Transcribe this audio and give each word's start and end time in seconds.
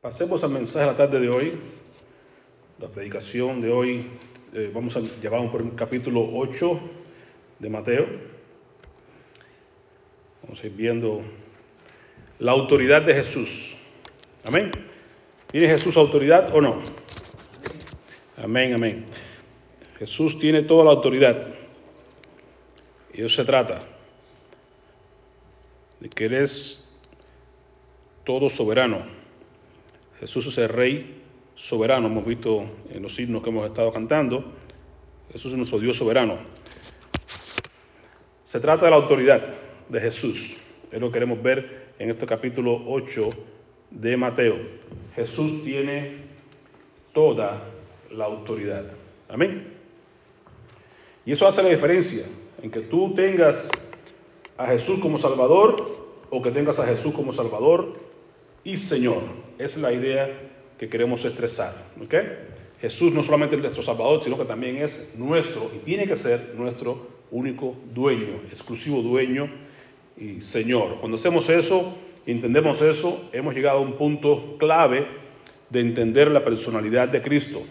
Pasemos 0.00 0.44
al 0.44 0.50
mensaje 0.50 0.84
de 0.84 0.92
la 0.92 0.96
tarde 0.96 1.18
de 1.18 1.28
hoy. 1.28 1.58
La 2.78 2.86
predicación 2.86 3.60
de 3.60 3.72
hoy, 3.72 4.06
eh, 4.54 4.70
vamos 4.72 4.96
a 4.96 5.00
llevar 5.00 5.50
por 5.50 5.60
el 5.60 5.74
capítulo 5.74 6.24
8 6.34 6.80
de 7.58 7.68
Mateo. 7.68 8.06
Vamos 10.44 10.62
a 10.62 10.66
ir 10.68 10.72
viendo 10.74 11.22
la 12.38 12.52
autoridad 12.52 13.02
de 13.02 13.12
Jesús. 13.12 13.76
Amén. 14.44 14.70
¿Tiene 15.50 15.66
Jesús 15.66 15.96
autoridad 15.96 16.54
o 16.54 16.60
no? 16.60 16.80
Amén, 18.36 18.74
amén. 18.74 19.04
Jesús 19.98 20.38
tiene 20.38 20.62
toda 20.62 20.84
la 20.84 20.92
autoridad. 20.92 21.44
Y 23.12 23.22
eso 23.22 23.34
se 23.34 23.44
trata. 23.44 23.82
De 25.98 26.08
que 26.08 26.26
eres 26.26 26.88
todo 28.22 28.48
soberano. 28.48 29.17
Jesús 30.20 30.46
es 30.48 30.58
el 30.58 30.68
rey 30.68 31.22
soberano, 31.54 32.08
hemos 32.08 32.26
visto 32.26 32.64
en 32.90 33.02
los 33.02 33.18
himnos 33.18 33.42
que 33.42 33.50
hemos 33.50 33.66
estado 33.66 33.92
cantando. 33.92 34.44
Jesús 35.32 35.52
es 35.52 35.58
nuestro 35.58 35.78
Dios 35.78 35.96
soberano. 35.96 36.38
Se 38.42 38.60
trata 38.60 38.86
de 38.86 38.90
la 38.90 38.96
autoridad 38.96 39.54
de 39.88 40.00
Jesús. 40.00 40.56
Es 40.90 41.00
lo 41.00 41.08
que 41.08 41.14
queremos 41.14 41.42
ver 41.42 41.92
en 41.98 42.10
este 42.10 42.26
capítulo 42.26 42.82
8 42.86 43.30
de 43.90 44.16
Mateo. 44.16 44.56
Jesús 45.14 45.62
tiene 45.64 46.16
toda 47.12 47.62
la 48.10 48.24
autoridad. 48.24 48.86
Amén. 49.28 49.74
Y 51.26 51.32
eso 51.32 51.46
hace 51.46 51.62
la 51.62 51.68
diferencia 51.68 52.24
en 52.62 52.70
que 52.70 52.80
tú 52.80 53.14
tengas 53.14 53.68
a 54.56 54.66
Jesús 54.66 54.98
como 55.00 55.18
Salvador 55.18 55.76
o 56.30 56.42
que 56.42 56.50
tengas 56.50 56.78
a 56.78 56.86
Jesús 56.86 57.12
como 57.12 57.32
Salvador 57.32 57.97
y 58.64 58.76
Señor. 58.76 59.22
Es 59.58 59.76
la 59.76 59.92
idea 59.92 60.30
que 60.78 60.88
queremos 60.88 61.24
estresar. 61.24 61.74
Jesús 62.80 63.12
no 63.12 63.24
solamente 63.24 63.56
es 63.56 63.62
nuestro 63.62 63.82
Salvador, 63.82 64.22
sino 64.22 64.38
que 64.38 64.44
también 64.44 64.76
es 64.76 65.14
nuestro 65.16 65.70
y 65.74 65.78
tiene 65.78 66.06
que 66.06 66.16
ser 66.16 66.54
nuestro 66.56 67.08
único 67.30 67.76
dueño, 67.92 68.40
exclusivo 68.52 69.02
dueño 69.02 69.50
y 70.16 70.40
Señor. 70.40 70.98
Cuando 71.00 71.16
hacemos 71.16 71.48
eso, 71.48 71.96
entendemos 72.26 72.80
eso, 72.80 73.28
hemos 73.32 73.54
llegado 73.54 73.78
a 73.78 73.82
un 73.82 73.94
punto 73.94 74.56
clave 74.58 75.06
de 75.70 75.80
entender 75.80 76.30
la 76.30 76.44
personalidad 76.44 77.08
de 77.08 77.20
Cristo. 77.20 77.62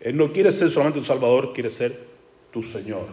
Él 0.00 0.16
no 0.16 0.32
quiere 0.32 0.52
ser 0.52 0.70
solamente 0.70 0.98
un 0.98 1.04
Salvador, 1.04 1.52
quiere 1.52 1.70
ser 1.70 2.06
tu 2.50 2.62
Señor. 2.62 3.08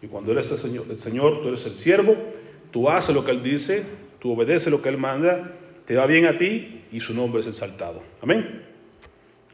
Y 0.00 0.06
cuando 0.06 0.32
eres 0.32 0.50
el 0.50 0.58
Señor, 0.58 0.86
el 0.88 1.00
Señor, 1.00 1.42
tú 1.42 1.48
eres 1.48 1.66
el 1.66 1.76
siervo, 1.76 2.16
tú 2.70 2.88
haces 2.88 3.14
lo 3.14 3.24
que 3.24 3.32
Él 3.32 3.42
dice, 3.42 3.84
tú 4.20 4.32
obedeces 4.32 4.70
lo 4.70 4.80
que 4.80 4.88
Él 4.88 4.98
manda, 4.98 5.52
te 5.88 5.96
va 5.96 6.04
bien 6.04 6.26
a 6.26 6.36
ti 6.36 6.84
y 6.92 7.00
su 7.00 7.14
nombre 7.14 7.40
es 7.40 7.46
exaltado. 7.46 8.02
Amén. 8.20 8.62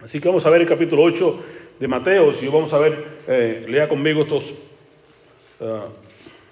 Así 0.03 0.21
que 0.21 0.27
vamos 0.27 0.45
a 0.45 0.51
ver 0.51 0.63
el 0.63 0.69
capítulo 0.69 1.05
8 1.05 1.45
de 1.79 1.87
Mateo, 1.87 2.33
y 2.43 2.49
vamos 2.49 2.73
a 2.73 2.79
ver, 2.79 3.21
eh, 3.29 3.65
lea 3.69 3.87
conmigo 3.87 4.23
estos 4.23 4.51
uh, 5.61 5.93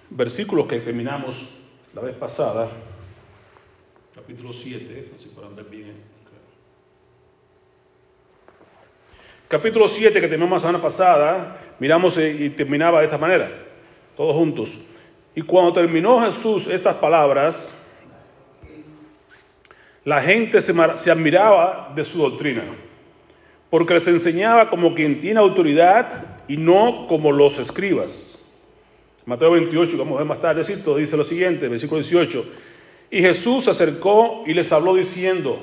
versículos 0.08 0.68
que 0.68 0.78
terminamos 0.78 1.52
la 1.94 2.02
vez 2.02 2.14
pasada, 2.14 2.70
capítulo 4.14 4.52
7, 4.52 5.14
así 5.16 5.28
bien. 5.68 5.94
Capítulo 9.48 9.88
7 9.88 10.14
que 10.20 10.28
terminamos 10.28 10.62
la 10.62 10.68
semana 10.68 10.80
pasada, 10.80 11.74
miramos 11.80 12.16
y 12.18 12.50
terminaba 12.50 13.00
de 13.00 13.06
esta 13.06 13.18
manera, 13.18 13.50
todos 14.16 14.36
juntos. 14.36 14.78
Y 15.34 15.42
cuando 15.42 15.72
terminó 15.72 16.20
Jesús 16.20 16.68
estas 16.68 16.94
palabras, 16.94 17.81
la 20.04 20.20
gente 20.22 20.60
se, 20.60 20.72
admiraba 21.10 21.92
de 21.94 22.04
su 22.04 22.18
doctrina, 22.18 22.64
porque 23.70 23.94
les 23.94 24.06
enseñaba 24.08 24.68
como 24.68 24.94
quien 24.94 25.20
tiene 25.20 25.40
autoridad 25.40 26.42
y 26.48 26.56
no 26.56 27.06
como 27.06 27.32
los 27.32 27.58
escribas. 27.58 28.44
Mateo 29.24 29.52
28, 29.52 29.96
vamos 29.96 30.14
a 30.14 30.18
ver 30.18 30.26
más 30.26 30.40
tarde, 30.40 30.62
dice 30.98 31.16
lo 31.16 31.24
siguiente, 31.24 31.68
versículo 31.68 32.00
18. 32.00 32.44
Y 33.10 33.20
Jesús 33.20 33.64
se 33.64 33.70
acercó 33.70 34.42
y 34.46 34.54
les 34.54 34.72
habló 34.72 34.94
diciendo, 34.94 35.60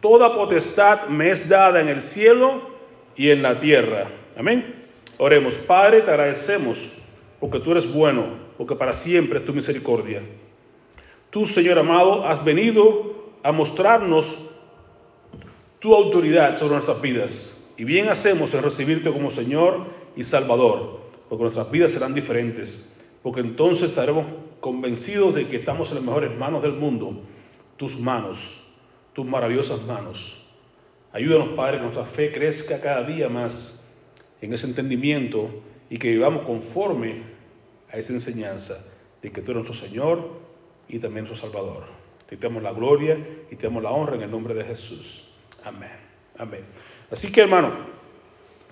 Toda 0.00 0.34
potestad 0.34 1.08
me 1.08 1.30
es 1.30 1.46
dada 1.46 1.80
en 1.80 1.88
el 1.88 2.00
cielo 2.00 2.62
y 3.16 3.30
en 3.30 3.42
la 3.42 3.58
tierra. 3.58 4.10
Amén. 4.36 4.86
Oremos, 5.18 5.58
Padre, 5.58 6.00
te 6.00 6.10
agradecemos 6.10 6.96
porque 7.38 7.60
tú 7.60 7.72
eres 7.72 7.92
bueno, 7.92 8.28
porque 8.56 8.74
para 8.76 8.94
siempre 8.94 9.40
es 9.40 9.44
tu 9.44 9.52
misericordia. 9.52 10.22
Tú, 11.28 11.44
Señor 11.44 11.78
amado, 11.78 12.26
has 12.26 12.42
venido 12.42 13.19
a 13.42 13.52
mostrarnos 13.52 14.50
tu 15.78 15.94
autoridad 15.94 16.56
sobre 16.56 16.74
nuestras 16.74 17.00
vidas. 17.00 17.72
Y 17.76 17.84
bien 17.84 18.08
hacemos 18.08 18.52
en 18.54 18.62
recibirte 18.62 19.10
como 19.10 19.30
Señor 19.30 19.86
y 20.14 20.24
Salvador, 20.24 21.00
porque 21.28 21.42
nuestras 21.42 21.70
vidas 21.70 21.92
serán 21.92 22.14
diferentes, 22.14 22.94
porque 23.22 23.40
entonces 23.40 23.90
estaremos 23.90 24.26
convencidos 24.60 25.34
de 25.34 25.48
que 25.48 25.56
estamos 25.56 25.88
en 25.90 25.96
las 25.96 26.04
mejores 26.04 26.36
manos 26.36 26.62
del 26.62 26.74
mundo, 26.74 27.22
tus 27.76 27.98
manos, 27.98 28.62
tus 29.14 29.24
maravillosas 29.24 29.82
manos. 29.86 30.46
Ayúdanos, 31.12 31.50
Padre, 31.56 31.78
que 31.78 31.84
nuestra 31.84 32.04
fe 32.04 32.30
crezca 32.30 32.80
cada 32.80 33.02
día 33.02 33.28
más 33.28 33.90
en 34.42 34.52
ese 34.52 34.66
entendimiento 34.66 35.50
y 35.88 35.98
que 35.98 36.10
vivamos 36.10 36.42
conforme 36.42 37.22
a 37.90 37.96
esa 37.96 38.12
enseñanza 38.12 38.86
de 39.22 39.32
que 39.32 39.40
tú 39.40 39.52
eres 39.52 39.64
nuestro 39.64 39.88
Señor 39.88 40.40
y 40.88 40.98
también 40.98 41.24
nuestro 41.24 41.48
Salvador. 41.48 41.99
Te 42.30 42.36
damos 42.36 42.62
la 42.62 42.70
gloria 42.72 43.18
y 43.50 43.56
te 43.56 43.66
damos 43.66 43.82
la 43.82 43.90
honra 43.90 44.14
en 44.14 44.22
el 44.22 44.30
nombre 44.30 44.54
de 44.54 44.62
Jesús. 44.62 45.28
Amén. 45.64 45.90
Amén. 46.38 46.60
Así 47.10 47.32
que, 47.32 47.40
hermano, 47.40 47.72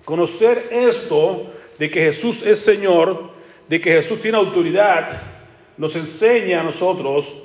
conocer 0.05 0.69
esto 0.71 1.51
de 1.77 1.91
que 1.91 2.03
Jesús 2.03 2.41
es 2.41 2.59
Señor, 2.59 3.31
de 3.67 3.81
que 3.81 3.91
Jesús 3.91 4.21
tiene 4.21 4.37
autoridad, 4.37 5.21
nos 5.75 5.93
enseña 5.97 6.61
a 6.61 6.63
nosotros 6.63 7.35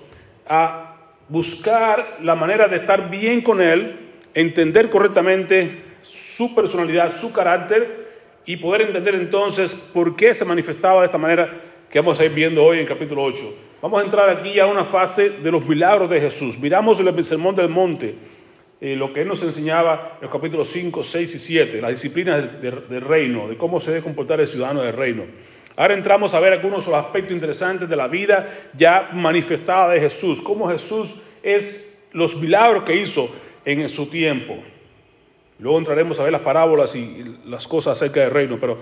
a 0.47 0.97
buscar 1.29 2.19
la 2.23 2.37
manera 2.37 2.69
de 2.69 2.77
estar 2.77 3.11
bien 3.11 3.41
con 3.41 3.61
Él, 3.61 3.99
entender 4.35 4.91
correctamente 4.91 5.83
su 6.03 6.55
personalidad, 6.55 7.17
su 7.17 7.33
carácter 7.33 8.05
y 8.47 8.57
poder 8.59 8.83
entender 8.83 9.17
entonces 9.17 9.75
por 9.93 10.15
qué 10.15 10.33
se 10.33 10.45
manifestaba 10.45 11.01
de 11.01 11.07
esta 11.07 11.19
manera 11.19 11.74
que 11.95 12.01
vamos 12.01 12.19
a 12.19 12.25
ir 12.25 12.33
viendo 12.33 12.65
hoy 12.65 12.81
en 12.81 12.87
capítulo 12.87 13.23
8. 13.23 13.55
Vamos 13.81 14.01
a 14.01 14.05
entrar 14.05 14.29
aquí 14.29 14.59
a 14.59 14.67
una 14.67 14.83
fase 14.83 15.31
de 15.31 15.53
los 15.53 15.65
milagros 15.65 16.11
de 16.11 16.21
Jesús. 16.21 16.59
Miramos 16.59 16.99
el 16.99 17.25
sermón 17.25 17.55
del 17.55 17.69
monte, 17.69 18.17
eh, 18.81 18.97
lo 18.97 19.13
que 19.13 19.21
él 19.21 19.29
nos 19.29 19.45
enseñaba 19.45 20.15
en 20.17 20.23
los 20.23 20.33
capítulos 20.33 20.67
5, 20.71 21.05
6 21.05 21.35
y 21.37 21.39
7, 21.39 21.81
las 21.81 21.93
disciplinas 21.93 22.61
del, 22.61 22.89
del 22.89 23.01
reino, 23.01 23.47
de 23.47 23.57
cómo 23.57 23.79
se 23.79 23.93
debe 23.93 24.03
comportar 24.03 24.41
el 24.41 24.49
ciudadano 24.49 24.83
del 24.83 24.93
reino. 24.93 25.23
Ahora 25.77 25.95
entramos 25.95 26.35
a 26.35 26.41
ver 26.41 26.55
algunos 26.55 26.85
de 26.85 26.91
los 26.91 27.01
aspectos 27.01 27.33
interesantes 27.33 27.89
de 27.89 27.95
la 27.95 28.09
vida 28.09 28.53
ya 28.77 29.11
manifestada 29.13 29.93
de 29.93 30.01
Jesús, 30.01 30.43
cómo 30.43 30.69
Jesús 30.69 31.23
es 31.45 32.09
los 32.13 32.35
milagros 32.35 32.83
que 32.83 32.97
hizo 32.97 33.33
en 33.65 33.89
su 33.89 34.07
tiempo. 34.07 34.59
Luego 35.61 35.79
entraremos 35.79 36.19
a 36.19 36.25
ver 36.25 36.33
las 36.33 36.41
parábolas 36.41 36.97
y 36.97 37.37
las 37.47 37.69
cosas 37.69 37.97
acerca 37.97 38.21
del 38.21 38.33
reino, 38.33 38.59
pero 38.61 38.79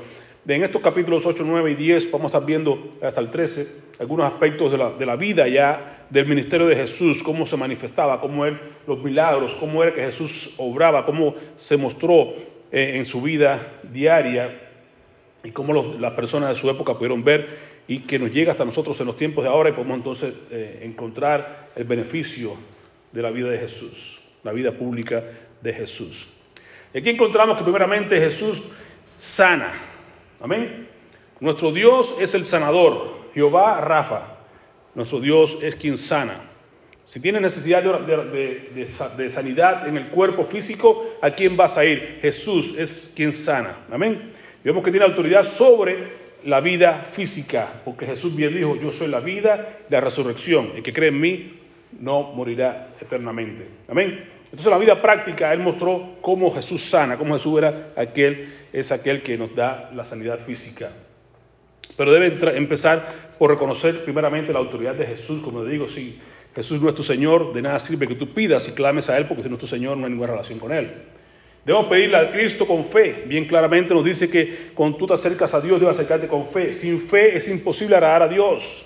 en 0.47 0.65
estos 0.65 0.83
capítulos 0.83 1.25
8, 1.25 1.45
9 1.47 1.71
y 1.71 1.75
10 1.75 2.11
vamos 2.11 2.35
a 2.35 2.39
estar 2.39 2.47
viendo 2.47 2.91
hasta 3.01 3.21
el 3.21 3.31
13 3.31 3.93
algunos 4.01 4.27
aspectos 4.27 4.73
de 4.73 4.79
la, 4.79 4.91
de 4.91 5.07
la 5.07 5.17
vida 5.17 5.47
ya 5.47 6.07
del 6.11 6.27
ministerio 6.27 6.67
de 6.67 6.75
Jesús, 6.75 7.23
cómo 7.23 7.47
se 7.47 7.57
manifestaba, 7.57 8.21
cómo 8.21 8.45
él, 8.45 8.59
los 8.87 9.03
milagros, 9.03 9.55
cómo 9.55 9.83
era 9.83 9.95
que 9.95 10.03
Jesús 10.03 10.55
obraba, 10.59 11.07
cómo 11.07 11.37
se 11.57 11.77
mostró 11.77 12.35
eh, 12.73 12.95
en 12.97 13.07
su 13.07 13.23
vida 13.23 13.81
diaria 13.85 14.61
y 15.45 15.51
cómo 15.53 15.97
las 15.99 16.13
personas 16.13 16.51
de 16.51 16.55
su 16.57 16.69
época 16.69 16.95
pudieron 16.95 17.23
ver 17.23 17.73
y 17.87 18.01
que 18.01 18.19
nos 18.19 18.33
llega 18.33 18.53
hasta 18.53 18.65
nosotros 18.65 19.01
en 19.01 19.07
los 19.07 19.17
tiempos 19.17 19.45
de 19.45 19.51
ahora 19.51 19.71
y 19.71 19.73
podemos 19.73 19.97
entonces 19.97 20.35
eh, 20.51 20.81
encontrar 20.83 21.69
el 21.77 21.85
beneficio 21.85 22.55
de 23.13 23.23
la 23.23 23.31
vida 23.31 23.51
de 23.51 23.59
Jesús, 23.59 24.21
la 24.43 24.53
vida 24.53 24.73
pública 24.73 25.23
de 25.61 25.73
Jesús. 25.73 26.29
Y 26.93 26.99
aquí 26.99 27.11
encontramos 27.11 27.57
que 27.57 27.63
primeramente 27.63 28.19
Jesús 28.19 28.65
sana. 29.17 29.92
Amén. 30.43 30.89
Nuestro 31.39 31.71
Dios 31.71 32.17
es 32.21 32.35
el 32.35 32.45
sanador, 32.45 33.31
Jehová 33.33 33.81
Rafa. 33.81 34.39
Nuestro 34.97 35.21
Dios 35.21 35.57
es 35.63 35.77
quien 35.77 35.97
sana. 35.97 36.41
Si 37.05 37.21
tienes 37.21 37.43
necesidad 37.43 37.83
de, 37.83 39.31
sanidad 39.31 39.87
en 39.87 39.97
el 39.97 40.09
cuerpo 40.09 40.43
físico, 40.43 41.15
¿a 41.23 41.31
quién 41.31 41.57
vas 41.57 41.79
a 41.79 41.85
ir? 41.85 42.19
Jesús 42.23 42.75
es 42.77 43.13
quien 43.15 43.33
sana. 43.33 43.77
Amén. 43.93 44.33
Vemos 44.65 44.83
que 44.83 44.91
tiene 44.91 45.07
autoridad 45.07 45.45
sobre 45.45 46.23
la 46.45 46.61
vida 46.61 47.05
física, 47.05 47.81
porque 47.85 48.07
Jesús 48.07 48.35
bien 48.35 48.53
dijo, 48.53 48.75
yo 48.75 48.91
soy 48.91 49.07
la 49.09 49.21
vida 49.21 49.79
la 49.89 50.01
resurrección. 50.01 50.73
El 50.75 50.83
que 50.83 50.93
cree 50.93 51.11
en 51.11 51.21
mí 51.21 51.62
no 52.01 52.23
morirá 52.33 52.95
eternamente. 53.01 53.67
Amén. 53.89 54.25
Entonces, 54.45 54.67
en 54.67 54.73
la 54.73 54.79
vida 54.79 55.01
práctica, 55.01 55.53
Él 55.53 55.61
mostró 55.61 56.17
cómo 56.21 56.51
Jesús 56.51 56.83
sana, 56.83 57.17
cómo 57.17 57.35
Jesús 57.35 57.59
era 57.59 57.93
aquel, 57.97 58.53
es 58.73 58.93
aquel 58.93 59.23
que 59.23 59.39
nos 59.39 59.55
da 59.55 59.91
la 59.95 60.05
sanidad 60.05 60.39
física. 60.39 60.91
Pero 61.97 62.13
debe 62.13 62.57
empezar 62.57 63.33
por 63.39 63.51
reconocer 63.51 64.05
primeramente 64.05 64.53
la 64.53 64.59
autoridad 64.59 64.95
de 64.95 65.07
Jesús, 65.07 65.41
como 65.43 65.65
le 65.65 65.71
digo, 65.71 65.89
si 65.89 66.21
Jesús 66.55 66.81
no 66.81 66.89
es 66.89 66.95
tu 66.95 67.03
Señor, 67.03 67.53
de 67.53 67.63
nada 67.63 67.79
sirve 67.79 68.07
que 68.07 68.15
tú 68.15 68.35
pidas 68.35 68.69
y 68.69 68.73
clames 68.73 69.09
a 69.09 69.17
Él 69.17 69.27
porque 69.27 69.43
si 69.43 69.49
no 69.49 69.55
es 69.55 69.61
tu 69.61 69.67
Señor 69.67 69.97
no 69.97 70.05
hay 70.05 70.11
ninguna 70.11 70.33
relación 70.33 70.59
con 70.59 70.73
Él. 70.73 70.93
Debemos 71.65 71.89
pedirle 71.89 72.17
a 72.17 72.33
Cristo 72.33 72.67
con 72.67 72.83
fe. 72.83 73.25
Bien 73.27 73.47
claramente 73.47 73.95
nos 73.95 74.05
dice 74.05 74.29
que 74.29 74.73
cuando 74.75 74.99
tú 74.99 75.07
te 75.07 75.15
acercas 75.15 75.55
a 75.55 75.61
Dios, 75.61 75.81
debes 75.81 75.97
acercarte 75.97 76.27
con 76.27 76.45
fe. 76.45 76.73
Sin 76.73 77.01
fe 77.01 77.37
es 77.37 77.47
imposible 77.47 77.95
agradar 77.95 78.23
a 78.23 78.29
Dios. 78.29 78.85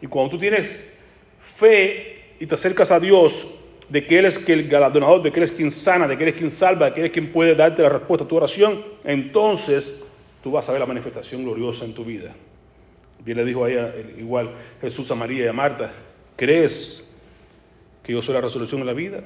Y 0.00 0.06
cuando 0.06 0.30
tú 0.30 0.38
tienes 0.38 0.98
fe 1.38 2.15
y 2.38 2.46
te 2.46 2.54
acercas 2.54 2.90
a 2.90 3.00
Dios, 3.00 3.46
de 3.88 4.06
que 4.06 4.18
Él 4.18 4.24
es 4.24 4.48
el 4.48 4.68
galardonador, 4.68 5.22
de 5.22 5.30
que 5.30 5.38
Él 5.40 5.44
es 5.44 5.52
quien 5.52 5.70
sana, 5.70 6.08
de 6.08 6.16
que 6.16 6.24
Él 6.24 6.28
es 6.30 6.34
quien 6.34 6.50
salva, 6.50 6.86
de 6.86 6.94
que 6.94 7.00
Él 7.00 7.06
es 7.06 7.12
quien 7.12 7.32
puede 7.32 7.54
darte 7.54 7.82
la 7.82 7.88
respuesta 7.88 8.24
a 8.24 8.28
tu 8.28 8.36
oración, 8.36 8.82
entonces 9.04 10.02
tú 10.42 10.50
vas 10.50 10.68
a 10.68 10.72
ver 10.72 10.80
la 10.80 10.86
manifestación 10.86 11.44
gloriosa 11.44 11.84
en 11.84 11.94
tu 11.94 12.04
vida. 12.04 12.34
Bien 13.24 13.38
le 13.38 13.44
dijo 13.44 13.64
a 13.64 13.70
ella 13.70 13.94
igual 14.18 14.50
Jesús 14.80 15.10
a 15.10 15.14
María 15.14 15.44
y 15.44 15.48
a 15.48 15.52
Marta, 15.52 15.92
¿crees 16.36 17.16
que 18.02 18.12
yo 18.12 18.22
soy 18.22 18.34
la 18.34 18.40
resolución 18.40 18.80
de 18.80 18.86
la 18.86 18.92
vida? 18.92 19.22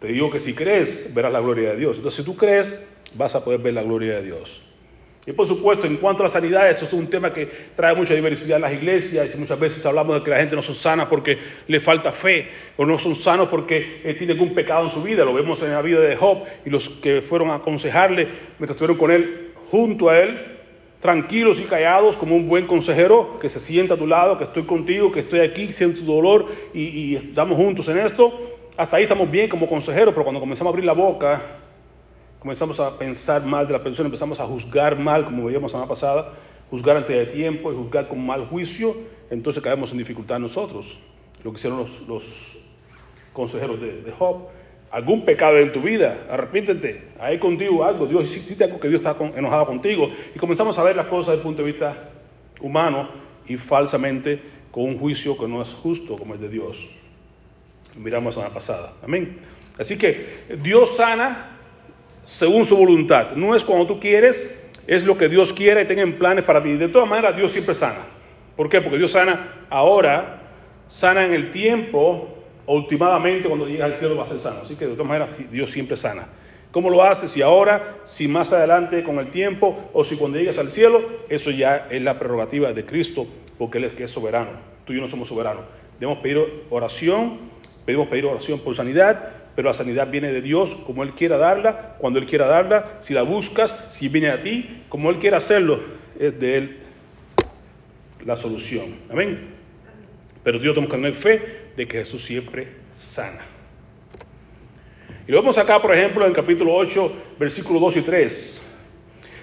Te 0.00 0.08
digo 0.08 0.30
que 0.30 0.38
si 0.38 0.54
crees, 0.54 1.12
verás 1.14 1.32
la 1.32 1.40
gloria 1.40 1.70
de 1.70 1.76
Dios. 1.76 1.96
Entonces, 1.96 2.24
si 2.24 2.30
tú 2.30 2.36
crees, 2.36 2.84
vas 3.14 3.34
a 3.34 3.44
poder 3.44 3.60
ver 3.60 3.74
la 3.74 3.82
gloria 3.82 4.16
de 4.16 4.22
Dios. 4.24 4.62
Y 5.26 5.32
por 5.32 5.46
supuesto, 5.46 5.86
en 5.86 5.96
cuanto 5.96 6.22
a 6.22 6.26
la 6.26 6.30
sanidad, 6.30 6.68
eso 6.68 6.84
es 6.84 6.92
un 6.92 7.08
tema 7.08 7.32
que 7.32 7.48
trae 7.74 7.94
mucha 7.94 8.12
diversidad 8.12 8.56
en 8.56 8.62
las 8.62 8.74
iglesias 8.74 9.34
y 9.34 9.38
muchas 9.38 9.58
veces 9.58 9.84
hablamos 9.86 10.16
de 10.16 10.22
que 10.22 10.30
la 10.30 10.36
gente 10.36 10.54
no 10.54 10.60
son 10.60 10.74
sana 10.74 11.08
porque 11.08 11.38
le 11.66 11.80
falta 11.80 12.12
fe 12.12 12.50
o 12.76 12.84
no 12.84 12.98
son 12.98 13.14
sanos 13.14 13.48
porque 13.48 14.02
eh, 14.04 14.14
tienen 14.14 14.36
algún 14.36 14.54
pecado 14.54 14.84
en 14.84 14.90
su 14.90 15.02
vida. 15.02 15.24
Lo 15.24 15.32
vemos 15.32 15.62
en 15.62 15.72
la 15.72 15.80
vida 15.80 16.00
de 16.00 16.14
Job 16.14 16.44
y 16.66 16.70
los 16.70 16.90
que 16.90 17.22
fueron 17.22 17.50
a 17.50 17.54
aconsejarle 17.54 18.28
mientras 18.58 18.72
estuvieron 18.72 18.98
con 18.98 19.10
él, 19.10 19.52
junto 19.70 20.10
a 20.10 20.20
él, 20.20 20.58
tranquilos 21.00 21.58
y 21.58 21.62
callados 21.62 22.18
como 22.18 22.36
un 22.36 22.46
buen 22.46 22.66
consejero 22.66 23.38
que 23.38 23.48
se 23.48 23.60
sienta 23.60 23.94
a 23.94 23.96
tu 23.96 24.06
lado, 24.06 24.36
que 24.36 24.44
estoy 24.44 24.64
contigo, 24.64 25.10
que 25.10 25.20
estoy 25.20 25.40
aquí, 25.40 25.72
siento 25.72 26.00
tu 26.00 26.06
dolor 26.06 26.48
y, 26.74 26.82
y 26.82 27.16
estamos 27.16 27.56
juntos 27.56 27.88
en 27.88 27.98
esto. 27.98 28.58
Hasta 28.76 28.98
ahí 28.98 29.04
estamos 29.04 29.30
bien 29.30 29.48
como 29.48 29.68
consejeros, 29.68 30.12
pero 30.12 30.24
cuando 30.24 30.40
comenzamos 30.40 30.70
a 30.70 30.72
abrir 30.72 30.84
la 30.84 30.92
boca 30.92 31.63
comenzamos 32.44 32.78
a 32.78 32.98
pensar 32.98 33.42
mal 33.46 33.66
de 33.66 33.72
la 33.72 33.82
persona, 33.82 34.06
empezamos 34.06 34.38
a 34.38 34.44
juzgar 34.44 34.98
mal, 34.98 35.24
como 35.24 35.46
veíamos 35.46 35.72
la 35.72 35.78
semana 35.78 35.88
pasada, 35.88 36.34
juzgar 36.68 36.94
antes 36.98 37.16
de 37.16 37.24
tiempo 37.24 37.72
y 37.72 37.74
juzgar 37.74 38.06
con 38.06 38.24
mal 38.24 38.44
juicio, 38.48 38.94
entonces 39.30 39.62
caemos 39.62 39.92
en 39.92 39.96
dificultad 39.96 40.38
nosotros. 40.38 40.98
Lo 41.42 41.52
que 41.52 41.56
hicieron 41.56 41.86
los, 42.06 42.56
consejeros 43.32 43.80
de, 43.80 44.12
Job. 44.18 44.48
Algún 44.90 45.24
pecado 45.24 45.56
en 45.56 45.72
tu 45.72 45.80
vida, 45.80 46.26
arrepiéntete, 46.28 47.12
hay 47.18 47.38
contigo 47.38 47.82
algo, 47.82 48.06
Dios 48.06 48.24
hiciste 48.24 48.62
algo 48.62 48.78
que 48.78 48.88
Dios 48.88 49.00
está 49.00 49.16
enojado 49.34 49.64
contigo. 49.64 50.10
Y 50.34 50.38
comenzamos 50.38 50.78
a 50.78 50.82
ver 50.82 50.96
las 50.96 51.06
cosas 51.06 51.28
desde 51.28 51.38
el 51.38 51.42
punto 51.44 51.62
de 51.62 51.72
vista 51.72 52.10
humano 52.60 53.08
y 53.48 53.56
falsamente 53.56 54.38
con 54.70 54.84
un 54.84 54.98
juicio 54.98 55.38
que 55.38 55.48
no 55.48 55.62
es 55.62 55.72
justo 55.72 56.18
como 56.18 56.34
el 56.34 56.40
de 56.42 56.50
Dios. 56.50 56.86
Miramos 57.96 58.36
la 58.36 58.42
semana 58.42 58.54
pasada. 58.54 58.92
Amén. 59.02 59.38
Así 59.78 59.96
que 59.96 60.44
Dios 60.62 60.94
sana 60.96 61.53
según 62.24 62.64
su 62.64 62.76
voluntad. 62.76 63.32
No 63.32 63.54
es 63.54 63.64
cuando 63.64 63.86
tú 63.86 64.00
quieres, 64.00 64.60
es 64.86 65.04
lo 65.04 65.16
que 65.16 65.28
Dios 65.28 65.52
quiere 65.52 65.82
y 65.82 65.86
tenga 65.86 66.04
planes 66.18 66.44
para 66.44 66.62
ti. 66.62 66.76
De 66.76 66.88
todas 66.88 67.08
maneras, 67.08 67.36
Dios 67.36 67.52
siempre 67.52 67.74
sana. 67.74 68.00
¿Por 68.56 68.68
qué? 68.68 68.80
Porque 68.80 68.98
Dios 68.98 69.12
sana 69.12 69.66
ahora, 69.70 70.42
sana 70.88 71.24
en 71.24 71.32
el 71.32 71.50
tiempo, 71.50 72.28
últimamente 72.66 73.48
cuando 73.48 73.66
llegas 73.66 73.92
al 73.92 73.94
cielo 73.94 74.16
va 74.16 74.24
a 74.24 74.26
ser 74.26 74.38
sano. 74.38 74.60
Así 74.64 74.76
que 74.76 74.86
de 74.86 74.92
todas 74.92 75.06
maneras, 75.06 75.50
Dios 75.50 75.70
siempre 75.70 75.96
sana. 75.96 76.28
¿Cómo 76.70 76.90
lo 76.90 77.04
hace? 77.04 77.28
Si 77.28 77.40
ahora, 77.40 77.98
si 78.04 78.26
más 78.26 78.52
adelante 78.52 79.04
con 79.04 79.18
el 79.18 79.30
tiempo, 79.30 79.78
o 79.92 80.02
si 80.02 80.16
cuando 80.16 80.38
llegues 80.38 80.58
al 80.58 80.70
cielo, 80.70 81.02
eso 81.28 81.50
ya 81.50 81.86
es 81.88 82.02
la 82.02 82.18
prerrogativa 82.18 82.72
de 82.72 82.84
Cristo, 82.84 83.26
porque 83.58 83.78
Él 83.78 83.84
es 83.84 83.92
que 83.92 84.04
es 84.04 84.10
soberano. 84.10 84.50
Tú 84.84 84.92
y 84.92 84.96
yo 84.96 85.02
no 85.02 85.08
somos 85.08 85.28
soberanos. 85.28 85.62
Debemos 86.00 86.20
pedir 86.20 86.64
oración, 86.70 87.38
debemos 87.86 88.08
pedir 88.08 88.26
oración 88.26 88.58
por 88.58 88.74
sanidad, 88.74 89.43
pero 89.54 89.68
la 89.68 89.74
sanidad 89.74 90.10
viene 90.10 90.32
de 90.32 90.40
Dios 90.40 90.74
como 90.86 91.02
Él 91.02 91.12
quiera 91.12 91.36
darla, 91.36 91.96
cuando 91.98 92.18
Él 92.18 92.26
quiera 92.26 92.46
darla, 92.46 92.96
si 92.98 93.14
la 93.14 93.22
buscas, 93.22 93.76
si 93.88 94.08
viene 94.08 94.30
a 94.30 94.42
ti, 94.42 94.82
como 94.88 95.10
Él 95.10 95.18
quiera 95.18 95.38
hacerlo, 95.38 95.80
es 96.18 96.38
de 96.40 96.56
Él 96.56 96.78
la 98.24 98.36
solución. 98.36 98.96
Amén. 99.10 99.50
Pero 100.42 100.58
Dios 100.58 100.74
tenemos 100.74 100.94
que 100.94 101.00
tener 101.00 101.14
fe 101.14 101.42
de 101.76 101.86
que 101.86 101.98
Jesús 101.98 102.24
siempre 102.24 102.68
sana. 102.92 103.44
Y 105.26 105.32
lo 105.32 105.40
vemos 105.40 105.56
acá, 105.56 105.80
por 105.80 105.94
ejemplo, 105.94 106.26
en 106.26 106.32
capítulo 106.32 106.74
8, 106.74 107.12
versículos 107.38 107.80
2 107.80 107.96
y 107.96 108.02
3. 108.02 108.76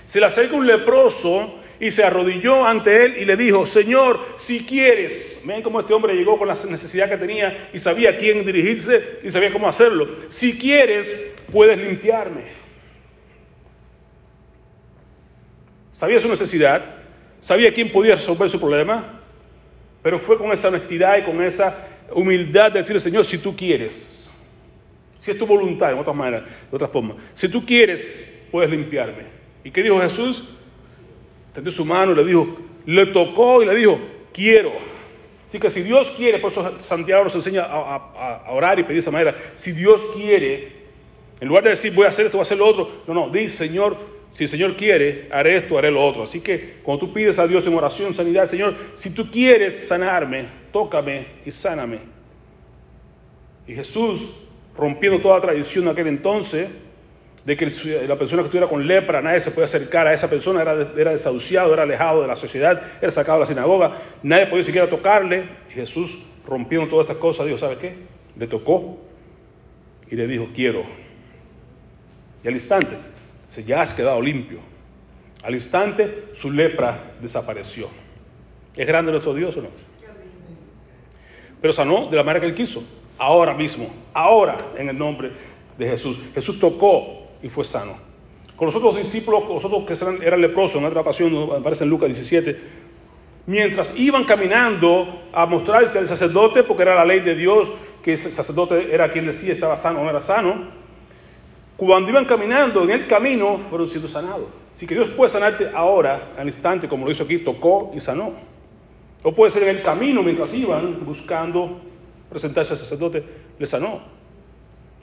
Se 0.05 0.19
le 0.19 0.25
acerca 0.25 0.55
un 0.55 0.67
leproso 0.67 1.60
y 1.81 1.89
se 1.89 2.03
arrodilló 2.03 2.63
ante 2.63 3.05
él 3.05 3.17
y 3.17 3.25
le 3.25 3.35
dijo, 3.35 3.65
Señor, 3.65 4.19
si 4.37 4.63
quieres, 4.65 5.41
ven 5.43 5.63
cómo 5.63 5.79
este 5.79 5.95
hombre 5.95 6.13
llegó 6.13 6.37
con 6.37 6.47
la 6.47 6.53
necesidad 6.53 7.09
que 7.09 7.17
tenía 7.17 7.71
y 7.73 7.79
sabía 7.79 8.11
a 8.11 8.17
quién 8.17 8.45
dirigirse 8.45 9.17
y 9.23 9.31
sabía 9.31 9.51
cómo 9.51 9.67
hacerlo. 9.67 10.07
Si 10.29 10.59
quieres, 10.59 11.11
puedes 11.51 11.79
limpiarme. 11.79 12.43
Sabía 15.89 16.19
su 16.19 16.29
necesidad, 16.29 16.85
sabía 17.41 17.73
quién 17.73 17.91
podía 17.91 18.13
resolver 18.13 18.47
su 18.47 18.59
problema, 18.59 19.19
pero 20.03 20.19
fue 20.19 20.37
con 20.37 20.51
esa 20.51 20.67
honestidad 20.67 21.17
y 21.17 21.23
con 21.23 21.41
esa 21.41 21.87
humildad 22.13 22.71
de 22.71 22.81
decirle, 22.81 22.99
Señor, 22.99 23.25
si 23.25 23.39
tú 23.39 23.55
quieres, 23.55 24.29
si 25.17 25.31
es 25.31 25.37
tu 25.37 25.47
voluntad, 25.47 25.91
en 25.91 25.97
otra 25.97 26.13
manera, 26.13 26.41
de 26.41 26.75
otra 26.75 26.87
forma, 26.87 27.15
si 27.33 27.49
tú 27.49 27.65
quieres, 27.65 28.39
puedes 28.51 28.69
limpiarme. 28.69 29.41
¿Y 29.63 29.71
qué 29.71 29.81
dijo 29.81 29.99
Jesús? 29.99 30.57
Tendió 31.53 31.71
su 31.71 31.85
mano 31.85 32.13
y 32.13 32.15
le 32.15 32.25
dijo, 32.25 32.57
le 32.85 33.05
tocó 33.07 33.61
y 33.61 33.65
le 33.65 33.75
dijo, 33.75 33.99
quiero. 34.33 34.71
Así 35.45 35.59
que 35.59 35.69
si 35.69 35.81
Dios 35.81 36.09
quiere, 36.11 36.39
por 36.39 36.51
eso 36.51 36.79
Santiago 36.79 37.25
nos 37.25 37.35
enseña 37.35 37.63
a, 37.63 38.51
orar 38.51 38.79
y 38.79 38.83
pedir 38.83 38.95
de 38.95 38.99
esa 38.99 39.11
manera, 39.11 39.35
si 39.53 39.73
Dios 39.73 40.07
quiere, 40.15 40.71
en 41.39 41.47
lugar 41.47 41.63
de 41.65 41.71
decir 41.71 41.93
voy 41.93 42.05
a 42.05 42.09
hacer 42.09 42.25
esto, 42.25 42.37
voy 42.37 42.43
a 42.43 42.47
hacer 42.47 42.57
lo 42.57 42.67
otro, 42.67 42.89
no, 43.07 43.13
no, 43.13 43.29
di 43.29 43.49
Señor, 43.49 43.97
si 44.29 44.45
el 44.45 44.49
Señor 44.49 44.77
quiere, 44.77 45.27
haré 45.29 45.57
esto, 45.57 45.77
haré 45.77 45.91
lo 45.91 46.05
otro. 46.05 46.23
Así 46.23 46.39
que 46.39 46.75
cuando 46.83 47.05
tú 47.05 47.13
pides 47.13 47.37
a 47.37 47.47
Dios 47.47 47.67
en 47.67 47.75
oración, 47.75 48.13
sanidad, 48.13 48.45
Señor, 48.45 48.75
si 48.95 49.13
tú 49.13 49.29
quieres 49.29 49.87
sanarme, 49.87 50.47
tócame 50.71 51.27
y 51.45 51.51
sáname. 51.51 51.99
Y 53.67 53.75
Jesús, 53.75 54.31
rompiendo 54.77 55.19
toda 55.19 55.41
tradición 55.41 55.83
de 55.83 55.91
aquel 55.91 56.07
entonces, 56.07 56.69
de 57.45 57.57
que 57.57 57.65
la 58.07 58.17
persona 58.17 58.43
que 58.43 58.47
estuviera 58.47 58.67
con 58.67 58.85
lepra, 58.85 59.21
nadie 59.21 59.39
se 59.39 59.51
podía 59.51 59.65
acercar 59.65 60.07
a 60.07 60.13
esa 60.13 60.29
persona, 60.29 60.61
era, 60.61 60.91
era 60.95 61.11
desahuciado, 61.11 61.73
era 61.73 61.83
alejado 61.83 62.21
de 62.21 62.27
la 62.27 62.35
sociedad, 62.35 62.81
era 63.01 63.09
sacado 63.09 63.39
de 63.39 63.45
la 63.45 63.47
sinagoga, 63.47 63.97
nadie 64.21 64.47
podía 64.47 64.63
siquiera 64.63 64.87
tocarle. 64.87 65.45
Y 65.69 65.73
Jesús, 65.73 66.23
rompiendo 66.47 66.87
todas 66.87 67.05
estas 67.05 67.17
cosas, 67.17 67.47
dijo, 67.47 67.57
¿sabe 67.57 67.77
qué? 67.77 67.95
Le 68.37 68.47
tocó 68.47 68.99
y 70.09 70.15
le 70.15 70.27
dijo, 70.27 70.49
quiero. 70.53 70.83
Y 72.43 72.47
al 72.47 72.53
instante, 72.53 72.95
se 73.47 73.63
ya 73.63 73.81
has 73.81 73.93
quedado 73.93 74.21
limpio. 74.21 74.59
Al 75.43 75.55
instante, 75.55 76.25
su 76.33 76.51
lepra 76.51 77.13
desapareció. 77.19 77.87
¿Es 78.75 78.87
grande 78.87 79.11
nuestro 79.11 79.33
Dios 79.33 79.57
o 79.57 79.61
no? 79.61 79.69
Pero 81.59 81.73
sanó 81.73 82.07
de 82.09 82.17
la 82.17 82.23
manera 82.23 82.41
que 82.41 82.49
él 82.51 82.55
quiso, 82.55 82.83
ahora 83.17 83.53
mismo, 83.53 83.91
ahora 84.13 84.57
en 84.77 84.89
el 84.89 84.97
nombre 84.97 85.31
de 85.77 85.89
Jesús. 85.89 86.17
Jesús 86.33 86.59
tocó 86.59 87.20
y 87.41 87.49
fue 87.49 87.63
sano. 87.63 87.95
Con 88.55 88.67
los 88.67 88.75
otros 88.75 88.95
discípulos, 88.95 89.43
con 89.43 89.55
los 89.55 89.65
otros 89.65 89.83
que 89.85 89.93
eran, 89.93 90.21
eran 90.21 90.41
leprosos, 90.41 90.81
en 90.81 90.85
otra 90.85 91.01
ocasión, 91.01 91.49
aparece 91.57 91.83
en 91.83 91.89
Lucas 91.89 92.09
17, 92.09 92.59
mientras 93.47 93.91
iban 93.95 94.23
caminando 94.25 95.23
a 95.33 95.45
mostrarse 95.45 95.97
al 95.97 96.07
sacerdote, 96.07 96.63
porque 96.63 96.83
era 96.83 96.95
la 96.95 97.05
ley 97.05 97.21
de 97.21 97.35
Dios, 97.35 97.71
que 98.03 98.13
ese 98.13 98.31
sacerdote 98.31 98.93
era 98.93 99.11
quien 99.11 99.25
decía 99.25 99.51
estaba 99.53 99.77
sano 99.77 100.01
o 100.01 100.03
no 100.03 100.09
era 100.09 100.21
sano, 100.21 100.81
cuando 101.77 102.11
iban 102.11 102.25
caminando 102.25 102.83
en 102.83 102.91
el 102.91 103.07
camino, 103.07 103.57
fueron 103.57 103.87
siendo 103.87 104.07
sanados. 104.07 104.49
Así 104.71 104.85
que 104.85 104.93
Dios 104.93 105.09
puede 105.09 105.31
sanarte 105.31 105.71
ahora, 105.73 106.33
al 106.37 106.45
instante, 106.45 106.87
como 106.87 107.05
lo 107.05 107.11
hizo 107.11 107.23
aquí, 107.23 107.39
tocó 107.39 107.91
y 107.95 107.99
sanó. 107.99 108.33
O 109.23 109.33
puede 109.33 109.49
ser 109.49 109.63
en 109.63 109.77
el 109.77 109.81
camino, 109.81 110.21
mientras 110.21 110.53
iban 110.53 111.03
buscando 111.03 111.81
presentarse 112.29 112.73
al 112.73 112.79
sacerdote, 112.79 113.23
le 113.57 113.65
sanó. 113.65 113.99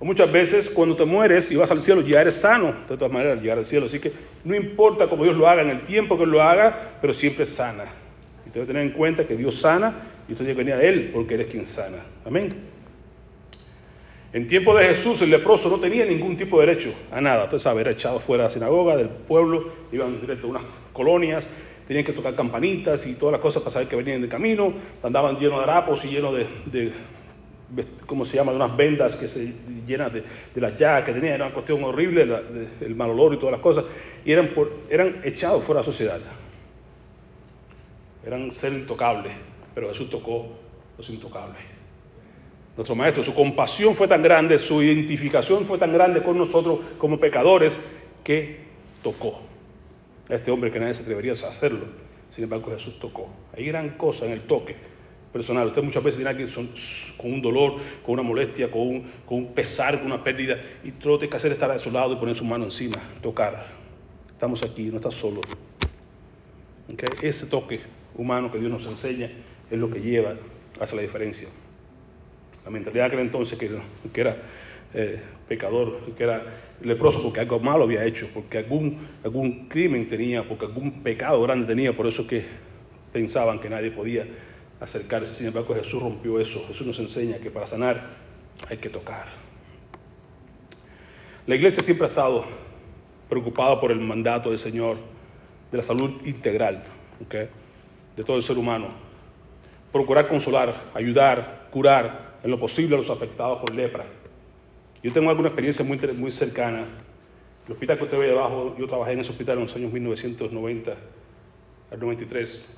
Muchas 0.00 0.30
veces 0.30 0.70
cuando 0.70 0.94
te 0.94 1.04
mueres 1.04 1.50
y 1.50 1.56
vas 1.56 1.72
al 1.72 1.82
cielo 1.82 2.02
ya 2.02 2.20
eres 2.20 2.36
sano, 2.36 2.72
de 2.88 2.96
todas 2.96 3.12
maneras, 3.12 3.42
llegar 3.42 3.58
al 3.58 3.66
cielo. 3.66 3.86
Así 3.86 3.98
que 3.98 4.12
no 4.44 4.54
importa 4.54 5.08
cómo 5.08 5.24
Dios 5.24 5.36
lo 5.36 5.48
haga, 5.48 5.62
en 5.62 5.70
el 5.70 5.82
tiempo 5.82 6.16
que 6.16 6.24
lo 6.24 6.40
haga, 6.40 6.92
pero 7.00 7.12
siempre 7.12 7.44
sana. 7.44 7.84
Y 8.46 8.50
debe 8.50 8.66
tener 8.66 8.82
en 8.82 8.92
cuenta 8.92 9.26
que 9.26 9.36
Dios 9.36 9.56
sana 9.56 9.94
y 10.28 10.32
usted 10.32 10.44
tiene 10.44 10.56
que 10.56 10.64
venir 10.64 10.74
a 10.74 10.82
Él 10.82 11.10
porque 11.12 11.34
Él 11.34 11.40
es 11.40 11.46
quien 11.48 11.66
sana. 11.66 11.98
Amén. 12.24 12.54
En 14.32 14.46
tiempo 14.46 14.76
de 14.76 14.84
Jesús, 14.84 15.20
el 15.22 15.30
leproso 15.30 15.68
no 15.68 15.80
tenía 15.80 16.04
ningún 16.04 16.36
tipo 16.36 16.60
de 16.60 16.66
derecho 16.66 16.92
a 17.10 17.20
nada. 17.20 17.44
Usted 17.44 17.58
sabe, 17.58 17.80
era 17.80 17.90
echado 17.90 18.20
fuera 18.20 18.44
de 18.44 18.48
la 18.50 18.54
sinagoga, 18.54 18.96
del 18.96 19.08
pueblo, 19.08 19.72
iban 19.90 20.20
directo 20.20 20.46
a 20.46 20.50
unas 20.50 20.62
colonias, 20.92 21.48
tenían 21.88 22.04
que 22.04 22.12
tocar 22.12 22.36
campanitas 22.36 23.04
y 23.06 23.14
todas 23.14 23.32
las 23.32 23.40
cosas 23.40 23.62
para 23.62 23.72
saber 23.72 23.88
que 23.88 23.96
venían 23.96 24.22
de 24.22 24.28
camino, 24.28 24.74
andaban 25.02 25.38
llenos 25.38 25.58
de 25.58 25.64
harapos 25.64 26.04
y 26.04 26.08
llenos 26.08 26.36
de 26.36 26.92
¿cómo 28.06 28.24
se 28.24 28.36
llama?, 28.36 28.52
de 28.52 28.56
unas 28.56 28.76
vendas 28.76 29.16
que 29.16 29.28
se 29.28 29.54
llenan 29.86 30.12
de, 30.12 30.24
las 30.60 30.76
llagas 30.76 31.04
que 31.04 31.12
tenía, 31.12 31.34
era 31.34 31.46
una 31.46 31.54
cuestión 31.54 31.82
horrible, 31.84 32.26
el 32.80 32.94
mal 32.94 33.10
olor 33.10 33.34
y 33.34 33.38
todas 33.38 33.52
las 33.52 33.60
cosas, 33.60 33.84
y 34.24 34.32
eran, 34.32 34.50
eran 34.88 35.20
echados 35.24 35.64
fuera 35.64 35.80
de 35.80 35.86
la 35.86 35.92
sociedad. 35.92 36.20
Eran 38.24 38.50
ser 38.50 38.72
intocables, 38.72 39.32
pero 39.74 39.88
Jesús 39.88 40.10
tocó 40.10 40.48
los 40.96 41.08
intocables. 41.10 41.62
Nuestro 42.76 42.94
maestro, 42.94 43.24
su 43.24 43.34
compasión 43.34 43.94
fue 43.94 44.06
tan 44.06 44.22
grande, 44.22 44.58
su 44.58 44.82
identificación 44.82 45.66
fue 45.66 45.78
tan 45.78 45.92
grande 45.92 46.22
con 46.22 46.38
nosotros 46.38 46.80
como 46.98 47.18
pecadores, 47.18 47.78
que 48.22 48.60
tocó 49.02 49.40
a 50.28 50.34
este 50.34 50.50
hombre 50.50 50.70
que 50.70 50.78
nadie 50.78 50.94
se 50.94 51.02
atrevería 51.02 51.32
a 51.32 51.48
hacerlo. 51.48 51.86
Sin 52.30 52.44
embargo, 52.44 52.70
Jesús 52.70 52.98
tocó. 53.00 53.28
Hay 53.56 53.64
gran 53.64 53.90
cosa 53.90 54.26
en 54.26 54.32
el 54.32 54.42
toque 54.42 54.76
personal. 55.32 55.66
Usted 55.66 55.82
muchas 55.82 56.02
veces 56.02 56.16
tiene 56.18 56.30
alguien 56.30 56.48
con 57.16 57.32
un 57.32 57.42
dolor, 57.42 57.74
con 58.04 58.14
una 58.14 58.22
molestia, 58.22 58.70
con 58.70 59.04
un, 59.28 59.54
pesar, 59.54 59.98
con 59.98 60.06
una 60.06 60.22
pérdida, 60.22 60.60
y 60.84 60.92
todo 60.92 61.12
lo 61.12 61.18
que 61.18 61.20
tiene 61.22 61.30
que 61.30 61.36
hacer 61.36 61.50
es 61.50 61.56
estar 61.56 61.70
a 61.70 61.78
su 61.78 61.90
lado 61.90 62.12
y 62.12 62.16
poner 62.16 62.36
su 62.36 62.44
mano 62.44 62.64
encima, 62.64 62.96
tocar. 63.22 63.66
Estamos 64.30 64.62
aquí, 64.62 64.84
no 64.84 64.96
está 64.96 65.10
solo. 65.10 65.40
Ese 67.22 67.46
toque 67.46 67.80
humano 68.16 68.50
que 68.50 68.58
Dios 68.58 68.70
nos 68.70 68.86
enseña 68.86 69.30
es 69.70 69.78
lo 69.78 69.90
que 69.90 70.00
lleva, 70.00 70.34
hace 70.80 70.96
la 70.96 71.02
diferencia. 71.02 71.48
La 72.64 72.70
mentalidad 72.70 73.04
de 73.04 73.06
aquel 73.08 73.20
entonces 73.20 73.58
que, 73.58 73.70
que 74.12 74.20
era 74.20 74.36
eh, 74.94 75.20
pecador, 75.48 76.00
que 76.16 76.24
era 76.24 76.42
leproso 76.82 77.22
porque 77.22 77.40
algo 77.40 77.58
malo 77.60 77.84
había 77.84 78.04
hecho, 78.04 78.28
porque 78.32 78.58
algún, 78.58 79.06
algún 79.22 79.68
crimen 79.68 80.06
tenía, 80.08 80.46
porque 80.46 80.66
algún 80.66 81.02
pecado 81.02 81.42
grande 81.42 81.66
tenía, 81.66 81.94
por 81.94 82.06
eso 82.06 82.26
que 82.26 82.44
pensaban 83.12 83.58
que 83.58 83.68
nadie 83.68 83.90
podía 83.90 84.26
acercarse. 84.80 85.34
Sin 85.34 85.46
embargo, 85.46 85.74
Jesús 85.74 86.02
rompió 86.02 86.40
eso. 86.40 86.64
Jesús 86.68 86.86
nos 86.86 86.98
enseña 86.98 87.38
que 87.38 87.50
para 87.50 87.66
sanar 87.66 88.08
hay 88.68 88.78
que 88.78 88.88
tocar. 88.88 89.26
La 91.46 91.54
iglesia 91.54 91.82
siempre 91.82 92.06
ha 92.06 92.08
estado 92.08 92.44
preocupada 93.28 93.80
por 93.80 93.90
el 93.90 94.00
mandato 94.00 94.50
del 94.50 94.58
Señor 94.58 94.98
de 95.70 95.76
la 95.76 95.82
salud 95.82 96.10
integral 96.24 96.82
de 97.28 98.24
todo 98.24 98.36
el 98.36 98.42
ser 98.42 98.58
humano. 98.58 98.88
Procurar 99.92 100.28
consolar, 100.28 100.90
ayudar, 100.94 101.68
curar 101.70 102.38
en 102.42 102.50
lo 102.50 102.60
posible 102.60 102.94
a 102.94 102.98
los 102.98 103.10
afectados 103.10 103.60
por 103.60 103.74
lepra. 103.74 104.04
Yo 105.02 105.12
tengo 105.12 105.30
alguna 105.30 105.48
experiencia 105.48 105.84
muy, 105.84 105.98
muy 106.16 106.30
cercana. 106.30 106.84
El 107.66 107.72
hospital 107.72 107.98
que 107.98 108.04
usted 108.04 108.18
ve 108.18 108.26
debajo, 108.26 108.76
yo 108.78 108.86
trabajé 108.86 109.12
en 109.12 109.20
ese 109.20 109.30
hospital 109.30 109.58
en 109.58 109.64
los 109.64 109.76
años 109.76 109.92
1990 109.92 110.96
al 111.90 112.00
93 112.00 112.50
es 112.50 112.77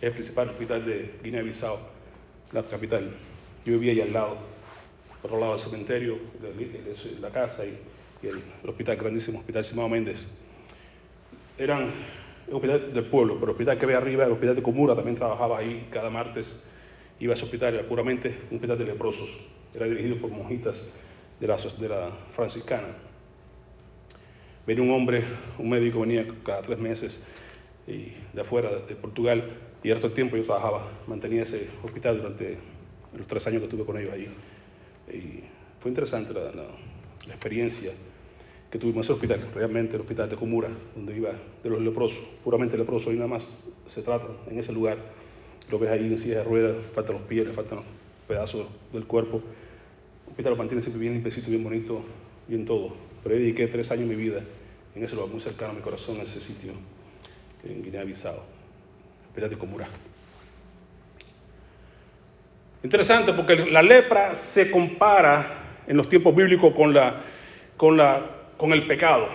el 0.00 0.12
principal 0.12 0.48
hospital 0.48 0.84
de 0.84 1.14
Guinea-Bissau, 1.22 1.76
la 2.52 2.62
capital. 2.62 3.10
Yo 3.64 3.74
vivía 3.74 3.92
ahí 3.92 4.00
al 4.00 4.12
lado, 4.12 4.38
otro 5.22 5.38
lado 5.38 5.52
del 5.52 5.60
cementerio, 5.60 6.18
la 7.20 7.30
casa 7.30 7.64
y, 7.66 7.78
el, 8.26 8.42
hospital, 8.68 8.96
grandísimo 8.96 9.38
hospital 9.38 9.64
Simão 9.64 9.88
Méndez. 9.88 10.26
Eran 11.58 11.92
el 12.48 12.54
hospital 12.54 12.92
del 12.92 13.04
pueblo, 13.04 13.34
pero 13.34 13.46
el 13.46 13.50
hospital 13.52 13.78
que 13.78 13.86
ve 13.86 13.94
arriba, 13.94 14.24
el 14.24 14.32
hospital 14.32 14.56
de 14.56 14.62
Comura, 14.62 14.94
también 14.94 15.16
trabajaba 15.16 15.58
ahí 15.58 15.88
cada 15.90 16.10
martes. 16.10 16.66
Iba 17.18 17.32
a 17.32 17.36
ese 17.36 17.44
hospital, 17.44 17.74
era 17.74 17.86
puramente 17.86 18.28
un 18.50 18.56
hospital 18.56 18.78
de 18.78 18.84
leprosos. 18.86 19.46
Era 19.74 19.86
dirigido 19.86 20.16
por 20.16 20.30
monjitas 20.30 20.92
de 21.38 21.46
la, 21.46 21.56
de 21.56 21.88
la 21.88 22.10
franciscana. 22.32 22.88
Venía 24.66 24.82
un 24.82 24.90
hombre, 24.90 25.24
un 25.58 25.68
médico, 25.68 26.00
venía 26.00 26.26
cada 26.44 26.62
tres 26.62 26.78
meses 26.78 27.26
y 27.86 28.12
de 28.32 28.40
afuera, 28.40 28.70
de 28.70 28.94
Portugal, 28.94 29.44
y 29.82 29.90
el 29.90 30.12
tiempo 30.12 30.36
yo 30.36 30.44
trabajaba, 30.44 30.86
mantenía 31.06 31.42
ese 31.42 31.68
hospital 31.82 32.18
durante 32.18 32.58
los 33.16 33.26
tres 33.26 33.46
años 33.46 33.60
que 33.60 33.64
estuve 33.64 33.84
con 33.84 33.96
ellos 33.96 34.12
ahí. 34.12 34.28
Y 35.10 35.44
fue 35.80 35.90
interesante 35.90 36.34
la, 36.34 36.66
experiencia 37.26 37.92
que 38.70 38.78
tuvimos 38.78 38.96
en 38.96 39.00
ese 39.00 39.12
hospital, 39.12 39.50
realmente 39.54 39.94
el 39.94 40.02
hospital 40.02 40.28
de 40.28 40.36
Comura, 40.36 40.68
donde 40.94 41.16
iba 41.16 41.30
de 41.62 41.70
los 41.70 41.80
leprosos, 41.80 42.24
puramente 42.44 42.76
leprosos, 42.76 43.12
y 43.12 43.16
nada 43.16 43.28
más 43.28 43.72
se 43.86 44.02
trata 44.02 44.26
en 44.50 44.58
ese 44.58 44.72
lugar. 44.72 44.98
Lo 45.70 45.78
ves 45.78 45.90
ahí 45.90 46.06
en 46.06 46.18
silla 46.18 46.38
de 46.38 46.44
ruedas, 46.44 46.76
faltan 46.92 47.16
los 47.16 47.22
pies, 47.22 47.48
faltan 47.54 47.80
pedazos 48.28 48.66
del 48.92 49.06
cuerpo. 49.06 49.38
El 50.26 50.30
hospital 50.30 50.52
lo 50.52 50.56
mantiene 50.56 50.82
siempre 50.82 51.00
bien 51.00 51.14
limpiecito, 51.14 51.48
bien 51.48 51.64
bonito, 51.64 52.02
bien 52.48 52.64
todo. 52.64 52.92
Pero 53.22 53.36
yo 53.36 53.40
dediqué 53.40 53.66
tres 53.68 53.90
años 53.90 54.08
de 54.08 54.16
mi 54.16 54.22
vida 54.22 54.42
en 54.94 55.04
ese 55.04 55.14
lugar, 55.14 55.30
muy 55.30 55.40
cercano 55.40 55.72
a 55.72 55.74
mi 55.74 55.80
corazón, 55.80 56.16
en 56.16 56.22
ese 56.22 56.40
sitio, 56.40 56.72
en 57.64 57.82
Guinea-Bissau 57.82 58.59
de 59.48 59.56
Comura. 59.56 59.86
Interesante 62.82 63.32
porque 63.32 63.56
la 63.56 63.82
lepra 63.82 64.34
se 64.34 64.70
compara 64.70 65.82
en 65.86 65.96
los 65.96 66.08
tiempos 66.08 66.34
bíblicos 66.34 66.74
con, 66.74 66.94
la, 66.94 67.22
con, 67.76 67.96
la, 67.96 68.22
con 68.56 68.72
el 68.72 68.86
pecado. 68.86 69.26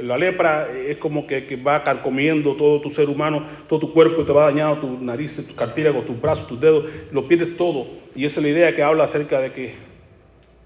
La 0.00 0.16
lepra 0.16 0.68
es 0.70 0.98
como 0.98 1.26
que, 1.26 1.46
que, 1.46 1.56
va 1.56 1.82
carcomiendo 1.82 2.54
todo 2.54 2.80
tu 2.80 2.90
ser 2.90 3.08
humano, 3.08 3.44
todo 3.68 3.80
tu 3.80 3.92
cuerpo, 3.92 4.24
te 4.24 4.32
va 4.32 4.46
dañando 4.46 4.78
tu 4.78 5.04
nariz, 5.04 5.44
tu 5.48 5.54
cartílago, 5.54 6.02
tus 6.02 6.20
brazos, 6.20 6.46
tus 6.46 6.60
dedos, 6.60 6.84
lo 7.10 7.26
pierdes 7.26 7.56
todo. 7.56 7.86
Y 8.14 8.24
esa 8.24 8.40
es 8.40 8.44
la 8.44 8.50
idea 8.50 8.74
que 8.74 8.82
habla 8.82 9.04
acerca 9.04 9.40
de 9.40 9.52
que 9.52 9.74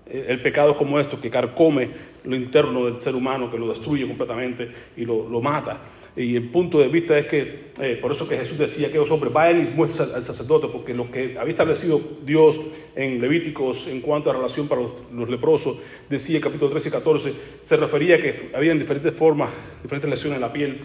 el 0.07 0.43
pecado 0.43 0.73
es 0.73 0.77
como 0.77 1.01
esto, 1.01 1.21
que 1.21 1.31
carcome 1.31 1.91
lo 2.25 2.37
interno 2.37 2.87
del 2.87 3.01
ser 3.01 3.15
humano, 3.15 3.51
que 3.51 3.59
lo 3.59 3.69
destruye 3.69 4.07
completamente 4.07 4.71
y 4.97 5.05
lo, 5.05 5.29
lo 5.29 5.41
mata. 5.41 5.81
Y 6.15 6.37
el 6.37 6.51
punto 6.51 6.79
de 6.79 6.89
vista 6.89 7.19
es 7.19 7.27
que, 7.27 7.73
eh, 7.81 7.99
por 8.01 8.13
eso 8.13 8.29
que 8.29 8.37
Jesús 8.37 8.59
decía 8.59 8.93
que 8.93 8.99
los 8.99 9.11
hombres 9.11 9.33
vayan 9.33 9.61
y 9.61 9.75
muestren 9.75 10.11
al, 10.15 10.23
sacerdote, 10.23 10.69
porque 10.71 10.93
lo 10.93 11.11
que 11.11 11.39
había 11.39 11.53
establecido 11.53 12.01
Dios 12.23 12.61
en 12.95 13.19
Levíticos 13.19 13.89
en 13.89 14.03
cuanto 14.03 14.29
a 14.29 14.35
relación 14.35 14.69
para 14.69 14.83
los, 14.83 15.31
leprosos, 15.31 15.79
decía 16.11 16.37
en 16.37 16.43
capítulo 16.43 16.71
13 16.71 16.89
y 16.89 16.93
14, 16.93 17.33
se 17.63 17.77
refería 17.79 18.17
a 18.17 18.19
que 18.19 18.51
había 18.55 18.75
diferentes 18.75 19.15
formas, 19.15 19.51
diferentes 19.83 20.11
lesiones 20.11 20.37
en 20.37 20.43
la 20.43 20.53
piel. 20.53 20.81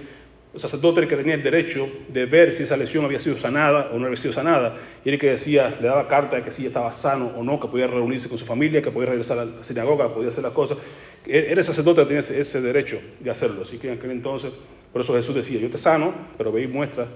El 0.54 0.62
sacerdote 0.62 1.00
era 1.00 1.04
el 1.04 1.10
que 1.10 1.18
tenía 1.18 1.36
el 1.36 1.44
derecho 1.44 1.90
de 2.08 2.26
ver 2.26 2.54
si 2.54 2.64
esa 2.64 2.78
lesión 2.78 3.04
había 3.04 3.20
sido 3.20 3.38
sanada 3.38 3.90
o 3.94 4.00
no 4.00 4.06
había 4.06 4.16
sido 4.16 4.34
sanada, 4.34 4.78
y 5.04 5.10
era 5.10 5.16
el 5.16 5.20
que 5.20 5.32
decía, 5.32 5.78
le 5.82 5.88
daba 5.88 6.08
carta 6.08 6.38
de 6.38 6.44
que 6.44 6.52
si 6.52 6.66
estaba 6.66 6.90
sano 6.94 7.34
o 7.36 7.44
no, 7.44 7.60
que 7.60 7.68
podía 7.68 7.88
reunirse 7.88 8.30
con 8.30 8.38
su 8.38 8.46
familia, 8.46 8.82
que 8.82 8.92
podía 8.92 9.10
regresar 9.10 9.40
a 9.40 9.46
la 9.46 9.62
sinagoga, 9.62 10.14
podía 10.14 10.30
hacer 10.30 10.44
las 10.44 10.54
cosas. 10.54 10.78
Era 11.26 11.60
el 11.60 11.64
sacerdote 11.66 12.00
que 12.02 12.08
tenía 12.08 12.22
ese, 12.22 12.40
ese 12.40 12.62
derecho 12.62 13.02
de 13.20 13.30
hacerlo. 13.30 13.64
Así 13.64 13.78
que 13.78 13.90
en 13.90 13.98
aquel 13.98 14.12
entonces 14.12 14.54
por 14.91 15.01
eso 15.01 15.13
Jesús 15.13 15.36
decía, 15.36 15.60
yo 15.60 15.70
te 15.70 15.77
sano, 15.77 16.13
pero 16.38 16.51
ve 16.51 16.63
y 16.63 16.67
muestra 16.67 17.08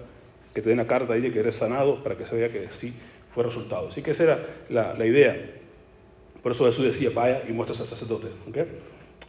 que 0.54 0.62
te 0.62 0.70
den 0.70 0.78
la 0.78 0.88
carta 0.88 1.14
ahí 1.14 1.22
de 1.22 1.32
que 1.32 1.40
eres 1.40 1.56
sanado 1.56 2.04
para 2.04 2.16
que 2.16 2.26
se 2.26 2.36
vea 2.36 2.50
que 2.50 2.70
sí 2.70 2.94
fue 3.30 3.44
resultado. 3.44 3.88
Así 3.88 4.02
que 4.02 4.12
esa 4.12 4.24
era 4.24 4.40
la, 4.70 5.06
idea. 5.06 5.38
Por 6.44 6.52
eso 6.52 6.66
Jesús 6.66 6.86
decía, 6.86 7.10
vaya 7.14 7.44
y 7.48 7.54
muestra 7.54 7.76
al 7.80 7.88
sacerdote. 7.88 8.28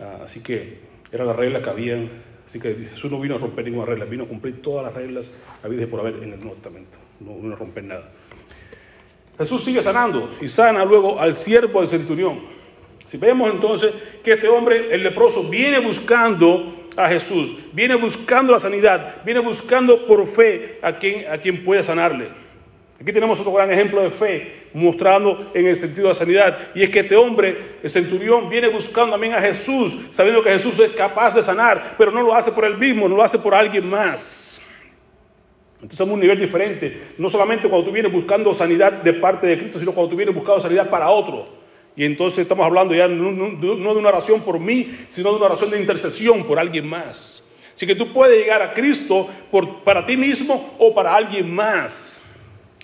Ah, 0.00 0.20
así 0.24 0.42
que 0.42 0.78
era 1.12 1.24
la 1.24 1.32
regla 1.32 1.62
que 1.62 1.70
habían. 1.70 2.10
Así 2.46 2.58
que 2.58 2.74
Jesús 2.90 3.10
no 3.10 3.20
vino 3.20 3.36
a 3.36 3.38
romper 3.38 3.64
ninguna 3.64 3.86
regla, 3.86 4.04
vino 4.04 4.24
a 4.24 4.28
cumplir 4.28 4.60
todas 4.60 4.84
las 4.84 4.94
reglas 4.94 5.30
habidas 5.62 5.86
por 5.86 6.00
haber 6.00 6.16
en 6.22 6.32
el 6.32 6.40
Nuevo 6.40 6.54
Testamento. 6.54 6.98
No 7.20 7.36
vino 7.36 7.54
a 7.54 7.56
romper 7.56 7.84
nada. 7.84 8.10
Jesús 9.38 9.64
sigue 9.64 9.82
sanando 9.82 10.36
y 10.40 10.48
sana 10.48 10.84
luego 10.84 11.18
al 11.18 11.34
siervo 11.34 11.80
del 11.80 11.88
centurión. 11.88 12.40
Si 13.06 13.16
vemos 13.16 13.52
entonces 13.52 13.92
que 14.24 14.32
este 14.32 14.48
hombre, 14.48 14.94
el 14.94 15.02
leproso, 15.02 15.48
viene 15.48 15.78
buscando 15.80 16.81
a 16.96 17.08
Jesús, 17.08 17.54
viene 17.72 17.94
buscando 17.94 18.52
la 18.52 18.60
sanidad, 18.60 19.16
viene 19.24 19.40
buscando 19.40 20.06
por 20.06 20.26
fe 20.26 20.78
a 20.82 20.98
quien, 20.98 21.30
a 21.30 21.38
quien 21.38 21.64
puede 21.64 21.82
sanarle. 21.82 22.28
Aquí 23.00 23.12
tenemos 23.12 23.40
otro 23.40 23.52
gran 23.52 23.70
ejemplo 23.72 24.00
de 24.00 24.10
fe 24.10 24.62
mostrando 24.74 25.50
en 25.54 25.66
el 25.66 25.76
sentido 25.76 26.04
de 26.04 26.08
la 26.10 26.14
sanidad. 26.14 26.58
Y 26.74 26.84
es 26.84 26.90
que 26.90 27.00
este 27.00 27.16
hombre, 27.16 27.78
el 27.82 27.90
centurión, 27.90 28.48
viene 28.48 28.68
buscando 28.68 29.10
también 29.12 29.34
a 29.34 29.40
Jesús, 29.40 29.98
sabiendo 30.12 30.42
que 30.42 30.50
Jesús 30.50 30.78
es 30.78 30.90
capaz 30.90 31.34
de 31.34 31.42
sanar, 31.42 31.96
pero 31.98 32.12
no 32.12 32.22
lo 32.22 32.32
hace 32.32 32.52
por 32.52 32.64
él 32.64 32.78
mismo, 32.78 33.08
no 33.08 33.16
lo 33.16 33.22
hace 33.24 33.40
por 33.40 33.56
alguien 33.56 33.88
más. 33.88 34.60
Entonces 35.82 36.00
es 36.00 36.12
un 36.12 36.20
nivel 36.20 36.38
diferente. 36.38 37.14
No 37.18 37.28
solamente 37.28 37.68
cuando 37.68 37.88
tú 37.88 37.92
vienes 37.92 38.12
buscando 38.12 38.54
sanidad 38.54 38.92
de 38.92 39.14
parte 39.14 39.48
de 39.48 39.58
Cristo, 39.58 39.80
sino 39.80 39.92
cuando 39.92 40.10
tú 40.10 40.16
vienes 40.16 40.32
buscando 40.32 40.60
sanidad 40.60 40.88
para 40.88 41.10
otro. 41.10 41.61
Y 41.96 42.04
entonces 42.04 42.40
estamos 42.40 42.64
hablando 42.64 42.94
ya 42.94 43.06
no, 43.08 43.56
de 43.56 43.70
una 43.70 44.08
oración 44.08 44.40
por 44.40 44.58
mí, 44.58 44.96
sino 45.08 45.30
de 45.30 45.36
una 45.36 45.46
oración 45.46 45.70
de 45.70 45.80
intercesión 45.80 46.44
por 46.44 46.58
alguien 46.58 46.86
más. 46.88 47.50
Así 47.74 47.86
que 47.86 47.94
tú 47.94 48.12
puedes 48.12 48.38
llegar 48.38 48.62
a 48.62 48.74
Cristo 48.74 49.28
por, 49.50 49.82
para 49.84 50.06
ti 50.06 50.16
mismo 50.16 50.74
o 50.78 50.94
para 50.94 51.14
alguien 51.14 51.54
más. 51.54 52.22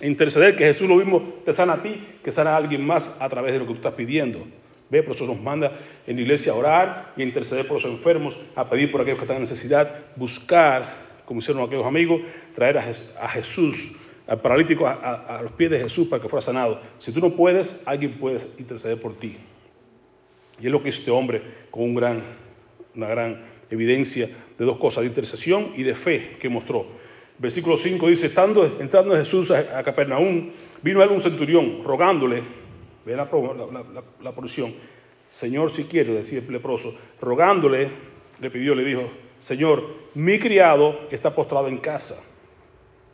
Interceder 0.01 0.55
que 0.55 0.65
Jesús 0.65 0.87
lo 0.87 0.95
mismo 0.95 1.21
te 1.43 1.53
sana 1.53 1.73
a 1.73 1.83
ti, 1.83 2.03
que 2.23 2.31
sana 2.31 2.51
a 2.51 2.57
alguien 2.57 2.85
más 2.85 3.15
a 3.19 3.27
través 3.29 3.53
de 3.53 3.59
lo 3.59 3.65
que 3.65 3.71
tú 3.71 3.77
estás 3.77 3.93
pidiendo. 3.93 4.45
Ve, 4.89 5.03
por 5.03 5.15
eso 5.15 5.25
nos 5.25 5.39
manda 5.39 5.71
en 6.07 6.15
la 6.15 6.21
iglesia 6.21 6.51
a 6.51 6.55
orar 6.55 7.13
y 7.15 7.21
a 7.21 7.25
interceder 7.25 7.67
por 7.67 7.75
los 7.75 7.85
enfermos, 7.85 8.37
a 8.55 8.69
pedir 8.69 8.91
por 8.91 9.01
aquellos 9.01 9.19
que 9.19 9.25
están 9.25 9.37
en 9.37 9.43
necesidad, 9.43 9.99
buscar, 10.15 11.21
como 11.25 11.39
hicieron 11.41 11.63
aquellos 11.63 11.85
amigos, 11.85 12.21
traer 12.55 12.77
a 12.77 13.29
Jesús 13.29 13.93
al 14.29 14.39
paralítico 14.41 14.85
a, 14.85 15.39
los 15.41 15.51
pies 15.53 15.71
de 15.71 15.79
Jesús 15.79 16.07
para 16.07 16.21
que 16.21 16.29
fuera 16.29 16.41
sanado. 16.41 16.79
Si 16.99 17.11
tú 17.11 17.19
no 17.19 17.31
puedes, 17.31 17.75
alguien 17.83 18.19
puede 18.19 18.39
interceder 18.59 19.01
por 19.01 19.15
ti. 19.17 19.37
Y 20.61 20.67
es 20.67 20.71
lo 20.71 20.83
que 20.83 20.89
hizo 20.89 20.99
este 20.99 21.09
hombre 21.09 21.41
con 21.71 21.83
un 21.83 21.95
gran, 21.95 22.23
una 22.95 23.07
gran 23.07 23.43
evidencia 23.71 24.29
de 24.57 24.65
dos 24.65 24.77
cosas, 24.77 25.01
de 25.01 25.07
intercesión 25.07 25.71
y 25.75 25.81
de 25.81 25.95
fe 25.95 26.37
que 26.39 26.47
mostró. 26.47 26.85
Versículo 27.39 27.75
5 27.75 28.07
dice, 28.07 28.27
estando, 28.27 28.77
entrando 28.79 29.15
Jesús 29.15 29.49
a, 29.49 29.81
Capernaum, 29.83 30.51
vino 30.83 31.01
a 31.01 31.05
él 31.05 31.09
un 31.09 31.21
centurión 31.21 31.83
rogándole, 31.83 32.43
ve 33.05 33.15
la, 33.15 33.25
la, 33.25 34.03
la, 34.21 34.31
porción, 34.33 34.75
Señor, 35.29 35.71
si 35.71 35.85
quiere, 35.85 36.13
decía 36.13 36.39
el 36.39 36.51
leproso, 36.51 36.95
rogándole, 37.19 37.89
le 38.39 38.51
pidió, 38.51 38.75
le 38.75 38.83
dijo, 38.83 39.09
Señor, 39.39 39.85
mi 40.13 40.37
criado 40.37 41.07
está 41.09 41.33
postrado 41.33 41.67
en 41.67 41.77
casa, 41.77 42.21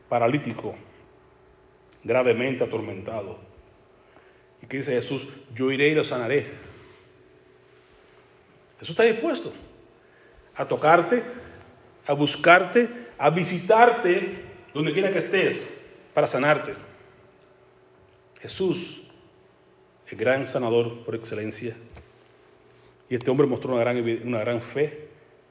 paralítico, 0.10 0.75
gravemente 2.05 2.63
atormentado. 2.63 3.38
¿Y 4.62 4.67
qué 4.67 4.77
dice 4.77 4.93
Jesús? 4.93 5.27
Yo 5.53 5.71
iré 5.71 5.89
y 5.89 5.95
lo 5.95 6.03
sanaré. 6.03 6.51
Jesús 8.79 8.91
está 8.91 9.03
dispuesto 9.03 9.51
a 10.55 10.67
tocarte, 10.67 11.24
a 12.05 12.13
buscarte, 12.13 12.88
a 13.17 13.29
visitarte 13.31 14.43
donde 14.74 14.93
quiera 14.93 15.12
que 15.12 15.19
estés 15.19 15.83
para 16.13 16.27
sanarte. 16.27 16.74
Jesús, 18.39 19.01
el 20.07 20.17
gran 20.17 20.45
sanador 20.45 21.03
por 21.03 21.15
excelencia. 21.15 21.75
Y 23.09 23.15
este 23.15 23.31
hombre 23.31 23.47
mostró 23.47 23.74
una 23.74 23.81
gran, 23.81 23.97
una 24.25 24.39
gran 24.39 24.62
fe 24.62 25.07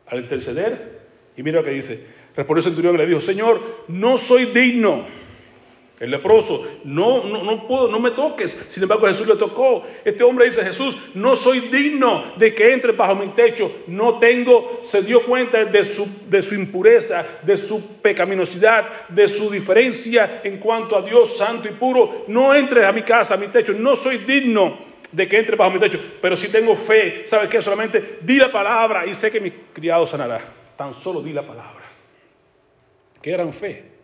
al 0.06 0.20
interceder. 0.20 1.02
Y 1.36 1.42
mira 1.42 1.60
lo 1.60 1.64
que 1.64 1.72
dice. 1.72 2.06
Respondió 2.36 2.58
el 2.60 2.64
centurión 2.64 2.94
y 2.94 2.98
le 2.98 3.06
dijo, 3.06 3.20
Señor, 3.20 3.84
no 3.88 4.16
soy 4.18 4.46
digno 4.46 5.04
el 6.04 6.10
leproso, 6.10 6.66
no, 6.84 7.24
no, 7.24 7.42
no 7.42 7.66
puedo, 7.66 7.88
no 7.88 7.98
me 7.98 8.10
toques. 8.10 8.52
Sin 8.68 8.82
embargo, 8.82 9.06
Jesús 9.08 9.26
le 9.26 9.36
tocó. 9.36 9.82
Este 10.04 10.22
hombre 10.22 10.46
dice, 10.46 10.62
Jesús, 10.62 10.96
no 11.14 11.34
soy 11.34 11.60
digno 11.60 12.34
de 12.36 12.54
que 12.54 12.72
entre 12.72 12.92
bajo 12.92 13.14
mi 13.14 13.28
techo. 13.28 13.70
No 13.86 14.18
tengo, 14.18 14.80
se 14.82 15.02
dio 15.02 15.24
cuenta 15.24 15.64
de 15.64 15.84
su, 15.84 16.06
de 16.28 16.42
su 16.42 16.54
impureza, 16.54 17.26
de 17.42 17.56
su 17.56 18.00
pecaminosidad, 18.02 19.08
de 19.08 19.28
su 19.28 19.50
diferencia 19.50 20.42
en 20.44 20.58
cuanto 20.58 20.96
a 20.96 21.02
Dios 21.02 21.38
santo 21.38 21.68
y 21.68 21.72
puro. 21.72 22.26
No 22.28 22.54
entres 22.54 22.84
a 22.84 22.92
mi 22.92 23.02
casa, 23.02 23.34
a 23.34 23.38
mi 23.38 23.48
techo. 23.48 23.72
No 23.72 23.96
soy 23.96 24.18
digno 24.18 24.76
de 25.10 25.26
que 25.26 25.38
entre 25.38 25.56
bajo 25.56 25.70
mi 25.70 25.80
techo. 25.80 25.98
Pero 26.20 26.36
si 26.36 26.48
tengo 26.48 26.76
fe, 26.76 27.22
¿sabes 27.26 27.48
qué? 27.48 27.62
Solamente 27.62 28.18
di 28.20 28.36
la 28.36 28.52
palabra 28.52 29.06
y 29.06 29.14
sé 29.14 29.30
que 29.30 29.40
mi 29.40 29.50
criado 29.50 30.06
sanará. 30.06 30.40
Tan 30.76 30.92
solo 30.92 31.22
di 31.22 31.32
la 31.32 31.46
palabra. 31.46 31.84
Qué 33.22 33.30
gran 33.30 33.54
fe. 33.54 33.94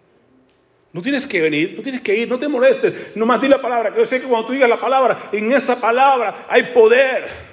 No 0.92 1.02
tienes 1.02 1.26
que 1.26 1.40
venir, 1.40 1.74
no 1.76 1.82
tienes 1.82 2.00
que 2.00 2.16
ir, 2.16 2.28
no 2.28 2.38
te 2.38 2.48
molestes, 2.48 3.16
nomás 3.16 3.40
di 3.40 3.46
la 3.46 3.62
palabra, 3.62 3.92
que 3.92 3.98
yo 4.00 4.04
sé 4.04 4.20
que 4.20 4.26
cuando 4.26 4.48
tú 4.48 4.52
digas 4.52 4.68
la 4.68 4.80
palabra, 4.80 5.30
en 5.30 5.52
esa 5.52 5.80
palabra 5.80 6.46
hay 6.48 6.64
poder. 6.74 7.50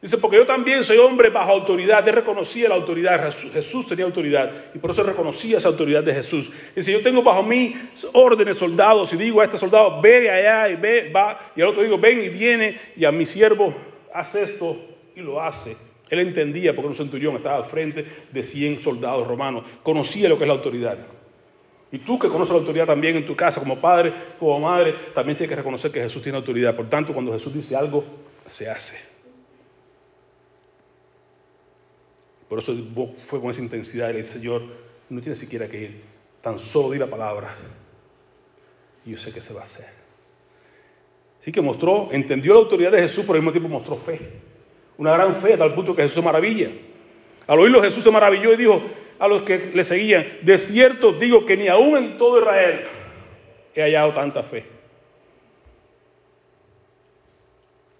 Dice, 0.00 0.18
porque 0.18 0.36
yo 0.36 0.46
también 0.46 0.84
soy 0.84 0.98
hombre 0.98 1.30
bajo 1.30 1.50
autoridad, 1.50 2.06
él 2.06 2.14
reconocía 2.14 2.68
la 2.68 2.74
autoridad, 2.74 3.34
Jesús, 3.52 3.88
tenía 3.88 4.04
autoridad 4.04 4.52
y 4.74 4.78
por 4.78 4.90
eso 4.90 5.02
reconocía 5.02 5.56
esa 5.56 5.68
autoridad 5.68 6.04
de 6.04 6.12
Jesús. 6.12 6.52
Dice, 6.76 6.92
yo 6.92 7.02
tengo 7.02 7.22
bajo 7.22 7.42
mí 7.42 7.74
órdenes 8.12 8.58
soldados 8.58 9.12
y 9.14 9.16
digo 9.16 9.40
a 9.40 9.44
este 9.44 9.56
soldado, 9.56 10.00
ve 10.02 10.30
allá 10.30 10.68
y 10.68 10.76
ve, 10.76 11.10
va, 11.10 11.52
y 11.56 11.62
al 11.62 11.68
otro 11.68 11.82
digo, 11.82 11.98
ven 11.98 12.22
y 12.22 12.28
viene, 12.28 12.78
y 12.94 13.04
a 13.06 13.10
mi 13.10 13.24
siervo, 13.26 13.74
haz 14.12 14.34
esto 14.34 14.76
y 15.16 15.20
lo 15.20 15.40
hace. 15.40 15.74
Él 16.10 16.20
entendía 16.20 16.76
porque 16.76 16.88
un 16.88 16.94
centurión 16.94 17.34
estaba 17.34 17.56
al 17.56 17.64
frente 17.64 18.04
de 18.30 18.42
100 18.42 18.82
soldados 18.82 19.26
romanos, 19.26 19.64
conocía 19.82 20.28
lo 20.28 20.36
que 20.36 20.44
es 20.44 20.48
la 20.48 20.54
autoridad. 20.54 20.98
Y 21.94 22.00
tú 22.00 22.18
que 22.18 22.28
conoces 22.28 22.52
la 22.52 22.58
autoridad 22.58 22.86
también 22.86 23.14
en 23.14 23.24
tu 23.24 23.36
casa, 23.36 23.60
como 23.60 23.80
padre, 23.80 24.12
como 24.40 24.58
madre, 24.58 24.96
también 25.14 25.38
tienes 25.38 25.50
que 25.50 25.54
reconocer 25.54 25.92
que 25.92 26.00
Jesús 26.00 26.20
tiene 26.20 26.36
autoridad. 26.36 26.74
Por 26.74 26.88
tanto, 26.88 27.12
cuando 27.12 27.32
Jesús 27.32 27.54
dice 27.54 27.76
algo, 27.76 28.04
se 28.46 28.68
hace. 28.68 28.96
Por 32.48 32.58
eso 32.58 32.74
fue 33.24 33.40
con 33.40 33.50
esa 33.50 33.60
intensidad 33.60 34.08
y 34.08 34.14
le 34.14 34.18
dice, 34.18 34.40
Señor, 34.40 34.62
no 35.08 35.20
tienes 35.20 35.38
siquiera 35.38 35.68
que 35.68 35.82
ir, 35.82 36.02
tan 36.40 36.58
solo 36.58 36.90
di 36.90 36.98
la 36.98 37.06
palabra. 37.06 37.54
Y 39.06 39.12
yo 39.12 39.16
sé 39.16 39.32
que 39.32 39.40
se 39.40 39.54
va 39.54 39.60
a 39.60 39.64
hacer. 39.64 39.86
Así 41.40 41.52
que 41.52 41.60
mostró, 41.60 42.08
entendió 42.10 42.54
la 42.54 42.58
autoridad 42.58 42.90
de 42.90 43.02
Jesús, 43.02 43.22
pero 43.24 43.34
al 43.34 43.42
mismo 43.42 43.52
tiempo 43.52 43.68
mostró 43.68 43.96
fe. 43.96 44.18
Una 44.98 45.12
gran 45.12 45.32
fe, 45.32 45.54
a 45.54 45.58
tal 45.58 45.72
punto 45.76 45.94
que 45.94 46.02
Jesús 46.02 46.16
se 46.16 46.22
maravilla. 46.22 46.72
Al 47.46 47.60
oírlo 47.60 47.80
Jesús 47.80 48.02
se 48.02 48.10
maravilló 48.10 48.52
y 48.52 48.56
dijo, 48.56 48.82
a 49.24 49.28
los 49.28 49.42
que 49.42 49.70
le 49.72 49.84
seguían, 49.84 50.26
de 50.42 50.58
cierto 50.58 51.12
digo 51.12 51.44
que 51.46 51.56
ni 51.56 51.68
aún 51.68 51.96
en 51.96 52.18
todo 52.18 52.38
Israel 52.38 52.84
he 53.74 53.82
hallado 53.82 54.12
tanta 54.12 54.42
fe. 54.42 54.64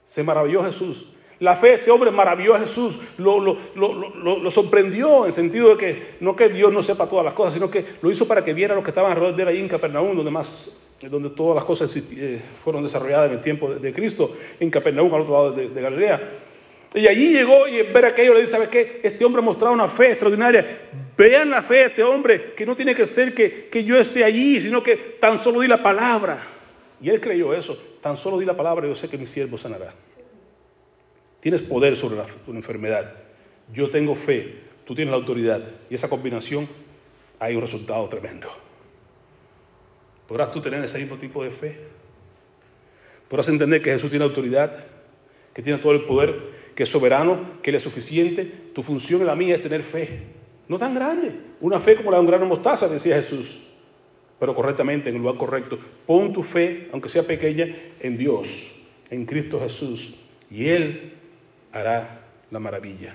Se 0.05 0.23
maravilló 0.23 0.63
Jesús. 0.65 1.11
La 1.41 1.57
fe 1.57 1.69
de 1.69 1.75
este 1.75 1.91
hombre 1.91 2.11
maravilló 2.11 2.55
a 2.55 2.61
Jesús, 2.61 2.99
lo, 3.19 3.41
lo, 3.41 4.51
sorprendió 4.51 5.27
en 5.27 5.33
sentido 5.33 5.71
de 5.71 5.77
que 5.77 6.17
no 6.21 6.37
que 6.37 6.49
Dios 6.49 6.73
no 6.73 6.83
sepa 6.83 7.09
todas 7.09 7.25
las 7.25 7.35
cosas, 7.35 7.55
sino 7.55 7.71
que 7.71 7.85
lo 8.01 8.11
hizo 8.11 8.27
para 8.27 8.45
que 8.45 8.55
viera 8.55 8.75
los 8.75 8.85
que 8.85 8.91
estaban 8.91 9.11
alrededor 9.11 9.35
de 9.35 9.43
él 9.43 9.49
ahí 9.49 9.61
en 9.61 9.69
Capernaum, 9.69 10.17
donde 10.17 10.31
más 10.31 10.81
donde 11.11 11.31
todas 11.31 11.57
las 11.57 11.65
cosas 11.65 11.95
eh, 11.97 12.41
fueron 12.59 12.83
desarrolladas 12.83 13.29
en 13.29 13.37
el 13.37 13.41
tiempo 13.41 13.75
de, 13.75 13.93
Cristo, 13.93 14.33
en 14.59 14.71
Capernaum, 14.71 15.13
al 15.13 15.23
otro 15.23 15.35
lado 15.35 15.53
de, 15.53 15.69
de 15.69 15.83
Galilea. 15.83 16.31
Y 16.95 17.09
allí 17.09 17.33
llegó 17.33 17.67
y 17.67 17.83
ver 17.83 18.05
aquello 18.05 18.35
le 18.35 18.41
dice, 18.41 18.53
¿sabes 18.53 18.69
qué? 18.69 19.01
Este 19.03 19.25
hombre 19.25 19.43
ha 19.43 19.45
mostrado 19.45 19.75
una 19.75 19.89
fe 19.89 20.13
extraordinaria. 20.13 20.65
Vean 21.17 21.51
la 21.51 21.63
fe 21.63 21.75
de 21.75 21.85
este 21.87 22.03
hombre, 22.03 22.55
que 22.55 22.67
no 22.67 22.75
tiene 22.75 22.95
que 22.95 23.07
ser 23.07 23.35
que, 23.35 23.69
que 23.69 23.85
yo 23.85 23.99
esté 23.99 24.25
allí, 24.25 24.61
sino 24.61 24.83
que 24.83 24.97
tan 24.97 25.39
solo 25.39 25.61
di 25.61 25.69
la 25.69 25.83
palabra. 25.83 26.43
Y 27.01 27.09
él 27.09 27.21
creyó 27.21 27.55
eso, 27.55 27.77
tan 28.01 28.17
solo 28.17 28.39
di 28.39 28.47
la 28.47 28.57
palabra, 28.57 28.87
yo 28.87 28.95
sé 28.95 29.09
que 29.09 29.19
mi 29.19 29.27
siervo 29.27 29.59
sanará. 29.59 29.95
Tienes 31.41 31.63
poder 31.63 31.95
sobre 31.97 32.17
la, 32.17 32.27
una 32.47 32.59
enfermedad. 32.59 33.13
Yo 33.73 33.91
tengo 33.91 34.15
fe, 34.15 34.55
tú 34.85 34.95
tienes 34.95 35.11
la 35.11 35.19
autoridad. 35.19 35.63
Y 35.91 35.95
esa 35.95 36.09
combinación 36.09 36.69
hay 37.39 37.55
un 37.55 37.63
resultado 37.63 38.09
tremendo. 38.09 38.49
¿Podrás 40.27 40.53
tú 40.53 40.61
tener 40.63 40.83
ese 40.85 40.99
mismo 40.99 41.17
tipo 41.17 41.45
de 41.45 41.51
fe? 41.51 41.79
¿Podrás 43.29 43.49
entender 43.49 43.83
que 43.83 43.93
Jesús 43.93 44.11
tiene 44.11 44.25
autoridad, 44.25 44.85
que 45.53 45.63
tiene 45.63 45.79
todo 45.79 45.93
el 45.93 46.05
poder? 46.05 46.65
que 46.75 46.83
es 46.83 46.89
soberano, 46.89 47.59
que 47.63 47.71
Él 47.71 47.77
es 47.77 47.83
suficiente. 47.83 48.45
Tu 48.75 48.83
función 48.83 49.23
y 49.23 49.25
la 49.25 49.37
mía 49.37 49.55
es 49.55 49.61
tener 49.61 49.83
fe. 49.83 50.23
No 50.69 50.79
tan 50.79 50.95
grande. 50.95 51.33
Una 51.61 51.79
fe 51.79 51.97
como 51.97 52.11
la 52.11 52.17
de 52.17 52.23
un 52.23 52.27
grano 52.27 52.45
de 52.45 52.51
mostaza, 52.51 52.89
decía 52.89 53.17
Jesús. 53.17 53.61
Pero 54.39 54.55
correctamente, 54.55 55.09
en 55.09 55.17
el 55.17 55.23
lugar 55.23 55.37
correcto. 55.37 55.79
Pon 56.07 56.33
tu 56.33 56.43
fe, 56.43 56.89
aunque 56.93 57.09
sea 57.09 57.27
pequeña, 57.27 57.75
en 58.01 58.17
Dios, 58.17 58.75
en 59.11 59.27
Cristo 59.27 59.61
Jesús. 59.61 60.17
Y 60.51 60.69
Él 60.69 61.13
hará 61.73 62.21
la 62.51 62.59
maravilla. 62.59 63.15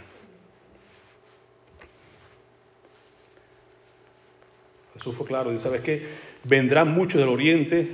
Jesús 4.94 5.16
fue 5.16 5.26
claro, 5.26 5.54
y 5.54 5.60
sabes 5.60 5.82
qué, 5.82 6.04
vendrán 6.44 6.92
muchos 6.92 7.22
del 7.22 7.30
oriente 7.30 7.88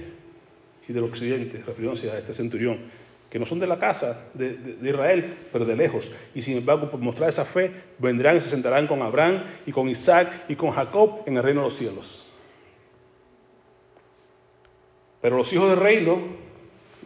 y 0.88 0.94
del 0.94 1.04
occidente, 1.04 1.62
refiriéndose 1.66 2.10
a 2.10 2.18
este 2.18 2.34
centurión, 2.34 2.80
que 3.36 3.40
no 3.40 3.46
son 3.46 3.60
de 3.60 3.68
la 3.68 3.78
casa 3.78 4.30
de, 4.34 4.78
Israel, 4.82 5.36
pero 5.52 5.66
de 5.66 5.76
lejos. 5.76 6.10
Y 6.34 6.42
sin 6.42 6.58
embargo, 6.58 6.90
por 6.90 7.02
mostrar 7.02 7.28
esa 7.28 7.44
fe, 7.44 7.70
vendrán 8.00 8.38
y 8.38 8.40
se 8.40 8.50
sentarán 8.50 8.88
con 8.88 9.02
Abraham 9.02 9.44
y 9.66 9.74
con 9.74 9.90
Isaac 9.90 10.46
y 10.48 10.56
con 10.56 10.72
Jacob 10.72 11.24
en 11.26 11.36
el 11.36 11.44
reino 11.44 11.60
de 11.60 11.68
los 11.68 11.76
cielos. 11.76 12.26
Pero 15.22 15.36
los 15.36 15.52
hijos 15.52 15.70
del 15.70 15.82
reino, 15.82 16.18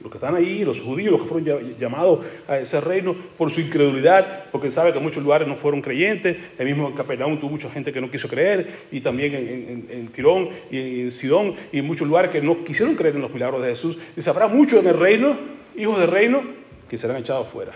los 0.04 0.12
que 0.12 0.20
están 0.20 0.36
ahí, 0.36 0.63
los 0.63 0.80
judíos, 0.82 1.13
los 1.13 1.22
que 1.22 1.28
fueron 1.28 1.80
llamados 1.80 2.24
a 2.48 2.60
ese 2.60 2.80
reino 2.80 3.15
por 3.36 3.50
su 3.50 3.62
incredulidad, 3.62 4.52
porque 4.52 4.70
sabe 4.70 4.92
que 4.92 5.00
en 5.00 5.06
muchos 5.06 5.24
lugares 5.24 5.48
no 5.48 5.56
fueron 5.56 5.82
creyentes, 5.82 6.38
el 6.60 6.68
mismo 6.68 6.89
en 6.89 6.94
Capernaum 6.94 7.39
tuvo 7.39 7.50
mucha 7.50 7.72
gente 7.72 7.92
que 7.92 8.02
no 8.02 8.12
quiso 8.12 8.28
creer, 8.28 8.86
y 8.92 9.02
también 9.02 9.34
en, 9.34 10.08
Tirón 10.10 10.50
y 10.70 11.02
en 11.02 11.12
Sidón, 11.12 11.56
y 11.72 11.80
en 11.80 11.88
muchos 11.88 12.08
lugares 12.08 12.30
que 12.30 12.39
no 12.39 12.63
quisieron 12.63 12.96
creer 12.96 13.15
en 13.15 13.24
los 13.24 13.34
milagros 13.34 13.63
de 13.63 13.70
Jesús. 13.70 13.98
Dice, 14.15 14.30
habrá 14.30 14.48
muchos 14.48 14.82
en 14.82 14.89
el 14.89 15.00
reino 15.00 15.58
hijos 15.80 15.98
del 15.98 16.12
reino 16.12 16.44
que 16.89 16.98
serán 16.98 17.18
echados 17.18 17.48
fuera. 17.48 17.72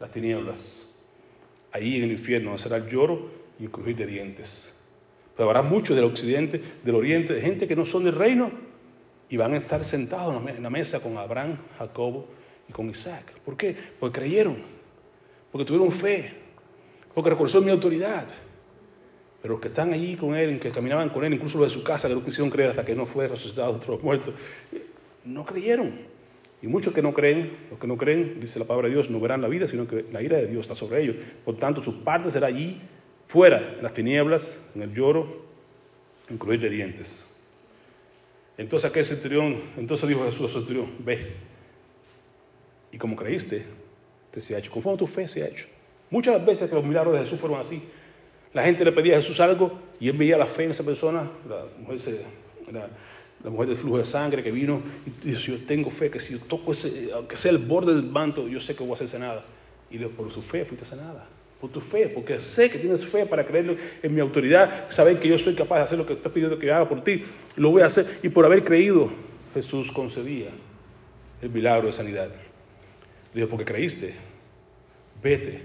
Las 0.00 0.10
tinieblas. 0.10 0.98
Ahí 1.72 1.96
en 1.96 2.04
el 2.04 2.12
infierno 2.12 2.56
será 2.56 2.78
lloro 2.78 3.30
y 3.58 3.64
el 3.64 3.70
crujir 3.70 3.96
de 3.96 4.06
dientes. 4.06 4.74
Pero 5.36 5.50
habrá 5.50 5.60
muchos 5.60 5.94
del 5.94 6.06
occidente, 6.06 6.60
del 6.82 6.94
oriente, 6.94 7.34
de 7.34 7.42
gente 7.42 7.68
que 7.68 7.76
no 7.76 7.84
son 7.84 8.04
del 8.04 8.14
reino 8.14 8.50
y 9.28 9.36
van 9.36 9.52
a 9.52 9.58
estar 9.58 9.84
sentados 9.84 10.42
en 10.48 10.62
la 10.62 10.70
mesa 10.70 11.02
con 11.02 11.18
Abraham, 11.18 11.58
Jacobo 11.78 12.28
y 12.66 12.72
con 12.72 12.88
Isaac. 12.88 13.30
¿Por 13.44 13.58
qué? 13.58 13.76
Porque 14.00 14.20
creyeron, 14.20 14.56
porque 15.52 15.66
tuvieron 15.66 15.90
fe, 15.90 16.32
porque 17.12 17.30
reconocieron 17.30 17.66
mi 17.66 17.72
autoridad. 17.72 18.26
Pero 19.42 19.54
los 19.54 19.60
que 19.60 19.68
están 19.68 19.92
allí 19.92 20.16
con 20.16 20.34
él, 20.34 20.58
que 20.58 20.70
caminaban 20.70 21.10
con 21.10 21.24
él, 21.24 21.34
incluso 21.34 21.58
los 21.58 21.68
de 21.68 21.78
su 21.78 21.84
casa, 21.84 22.08
que 22.08 22.14
no 22.14 22.24
quisieron 22.24 22.48
creer 22.48 22.70
hasta 22.70 22.86
que 22.86 22.94
no 22.94 23.04
fue 23.04 23.28
resucitado 23.28 23.74
entre 23.74 23.90
los 23.90 24.02
muertos, 24.02 24.34
no 25.24 25.44
creyeron. 25.44 26.15
Y 26.66 26.68
muchos 26.68 26.92
que 26.92 27.00
no 27.00 27.14
creen, 27.14 27.56
los 27.70 27.78
que 27.78 27.86
no 27.86 27.96
creen, 27.96 28.40
dice 28.40 28.58
la 28.58 28.64
palabra 28.64 28.88
de 28.88 28.94
Dios, 28.94 29.08
no 29.08 29.20
verán 29.20 29.40
la 29.40 29.46
vida, 29.46 29.68
sino 29.68 29.86
que 29.86 30.04
la 30.10 30.20
ira 30.20 30.36
de 30.36 30.48
Dios 30.48 30.62
está 30.62 30.74
sobre 30.74 31.00
ellos. 31.00 31.14
Por 31.44 31.56
tanto, 31.58 31.80
su 31.80 32.02
parte 32.02 32.28
será 32.28 32.48
allí, 32.48 32.82
fuera, 33.28 33.76
en 33.76 33.84
las 33.84 33.92
tinieblas, 33.92 34.60
en 34.74 34.82
el 34.82 34.92
lloro, 34.92 35.44
en 36.28 36.38
crujir 36.38 36.58
de 36.60 36.68
dientes. 36.68 37.32
Entonces 38.58 38.90
aquel 38.90 39.04
centurión, 39.04 39.62
entonces 39.76 40.08
dijo 40.08 40.24
Jesús 40.24 40.52
al 40.52 40.60
centurión, 40.60 40.90
ve. 40.98 41.34
Y 42.90 42.98
como 42.98 43.14
creíste, 43.14 43.64
te 44.32 44.40
se 44.40 44.56
ha 44.56 44.58
hecho. 44.58 44.72
Conforme 44.72 44.98
tu 44.98 45.06
fe 45.06 45.28
se 45.28 45.44
ha 45.44 45.46
hecho. 45.46 45.68
Muchas 46.10 46.44
veces 46.44 46.68
que 46.68 46.74
los 46.74 46.84
milagros 46.84 47.14
de 47.14 47.20
Jesús 47.20 47.38
fueron 47.38 47.60
así. 47.60 47.80
La 48.52 48.64
gente 48.64 48.84
le 48.84 48.90
pedía 48.90 49.14
a 49.14 49.22
Jesús 49.22 49.38
algo 49.38 49.78
y 50.00 50.08
él 50.08 50.16
veía 50.16 50.36
la 50.36 50.46
fe 50.46 50.64
en 50.64 50.72
esa 50.72 50.82
persona. 50.82 51.30
La 51.48 51.66
mujer 51.78 52.00
se, 52.00 52.24
mujer 53.44 53.68
del 53.68 53.76
flujo 53.76 53.98
de 53.98 54.04
sangre 54.04 54.42
que 54.42 54.50
vino 54.50 54.82
y 55.22 55.30
dice, 55.30 55.52
yo 55.52 55.64
tengo 55.66 55.90
fe 55.90 56.10
que 56.10 56.18
si 56.18 56.34
yo 56.34 56.40
toco 56.40 56.72
ese, 56.72 57.10
aunque 57.14 57.36
sea 57.36 57.52
el 57.52 57.58
borde 57.58 57.94
del 57.94 58.04
manto, 58.04 58.48
yo 58.48 58.60
sé 58.60 58.74
que 58.74 58.82
voy 58.82 58.92
a 58.92 58.94
hacer 58.94 59.08
sanada. 59.08 59.44
Y 59.90 59.98
le 59.98 60.08
por 60.08 60.30
su 60.30 60.42
fe 60.42 60.64
fuiste 60.64 60.84
sanada. 60.84 61.26
Por 61.60 61.70
tu 61.70 61.80
fe, 61.80 62.08
porque 62.08 62.38
sé 62.40 62.70
que 62.70 62.78
tienes 62.78 63.04
fe 63.04 63.24
para 63.24 63.46
creer 63.46 63.78
en 64.02 64.14
mi 64.14 64.20
autoridad, 64.20 64.90
saber 64.90 65.20
que 65.20 65.28
yo 65.28 65.38
soy 65.38 65.54
capaz 65.54 65.78
de 65.78 65.82
hacer 65.84 65.98
lo 65.98 66.06
que 66.06 66.14
estás 66.14 66.32
pidiendo 66.32 66.58
que 66.58 66.70
haga 66.70 66.88
por 66.88 67.02
ti, 67.02 67.24
lo 67.56 67.70
voy 67.70 67.82
a 67.82 67.86
hacer. 67.86 68.18
Y 68.22 68.28
por 68.28 68.44
haber 68.44 68.64
creído, 68.64 69.10
Jesús 69.54 69.90
concedía 69.90 70.48
el 71.40 71.50
milagro 71.50 71.86
de 71.86 71.92
sanidad. 71.92 72.28
Le 73.32 73.40
dijo, 73.40 73.48
porque 73.48 73.64
creíste, 73.64 74.14
vete, 75.22 75.62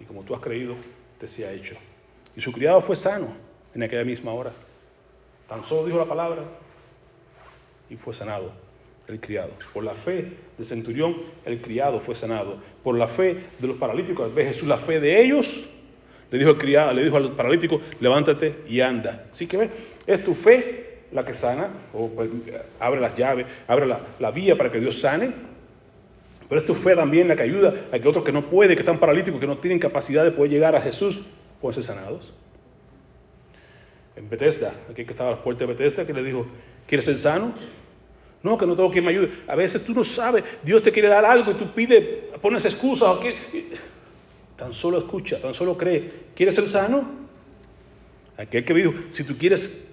y 0.00 0.04
como 0.04 0.22
tú 0.22 0.34
has 0.34 0.40
creído, 0.40 0.76
te 1.18 1.26
sea 1.26 1.52
hecho. 1.52 1.74
Y 2.36 2.40
su 2.40 2.52
criado 2.52 2.80
fue 2.80 2.96
sano 2.96 3.34
en 3.74 3.82
aquella 3.82 4.04
misma 4.04 4.32
hora. 4.32 4.52
Tan 5.48 5.62
solo 5.64 5.84
dijo 5.84 5.98
la 5.98 6.06
palabra 6.06 6.42
y 7.90 7.96
fue 7.96 8.14
sanado 8.14 8.52
el 9.08 9.20
criado. 9.20 9.50
Por 9.72 9.84
la 9.84 9.94
fe 9.94 10.32
del 10.56 10.66
centurión, 10.66 11.16
el 11.44 11.60
criado 11.60 12.00
fue 12.00 12.14
sanado. 12.14 12.58
Por 12.82 12.96
la 12.96 13.06
fe 13.06 13.44
de 13.58 13.68
los 13.68 13.76
paralíticos, 13.76 14.34
ve 14.34 14.46
Jesús 14.46 14.68
la 14.68 14.78
fe 14.78 15.00
de 15.00 15.22
ellos, 15.22 15.64
le 16.30 16.38
dijo 16.38 16.50
al 16.50 16.58
criado, 16.58 16.92
le 16.92 17.04
dijo 17.04 17.16
al 17.16 17.32
paralítico, 17.32 17.80
levántate 18.00 18.56
y 18.68 18.80
anda. 18.80 19.26
Así 19.30 19.46
que 19.46 19.56
ve, 19.56 19.70
es 20.06 20.24
tu 20.24 20.34
fe 20.34 20.84
la 21.12 21.24
que 21.24 21.34
sana, 21.34 21.68
o 21.92 22.08
pues, 22.08 22.30
abre 22.80 23.00
las 23.00 23.16
llaves, 23.16 23.46
abre 23.68 23.86
la, 23.86 24.00
la 24.18 24.30
vía 24.30 24.56
para 24.56 24.72
que 24.72 24.80
Dios 24.80 25.00
sane. 25.00 25.32
Pero 26.48 26.60
es 26.60 26.66
tu 26.66 26.74
fe 26.74 26.94
también 26.94 27.28
la 27.28 27.36
que 27.36 27.42
ayuda 27.42 27.74
a 27.92 27.98
que 27.98 28.08
otros 28.08 28.24
que 28.24 28.32
no 28.32 28.48
pueden, 28.48 28.74
que 28.76 28.82
están 28.82 28.98
paralíticos, 28.98 29.40
que 29.40 29.46
no 29.46 29.58
tienen 29.58 29.78
capacidad 29.78 30.24
de 30.24 30.30
poder 30.30 30.50
llegar 30.50 30.74
a 30.74 30.80
Jesús, 30.80 31.22
puedan 31.60 31.74
ser 31.74 31.84
sanados. 31.84 32.34
En 34.16 34.28
Bethesda, 34.28 34.74
aquí 34.90 35.04
que 35.04 35.10
estaba 35.10 35.30
a 35.30 35.36
la 35.36 35.42
puerta 35.42 35.60
de 35.66 35.72
Bethesda, 35.72 36.06
que 36.06 36.12
le 36.12 36.22
dijo, 36.22 36.46
¿quieres 36.86 37.04
ser 37.04 37.18
sano? 37.18 37.54
No, 38.42 38.58
que 38.58 38.66
no 38.66 38.76
tengo 38.76 38.90
quien 38.90 39.04
me 39.04 39.10
ayude. 39.10 39.30
A 39.48 39.54
veces 39.56 39.84
tú 39.84 39.94
no 39.94 40.04
sabes, 40.04 40.44
Dios 40.62 40.82
te 40.82 40.92
quiere 40.92 41.08
dar 41.08 41.24
algo 41.24 41.52
y 41.52 41.54
tú 41.54 41.72
pides, 41.72 42.04
pones 42.42 42.64
excusas. 42.66 43.16
Tan 44.56 44.72
solo 44.72 44.98
escucha, 44.98 45.40
tan 45.40 45.54
solo 45.54 45.76
cree. 45.78 46.12
¿Quieres 46.34 46.54
ser 46.54 46.68
sano? 46.68 47.24
Aquel 48.36 48.64
que 48.64 48.74
dijo, 48.74 48.92
si 49.10 49.24
tú 49.24 49.36
quieres, 49.38 49.86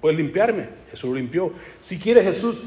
puedes 0.00 0.18
limpiarme. 0.18 0.68
Jesús 0.90 1.10
lo 1.10 1.16
limpió. 1.16 1.52
Si 1.80 1.98
quieres 1.98 2.24
Jesús, 2.24 2.60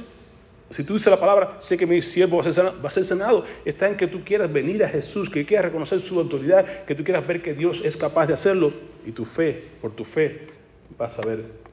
si 0.72 0.84
tú 0.84 0.96
dices 0.96 1.12
la 1.12 1.20
palabra, 1.20 1.58
sé 1.60 1.78
que 1.78 1.86
mi 1.86 2.02
siervo 2.02 2.38
va 2.38 2.42
a, 2.42 2.44
ser 2.46 2.54
sanado, 2.54 2.82
va 2.82 2.90
a 2.90 2.92
ser 2.92 3.06
sanado, 3.06 3.46
está 3.66 3.88
en 3.88 3.96
que 3.96 4.08
tú 4.08 4.24
quieras 4.24 4.52
venir 4.52 4.84
a 4.84 4.90
Jesús, 4.90 5.30
que 5.30 5.46
quieras 5.46 5.66
reconocer 5.66 6.00
su 6.02 6.20
autoridad, 6.20 6.86
que 6.86 6.96
tú 6.96 7.04
quieras 7.04 7.26
ver 7.28 7.42
que 7.42 7.54
Dios 7.54 7.82
es 7.84 7.96
capaz 7.96 8.28
de 8.28 8.34
hacerlo 8.34 8.72
y 9.06 9.12
tu 9.12 9.26
fe, 9.26 9.64
por 9.82 9.96
tu 9.96 10.04
fe, 10.04 10.48
vas 10.98 11.18
a 11.20 11.26
ver 11.26 11.69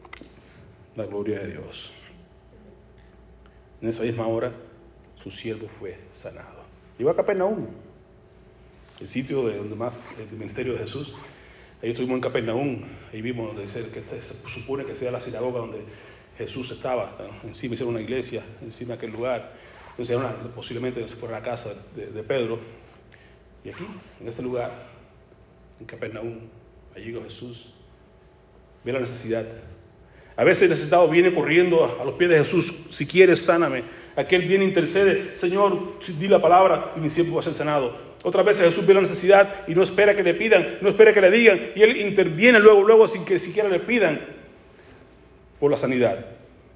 la 0.96 1.04
gloria 1.04 1.40
de 1.40 1.52
Dios. 1.52 1.92
En 3.80 3.88
esa 3.88 4.02
misma 4.02 4.26
hora, 4.26 4.52
su 5.16 5.30
siervo 5.30 5.68
fue 5.68 5.96
sanado. 6.10 6.64
Llegó 6.98 7.10
a 7.10 7.16
Capernaum, 7.16 7.66
el 8.98 9.06
sitio 9.06 9.46
de 9.46 9.58
donde 9.58 9.76
más 9.76 10.00
el 10.18 10.36
ministerio 10.36 10.72
de 10.72 10.80
Jesús. 10.80 11.14
Ahí 11.82 11.90
estuvimos 11.90 12.16
en 12.16 12.22
Capernaum, 12.22 12.84
ahí 13.12 13.20
vimos 13.20 13.48
donde 13.48 13.62
dice 13.62 13.90
que 13.90 14.02
se 14.02 14.22
supone 14.48 14.86
que 14.86 14.94
sea 14.94 15.10
la 15.10 15.20
sinagoga 15.20 15.60
donde 15.60 15.82
Jesús 16.38 16.70
estaba. 16.70 17.14
Encima 17.44 17.74
hicieron 17.74 17.94
una 17.94 18.02
iglesia, 18.02 18.42
encima 18.62 18.94
aquel 18.94 19.12
lugar. 19.12 19.52
Entonces, 19.90 20.16
una, 20.16 20.32
posiblemente 20.54 21.06
se 21.06 21.16
fuera 21.16 21.36
a 21.36 21.40
la 21.40 21.44
casa 21.44 21.74
de, 21.94 22.06
de, 22.06 22.22
Pedro. 22.22 22.58
Y 23.62 23.70
aquí, 23.70 23.86
en 24.20 24.28
este 24.28 24.42
lugar, 24.42 24.72
en 25.78 25.86
Capernaum, 25.86 26.38
allí 26.94 27.06
llegó 27.06 27.22
Jesús, 27.24 27.74
ve 28.84 28.92
la 28.92 29.00
necesidad 29.00 29.44
a 30.36 30.44
veces 30.44 30.64
el 30.64 30.70
necesitado 30.70 31.08
viene 31.08 31.34
corriendo 31.34 31.96
a 32.00 32.04
los 32.04 32.14
pies 32.14 32.30
de 32.30 32.38
Jesús, 32.38 32.86
si 32.90 33.06
quieres, 33.06 33.42
sáname. 33.42 33.82
Aquel 34.16 34.42
viene 34.42 34.64
intercede, 34.64 35.34
Señor, 35.34 35.98
di 36.18 36.28
la 36.28 36.40
palabra 36.40 36.92
y 36.96 37.00
mi 37.00 37.10
siervo 37.10 37.34
va 37.34 37.40
a 37.40 37.42
ser 37.42 37.54
sanado. 37.54 37.96
Otras 38.22 38.44
veces 38.44 38.66
Jesús 38.66 38.86
ve 38.86 38.94
la 38.94 39.00
necesidad 39.00 39.66
y 39.66 39.74
no 39.74 39.82
espera 39.82 40.14
que 40.14 40.22
le 40.22 40.34
pidan, 40.34 40.78
no 40.80 40.88
espera 40.88 41.14
que 41.14 41.20
le 41.20 41.30
digan, 41.30 41.60
y 41.74 41.82
Él 41.82 41.96
interviene 41.96 42.58
luego, 42.58 42.82
luego, 42.82 43.08
sin 43.08 43.24
que 43.24 43.38
siquiera 43.38 43.68
le 43.68 43.80
pidan 43.80 44.20
por 45.60 45.70
la 45.70 45.76
sanidad. 45.76 46.26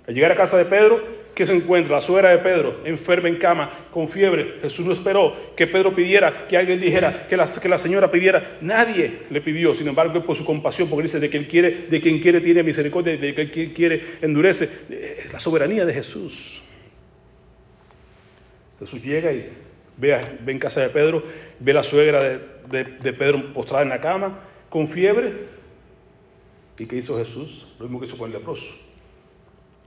Al 0.07 0.15
llegar 0.15 0.33
a 0.33 0.37
casa 0.37 0.57
de 0.57 0.65
Pedro, 0.65 1.03
¿qué 1.35 1.47
se 1.47 1.55
encuentra? 1.55 1.97
La 1.97 2.01
suegra 2.01 2.31
de 2.31 2.39
Pedro, 2.39 2.81
enferma 2.85 3.29
en 3.29 3.37
cama, 3.37 3.87
con 3.93 4.09
fiebre. 4.09 4.59
Jesús 4.63 4.87
no 4.87 4.93
esperó 4.93 5.55
que 5.57 5.67
Pedro 5.67 5.95
pidiera, 5.95 6.47
que 6.49 6.57
alguien 6.57 6.81
dijera, 6.81 7.27
que 7.29 7.37
la, 7.37 7.47
que 7.47 7.69
la 7.69 7.79
señora 7.79 8.11
pidiera. 8.11 8.59
Nadie 8.61 9.21
le 9.31 9.41
pidió, 9.41 9.75
sin 9.75 9.89
embargo, 9.89 10.25
por 10.25 10.37
su 10.37 10.45
compasión, 10.45 10.89
porque 10.89 11.05
dice, 11.05 11.21
de 11.21 11.31
quien 11.31 11.45
quiere, 11.45 11.87
de 11.89 12.01
quien 12.01 12.21
quiere 12.21 12.41
tiene 12.41 12.63
misericordia, 12.63 13.17
de 13.17 13.51
quien 13.51 13.71
quiere 13.71 14.03
endurece. 14.21 14.65
Es 15.25 15.33
la 15.33 15.41
soberanía 15.41 15.85
de 15.85 15.95
Jesús. 15.95 16.63
Jesús 18.79 19.03
llega 19.03 19.33
y 19.33 19.51
ve, 19.97 20.21
ve 20.41 20.53
en 20.53 20.59
casa 20.59 20.81
de 20.81 20.89
Pedro, 20.89 21.23
ve 21.59 21.73
a 21.73 21.75
la 21.75 21.83
suegra 21.83 22.23
de, 22.23 22.41
de, 22.71 22.85
de 22.85 23.13
Pedro 23.13 23.53
postrada 23.53 23.83
en 23.83 23.91
la 23.91 24.01
cama, 24.01 24.41
con 24.69 24.87
fiebre. 24.87 25.61
¿Y 26.79 26.87
qué 26.87 26.97
hizo 26.97 27.19
Jesús? 27.19 27.67
Lo 27.79 27.85
mismo 27.85 28.01
que 28.01 28.07
hizo 28.07 28.17
con 28.17 28.31
el 28.31 28.39
leproso. 28.39 28.75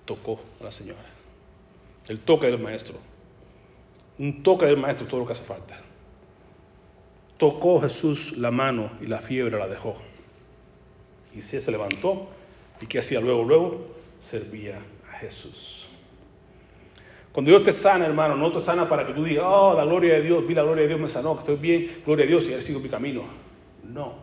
Tocó 0.05 0.39
a 0.61 0.65
la 0.65 0.71
señora. 0.71 1.12
El 2.07 2.19
toque 2.19 2.47
del 2.47 2.59
maestro. 2.59 2.95
Un 4.19 4.43
toque 4.43 4.65
del 4.65 4.77
maestro 4.77 5.05
es 5.05 5.09
todo 5.09 5.21
lo 5.21 5.25
que 5.25 5.33
hace 5.33 5.43
falta. 5.43 5.79
Tocó 7.37 7.81
Jesús 7.81 8.37
la 8.37 8.51
mano 8.51 8.91
y 9.01 9.07
la 9.07 9.19
fiebre 9.19 9.57
la 9.57 9.67
dejó. 9.67 9.95
Y 11.35 11.41
se, 11.41 11.71
levantó. 11.71 12.27
¿Y 12.79 12.87
qué 12.87 12.99
hacía 12.99 13.19
luego? 13.19 13.43
Luego 13.43 13.87
servía 14.19 14.79
a 15.11 15.17
Jesús. 15.17 15.87
Cuando 17.31 17.49
Dios 17.49 17.63
te 17.63 17.73
sana, 17.73 18.05
hermano, 18.05 18.35
no 18.35 18.51
te 18.51 18.61
sana 18.61 18.87
para 18.87 19.07
que 19.07 19.13
tú 19.13 19.23
digas, 19.23 19.45
oh, 19.47 19.73
la 19.75 19.85
gloria 19.85 20.13
de 20.13 20.21
Dios, 20.21 20.45
vi 20.45 20.53
la 20.53 20.61
gloria 20.61 20.83
de 20.83 20.89
Dios, 20.89 20.99
me 20.99 21.09
sanó, 21.09 21.33
que 21.33 21.39
estoy 21.39 21.55
bien, 21.55 22.01
gloria 22.05 22.25
a 22.25 22.27
Dios, 22.27 22.47
y 22.47 22.53
he 22.53 22.61
sido 22.61 22.79
mi 22.79 22.89
camino. 22.89 23.23
No. 23.83 24.13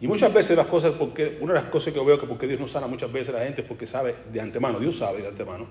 Y 0.00 0.06
muchas 0.06 0.32
veces 0.32 0.56
las 0.56 0.68
cosas, 0.68 0.92
porque 0.92 1.38
una 1.40 1.54
de 1.54 1.60
las 1.60 1.70
cosas 1.70 1.92
que 1.92 1.98
veo 1.98 2.20
que 2.20 2.26
porque 2.26 2.46
Dios 2.46 2.60
no 2.60 2.68
sana 2.68 2.86
muchas 2.86 3.10
veces 3.10 3.34
a 3.34 3.38
la 3.38 3.44
gente 3.44 3.64
porque 3.64 3.86
sabe 3.86 4.14
de 4.32 4.40
antemano, 4.40 4.78
Dios 4.78 4.98
sabe 4.98 5.22
de 5.22 5.28
antemano, 5.28 5.66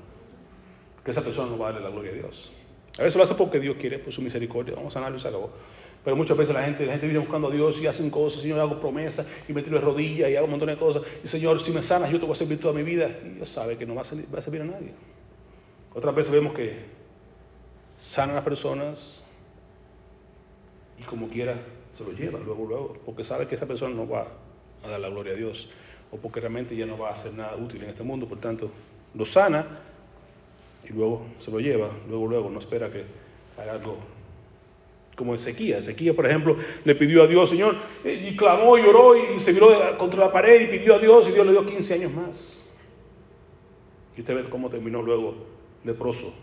que 1.06 1.12
esa 1.12 1.24
persona 1.24 1.52
no 1.52 1.58
va 1.60 1.70
a 1.70 1.72
darle 1.72 1.88
la 1.88 1.92
gloria 1.92 2.12
a 2.12 2.16
Dios. 2.16 2.52
A 2.98 3.04
veces 3.04 3.16
lo 3.16 3.24
hace 3.24 3.36
porque 3.36 3.60
Dios 3.60 3.78
quiere, 3.80 4.00
por 4.00 4.12
su 4.12 4.24
misericordia, 4.24 4.74
vamos 4.76 4.92
a 4.94 4.96
sanarlo 4.96 5.18
y 5.18 5.22
se 5.22 5.28
acabó. 5.28 5.52
Pero 6.04 6.16
muchas 6.16 6.36
veces 6.36 6.54
la 6.54 6.64
gente, 6.64 6.86
la 6.86 6.94
gente 6.94 7.06
viene 7.06 7.20
buscando 7.20 7.48
a 7.48 7.52
Dios 7.52 7.80
y 7.80 7.88
hacen 7.88 8.10
cosas, 8.10 8.42
Señor, 8.42 8.60
hago 8.60 8.80
promesas 8.80 9.28
y 9.48 9.54
me 9.54 9.62
tiro 9.62 9.78
de 9.78 9.86
rodillas 9.86 10.30
y 10.30 10.36
hago 10.36 10.46
un 10.46 10.52
montón 10.52 10.70
de 10.70 10.78
cosas. 10.78 11.04
Y 11.24 11.28
Señor, 11.28 11.60
si 11.60 11.72
me 11.72 11.84
sanas, 11.84 12.12
yo 12.12 12.20
te 12.20 12.26
voy 12.26 12.34
a 12.34 12.36
servir 12.36 12.60
toda 12.60 12.74
mi 12.74 12.84
vida. 12.84 13.10
Y 13.24 13.30
Dios 13.30 13.50
sabe 13.50 13.78
que 13.78 13.86
no 13.86 13.96
va 13.96 14.02
a, 14.02 14.06
servir, 14.06 14.62
a 14.62 14.66
nadie. 14.66 14.94
Otras 15.94 16.16
veces 16.16 16.34
vemos 16.34 16.54
que 16.54 16.76
sanan 17.98 18.32
a 18.32 18.36
las 18.36 18.44
personas 18.44 19.24
y 21.00 21.04
como 21.04 21.28
quiera 21.28 21.60
se 21.94 22.04
lo 22.04 22.12
lleva 22.12 22.40
luego, 22.40 22.66
luego, 22.66 22.98
porque 23.06 23.24
sabe 23.24 23.48
que 23.48 23.56
esa 23.56 23.66
persona 23.66 23.94
no 23.94 24.08
va 24.08 24.28
a 24.84 24.90
dar 24.90 25.00
la 25.00 25.10
gloria 25.10 25.34
a 25.34 25.36
Dios, 25.36 25.70
o 26.12 26.18
porque 26.18 26.40
realmente 26.40 26.76
ya 26.76 26.86
no 26.86 26.98
va 26.98 27.10
a 27.10 27.14
hacer 27.14 27.34
nada 27.34 27.56
útil 27.56 27.84
en 27.84 27.90
este 27.90 28.04
mundo, 28.04 28.28
por 28.28 28.40
tanto, 28.40 28.70
lo 29.14 29.26
sana 29.26 29.85
y 30.88 30.94
luego 30.94 31.26
se 31.40 31.52
lo 31.52 31.60
lleva, 31.60 31.90
luego, 32.08 32.28
luego, 32.28 32.50
no 32.50 32.60
espera 32.60 32.92
que 32.92 33.04
haga 33.58 33.74
algo 33.74 33.98
como 35.16 35.34
Ezequiel. 35.34 35.80
Ezequiel, 35.80 36.16
por 36.16 36.26
ejemplo, 36.26 36.58
le 36.84 36.96
pidió 36.96 37.24
a 37.24 37.28
Dios, 37.28 37.50
Señor, 37.50 37.78
y 38.04 38.36
clamó, 38.36 38.78
y 38.78 38.84
lloró, 38.84 39.16
y 39.16 39.40
se 39.40 39.54
miró 39.54 39.98
contra 39.98 40.20
la 40.20 40.32
pared 40.32 40.62
y 40.62 40.78
pidió 40.78 40.96
a 40.96 41.00
Dios, 41.00 41.28
y 41.30 41.32
Dios 41.32 41.46
le 41.46 41.54
dio 41.54 41.66
15 41.66 41.94
años 41.94 42.14
más. 42.14 42.74
Y 44.18 44.22
usted 44.22 44.36
ve 44.36 44.50
cómo 44.50 44.70
terminó 44.70 45.02
luego 45.02 45.36
leproso 45.84 46.34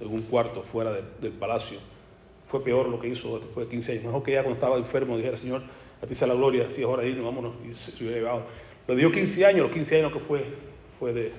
en 0.00 0.08
un 0.08 0.22
cuarto 0.22 0.62
fuera 0.62 0.92
de, 0.92 1.02
del 1.20 1.32
palacio 1.32 1.78
fue 2.46 2.62
peor 2.62 2.88
lo 2.88 3.00
que 3.00 3.08
hizo 3.08 3.38
después 3.38 3.66
de 3.66 3.70
15 3.70 3.92
años. 3.92 4.04
Mejor 4.04 4.22
que 4.22 4.32
ya 4.32 4.42
cuando 4.42 4.54
estaba 4.54 4.76
enfermo 4.76 5.16
dijera, 5.16 5.36
Señor, 5.36 5.62
a 6.02 6.06
ti 6.06 6.14
sea 6.14 6.28
la 6.28 6.34
gloria, 6.34 6.70
si 6.70 6.82
es 6.82 6.86
hora 6.86 7.02
de 7.02 7.10
irnos, 7.10 7.24
vámonos. 7.24 7.54
Y 7.68 7.74
se, 7.74 7.92
se 7.92 8.04
hubiera 8.04 8.18
llevado. 8.18 8.42
Lo 8.86 8.94
dio 8.94 9.10
15 9.10 9.46
años, 9.46 9.60
los 9.62 9.72
15 9.72 9.98
años 10.00 10.12
que 10.12 10.20
fue, 10.20 10.44
fue 10.98 11.12
de, 11.12 11.32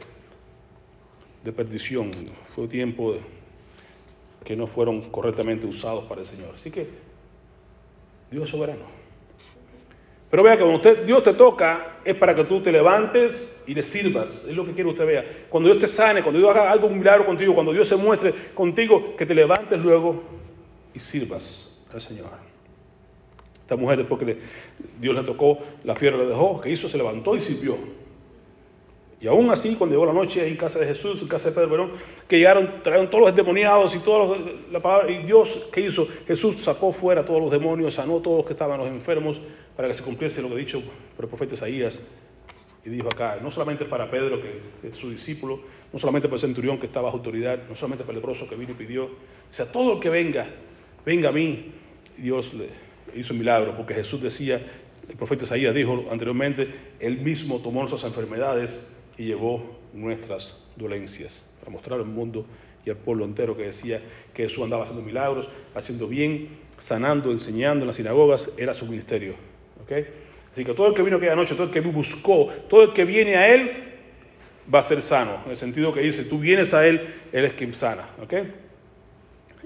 de 1.46 1.52
perdición, 1.52 2.10
fue 2.56 2.68
tiempo 2.68 3.16
que 4.44 4.56
no 4.56 4.66
fueron 4.66 5.02
correctamente 5.02 5.68
usados 5.68 6.04
para 6.06 6.22
el 6.22 6.28
Señor. 6.28 6.54
Así 6.56 6.72
que 6.72 6.88
Dios 8.32 8.46
es 8.46 8.50
soberano. 8.50 8.84
Pero 10.32 10.42
vea 10.42 10.58
que 10.58 10.64
cuando 10.64 10.78
usted, 10.78 11.06
Dios 11.06 11.22
te 11.22 11.34
toca 11.34 12.00
es 12.04 12.16
para 12.16 12.36
que 12.36 12.44
tú 12.46 12.62
te 12.62 12.72
levantes 12.72 13.64
y 13.68 13.76
le 13.76 13.84
sirvas. 13.84 14.48
Es 14.50 14.56
lo 14.56 14.66
que 14.66 14.74
quiere 14.74 14.90
usted 14.90 15.06
vea. 15.06 15.24
Cuando 15.48 15.70
Dios 15.70 15.80
te 15.80 15.88
sane, 15.88 16.24
cuando 16.24 16.40
Dios 16.40 16.50
haga 16.50 16.72
algo 16.72 16.88
un 16.88 16.98
milagro 16.98 17.28
contigo, 17.28 17.54
cuando 17.54 17.72
Dios 17.72 17.88
se 17.88 17.96
muestre 17.96 18.34
contigo, 18.56 19.16
que 19.16 19.26
te 19.28 19.36
levantes 19.36 19.80
luego 19.80 20.24
y 20.96 21.00
sirvas 21.00 21.80
al 21.94 22.02
Señor. 22.02 22.32
Esta 23.62 23.76
mujer, 23.76 24.00
después 24.00 24.20
que 24.20 24.38
Dios 25.00 25.16
le 25.16 25.24
tocó, 25.24 25.60
la 25.84 25.96
fiebre 25.96 26.18
le 26.18 26.26
dejó, 26.26 26.60
que 26.60 26.72
hizo? 26.72 26.90
Se 26.90 26.98
levantó 26.98 27.36
y 27.36 27.42
sirvió. 27.42 27.78
Y 29.26 29.28
aún 29.28 29.50
así, 29.50 29.74
cuando 29.74 29.96
llegó 29.96 30.06
la 30.06 30.14
noche 30.14 30.48
en 30.48 30.56
casa 30.56 30.78
de 30.78 30.86
Jesús, 30.86 31.20
en 31.20 31.28
casa 31.28 31.50
de 31.50 31.56
Pedro 31.56 31.70
Verón, 31.70 31.92
que 32.28 32.38
llegaron, 32.38 32.84
trajeron 32.84 33.10
todos 33.10 33.22
los 33.22 33.30
endemoniados 33.32 33.96
y 33.96 34.00
todos 34.02 34.38
los, 34.38 34.72
la 34.72 34.80
palabra, 34.80 35.10
y 35.10 35.24
Dios, 35.24 35.68
¿qué 35.74 35.82
hizo? 35.82 36.08
Jesús 36.28 36.58
sacó 36.58 36.92
fuera 36.92 37.26
todos 37.26 37.42
los 37.42 37.50
demonios, 37.50 37.96
sanó 37.96 38.20
a 38.20 38.22
todos 38.22 38.38
los 38.38 38.46
que 38.46 38.54
estaban 38.54 38.78
los 38.78 38.88
enfermos, 38.88 39.42
para 39.76 39.88
que 39.88 39.96
se 39.96 40.04
cumpliese 40.04 40.44
lo 40.44 40.50
que 40.50 40.54
ha 40.54 40.58
dicho 40.58 40.80
por 41.16 41.26
el 41.26 41.30
profeta 41.30 41.56
Isaías. 41.56 42.08
Y 42.86 42.90
dijo 42.92 43.08
acá, 43.08 43.40
no 43.42 43.50
solamente 43.50 43.86
para 43.86 44.12
Pedro, 44.12 44.40
que 44.40 44.88
es 44.88 44.96
su 44.96 45.10
discípulo, 45.10 45.60
no 45.92 45.98
solamente 45.98 46.28
para 46.28 46.36
el 46.36 46.42
centurión 46.42 46.78
que 46.78 46.86
estaba 46.86 47.06
bajo 47.06 47.18
autoridad, 47.18 47.68
no 47.68 47.76
solamente 47.76 48.04
para 48.04 48.16
el 48.16 48.22
leproso 48.22 48.48
que 48.48 48.56
vino 48.56 48.74
y 48.74 48.76
pidió, 48.76 49.06
o 49.06 49.10
sea, 49.50 49.72
todo 49.72 49.94
el 49.94 50.00
que 50.02 50.12
venga, 50.12 50.46
venga 51.04 51.30
a 51.30 51.32
mí. 51.32 51.72
Dios 52.16 52.54
le 52.54 52.70
hizo 53.20 53.34
un 53.34 53.40
milagro, 53.40 53.76
porque 53.76 53.96
Jesús 53.96 54.22
decía, 54.22 54.62
el 55.10 55.16
profeta 55.16 55.46
Isaías 55.46 55.74
dijo 55.74 56.06
anteriormente, 56.12 56.68
él 57.00 57.18
mismo 57.22 57.58
tomó 57.58 57.80
nuestras 57.80 58.04
enfermedades 58.04 58.95
y 59.18 59.26
llevó 59.26 59.64
nuestras 59.94 60.64
dolencias, 60.76 61.50
para 61.60 61.72
mostrar 61.72 62.00
al 62.00 62.06
mundo 62.06 62.46
y 62.86 62.90
al 62.90 62.98
pueblo 62.98 63.26
entero 63.26 63.56
que 63.56 63.64
decía 63.64 64.02
que 64.34 64.44
Jesús 64.44 64.64
andaba 64.64 64.84
haciendo 64.84 65.04
milagros, 65.04 65.50
haciendo 65.74 66.08
bien, 66.08 66.50
sanando, 66.78 67.32
enseñando 67.32 67.84
en 67.84 67.88
las 67.88 67.96
sinagogas, 67.96 68.52
era 68.58 68.74
su 68.74 68.86
ministerio. 68.86 69.36
¿okay? 69.84 70.06
Así 70.52 70.64
que 70.64 70.74
todo 70.74 70.88
el 70.88 70.94
que 70.94 71.02
vino 71.02 71.18
aquella 71.18 71.36
noche, 71.36 71.56
todo 71.56 71.68
el 71.68 71.72
que 71.72 71.82
buscó, 71.82 72.50
todo 72.70 72.84
el 72.84 72.94
que 72.94 73.06
viene 73.06 73.36
a 73.36 73.54
Él, 73.54 73.72
va 74.74 74.80
a 74.80 74.84
ser 74.84 75.02
sano, 75.02 75.40
en 75.46 75.52
el 75.52 75.58
sentido 75.58 75.94
que 75.94 76.02
dice, 76.02 76.26
tú 76.26 76.40
vienes 76.40 76.74
a 76.74 76.86
Él, 76.86 77.14
Él 77.32 77.46
es 77.46 77.54
quien 77.54 77.74
sana. 77.74 78.10
¿okay? 78.22 78.54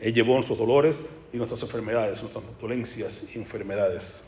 Él 0.01 0.13
llevó 0.13 0.35
nuestros 0.35 0.57
dolores 0.57 1.03
y 1.33 1.37
nuestras 1.37 1.61
enfermedades, 1.63 2.21
nuestras 2.21 2.43
dolencias 2.61 3.29
y 3.33 3.37
enfermedades. 3.37 4.23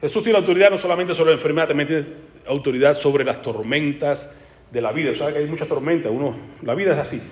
Jesús 0.00 0.22
tiene 0.22 0.38
autoridad 0.38 0.70
no 0.70 0.78
solamente 0.78 1.14
sobre 1.14 1.30
la 1.30 1.36
enfermedad, 1.36 1.68
también 1.68 1.86
tiene 1.86 2.06
autoridad 2.46 2.94
sobre 2.94 3.24
las 3.24 3.42
tormentas 3.42 4.36
de 4.70 4.80
la 4.80 4.92
vida. 4.92 5.10
O 5.10 5.14
sea 5.14 5.32
que 5.32 5.38
hay 5.38 5.46
muchas 5.46 5.68
tormentas. 5.68 6.10
Uno, 6.10 6.36
la 6.62 6.74
vida 6.74 6.92
es 6.92 6.98
así. 6.98 7.22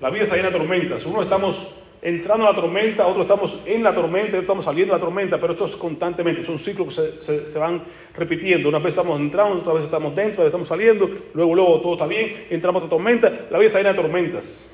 La 0.00 0.10
vida 0.10 0.24
está 0.24 0.36
llena 0.36 0.50
de 0.50 0.58
tormentas. 0.58 1.04
Uno 1.06 1.22
estamos 1.22 1.74
entrando 2.02 2.46
a 2.46 2.50
la 2.50 2.54
tormenta, 2.54 3.06
otros 3.06 3.24
estamos 3.24 3.62
en 3.64 3.82
la 3.82 3.94
tormenta, 3.94 4.28
otros 4.28 4.42
estamos 4.42 4.64
saliendo 4.66 4.92
de 4.92 5.00
la 5.00 5.04
tormenta, 5.04 5.40
pero 5.40 5.54
esto 5.54 5.64
es 5.64 5.76
constantemente, 5.76 6.44
son 6.44 6.58
ciclos 6.58 6.88
que 6.88 7.18
se, 7.18 7.50
se, 7.50 7.58
van 7.58 7.82
repitiendo. 8.14 8.68
Una 8.68 8.78
vez 8.78 8.88
estamos 8.88 9.18
entrando, 9.18 9.60
otra 9.60 9.72
vez 9.72 9.84
estamos 9.84 10.14
dentro, 10.14 10.34
otra 10.34 10.44
vez 10.44 10.50
estamos 10.50 10.68
saliendo, 10.68 11.08
luego, 11.32 11.54
luego 11.54 11.80
todo 11.80 11.94
está 11.94 12.06
bien, 12.06 12.46
entramos 12.50 12.84
a 12.84 12.88
tormenta. 12.88 13.30
La 13.50 13.58
vida 13.58 13.68
está 13.68 13.78
llena 13.78 13.94
de 13.94 14.02
tormentas. 14.02 14.73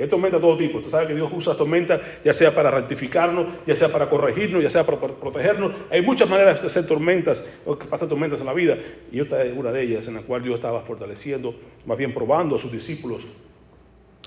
Y 0.00 0.02
hay 0.02 0.08
tormentas 0.08 0.40
de 0.40 0.46
todo 0.46 0.56
tipo. 0.56 0.78
Usted 0.78 0.90
sabe 0.90 1.08
que 1.08 1.14
Dios 1.14 1.30
usa 1.30 1.54
tormentas 1.54 2.00
ya 2.24 2.32
sea 2.32 2.54
para 2.54 2.70
rectificarnos, 2.70 3.48
ya 3.66 3.74
sea 3.74 3.92
para 3.92 4.08
corregirnos, 4.08 4.62
ya 4.62 4.70
sea 4.70 4.86
para 4.86 4.98
protegernos. 4.98 5.74
Hay 5.90 6.00
muchas 6.00 6.26
maneras 6.26 6.58
de 6.58 6.68
hacer 6.68 6.86
tormentas, 6.86 7.46
o 7.66 7.78
que 7.78 7.84
pasan 7.84 8.08
tormentas 8.08 8.40
en 8.40 8.46
la 8.46 8.54
vida. 8.54 8.78
Y 9.12 9.20
esta 9.20 9.44
es 9.44 9.54
una 9.54 9.70
de 9.70 9.82
ellas 9.82 10.08
en 10.08 10.14
la 10.14 10.22
cual 10.22 10.42
Dios 10.42 10.54
estaba 10.54 10.80
fortaleciendo, 10.80 11.54
más 11.84 11.98
bien 11.98 12.14
probando 12.14 12.56
a 12.56 12.58
sus 12.58 12.72
discípulos 12.72 13.26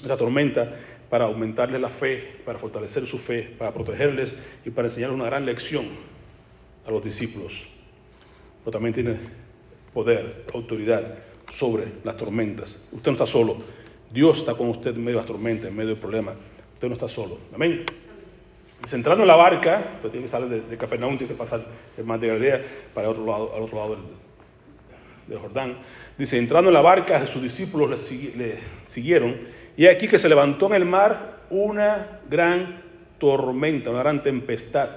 la 0.06 0.16
tormenta 0.16 0.76
para 1.10 1.26
aumentarles 1.26 1.82
la 1.82 1.90
fe, 1.90 2.24
para 2.46 2.60
fortalecer 2.60 3.08
su 3.08 3.18
fe, 3.18 3.56
para 3.58 3.74
protegerles 3.74 4.38
y 4.64 4.70
para 4.70 4.90
enseñarles 4.90 5.16
una 5.16 5.26
gran 5.26 5.44
lección 5.44 5.86
a 6.86 6.92
los 6.92 7.04
discípulos. 7.04 7.66
Pero 8.64 8.72
también 8.72 8.94
tiene 8.94 9.18
poder, 9.92 10.46
autoridad 10.54 11.16
sobre 11.50 11.86
las 12.04 12.16
tormentas. 12.16 12.80
Usted 12.92 13.08
no 13.08 13.14
está 13.14 13.26
solo. 13.26 13.83
Dios 14.14 14.40
está 14.40 14.54
con 14.54 14.70
usted 14.70 14.92
en 14.92 15.04
medio 15.04 15.18
de 15.18 15.24
las 15.24 15.26
tormentas, 15.26 15.68
en 15.70 15.76
medio 15.76 15.90
del 15.90 15.98
problema. 15.98 16.34
Usted 16.76 16.88
no 16.88 16.94
está 16.94 17.10
solo. 17.10 17.40
Amén. 17.54 17.84
Entrando 18.92 19.24
en 19.24 19.28
la 19.28 19.36
barca, 19.36 19.94
usted 19.96 20.10
tiene 20.10 20.26
que 20.26 20.30
salir 20.30 20.50
de, 20.50 20.62
de 20.62 20.78
Capernaum, 20.78 21.18
tiene 21.18 21.34
que 21.34 21.38
pasar 21.38 21.66
el 21.98 22.04
mar 22.04 22.20
de 22.20 22.28
Galilea 22.28 22.66
para 22.94 23.10
otro 23.10 23.26
lado, 23.26 23.56
al 23.56 23.64
otro 23.64 23.78
lado 23.78 23.98
del, 25.28 25.40
Jordán. 25.40 25.78
Dice, 26.18 26.38
entrando 26.38 26.70
en 26.70 26.76
la 26.76 26.82
barca, 26.82 27.26
sus 27.26 27.42
discípulos 27.42 27.90
le, 28.36 28.60
siguieron, 28.84 29.36
y 29.76 29.88
aquí 29.88 30.08
que 30.08 30.20
se 30.20 30.30
levantó 30.30 30.68
en 30.68 30.74
el 30.74 30.86
mar 30.86 31.40
una 31.50 32.20
gran 32.30 32.84
tormenta, 33.18 33.90
una 33.90 34.00
gran 34.00 34.22
tempestad. 34.22 34.90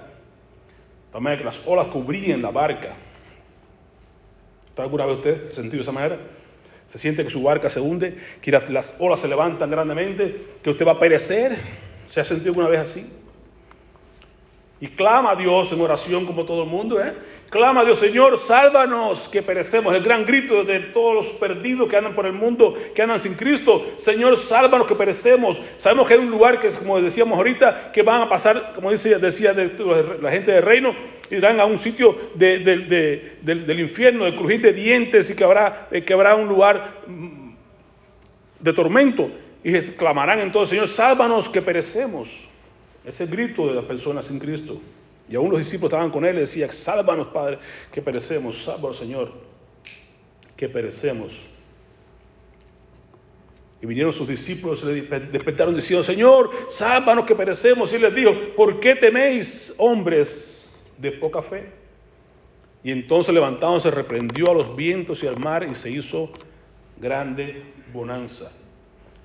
De 1.18 1.38
que 1.38 1.44
las 1.44 1.66
olas 1.66 1.86
cubrían 1.86 2.42
la 2.42 2.50
barca. 2.50 2.94
¿Está 4.66 4.82
alguna 4.82 5.06
vez 5.06 5.16
usted 5.16 5.50
sentido 5.50 5.76
de 5.76 5.80
esa 5.80 5.92
manera? 5.92 6.18
Se 6.88 6.98
siente 6.98 7.24
que 7.24 7.30
su 7.30 7.42
barca 7.42 7.68
se 7.68 7.80
hunde, 7.80 8.16
que 8.40 8.50
las 8.52 8.94
olas 8.98 9.20
se 9.20 9.28
levantan 9.28 9.70
grandemente, 9.70 10.46
que 10.62 10.70
usted 10.70 10.86
va 10.86 10.92
a 10.92 11.00
perecer. 11.00 11.56
¿Se 12.06 12.20
ha 12.20 12.24
sentido 12.24 12.50
alguna 12.50 12.68
vez 12.68 12.80
así? 12.80 13.12
Y 14.80 14.88
clama 14.88 15.32
a 15.32 15.36
Dios 15.36 15.72
en 15.72 15.80
oración 15.80 16.26
como 16.26 16.44
todo 16.44 16.62
el 16.62 16.68
mundo, 16.68 17.02
¿eh? 17.02 17.14
Clama 17.50 17.82
a 17.82 17.84
Dios, 17.84 18.00
Señor, 18.00 18.38
sálvanos 18.38 19.28
que 19.28 19.40
perecemos. 19.40 19.94
El 19.94 20.02
gran 20.02 20.24
grito 20.24 20.64
de 20.64 20.80
todos 20.80 21.14
los 21.14 21.26
perdidos 21.34 21.88
que 21.88 21.96
andan 21.96 22.14
por 22.14 22.26
el 22.26 22.32
mundo, 22.32 22.74
que 22.92 23.02
andan 23.02 23.20
sin 23.20 23.34
Cristo. 23.34 23.86
Señor, 23.98 24.36
sálvanos 24.36 24.88
que 24.88 24.96
perecemos. 24.96 25.60
Sabemos 25.76 26.08
que 26.08 26.14
hay 26.14 26.20
un 26.20 26.30
lugar 26.30 26.60
que, 26.60 26.70
como 26.70 27.00
decíamos 27.00 27.36
ahorita, 27.38 27.92
que 27.92 28.02
van 28.02 28.22
a 28.22 28.28
pasar, 28.28 28.72
como 28.74 28.90
decía, 28.90 29.18
decía 29.18 29.54
la 29.54 30.30
gente 30.30 30.50
del 30.50 30.62
reino, 30.62 30.94
irán 31.30 31.60
a 31.60 31.66
un 31.66 31.78
sitio 31.78 32.16
de, 32.34 32.58
de, 32.58 32.76
de, 33.42 33.54
del 33.54 33.80
infierno, 33.80 34.24
de 34.24 34.34
crujir 34.34 34.60
de 34.60 34.72
dientes 34.72 35.30
y 35.30 35.36
que 35.36 35.44
habrá, 35.44 35.88
que 35.88 36.12
habrá 36.12 36.34
un 36.34 36.48
lugar 36.48 37.02
mm, 37.06 37.50
de 38.58 38.72
tormento. 38.72 39.30
Y 39.62 39.80
clamarán 39.92 40.40
entonces, 40.40 40.70
Señor, 40.70 40.88
sálvanos 40.88 41.48
que 41.48 41.62
perecemos. 41.62 42.48
Ese 43.04 43.26
grito 43.26 43.68
de 43.68 43.74
las 43.74 43.84
personas 43.84 44.26
sin 44.26 44.40
Cristo. 44.40 44.80
Y 45.28 45.36
aún 45.36 45.50
los 45.50 45.58
discípulos 45.58 45.92
estaban 45.92 46.10
con 46.10 46.24
él 46.24 46.36
y 46.36 46.40
decían, 46.40 46.72
sálvanos, 46.72 47.28
Padre, 47.28 47.58
que 47.92 48.00
perecemos, 48.00 48.62
sálvanos, 48.62 48.96
Señor, 48.96 49.32
que 50.56 50.68
perecemos. 50.68 51.40
Y 53.82 53.86
vinieron 53.86 54.12
sus 54.12 54.28
discípulos 54.28 54.82
y 54.84 55.02
le 55.02 55.20
despertaron 55.20 55.74
diciendo, 55.74 56.04
Señor, 56.04 56.50
sálvanos 56.68 57.26
que 57.26 57.34
perecemos. 57.34 57.92
Y 57.92 57.98
les 57.98 58.14
dijo, 58.14 58.32
¿por 58.56 58.80
qué 58.80 58.94
teméis, 58.94 59.74
hombres 59.78 60.74
de 60.98 61.12
poca 61.12 61.42
fe? 61.42 61.70
Y 62.82 62.92
entonces 62.92 63.34
levantándose 63.34 63.90
reprendió 63.90 64.50
a 64.50 64.54
los 64.54 64.76
vientos 64.76 65.22
y 65.22 65.26
al 65.26 65.38
mar 65.38 65.66
y 65.68 65.74
se 65.74 65.90
hizo 65.90 66.30
grande 66.98 67.64
bonanza. 67.92 68.52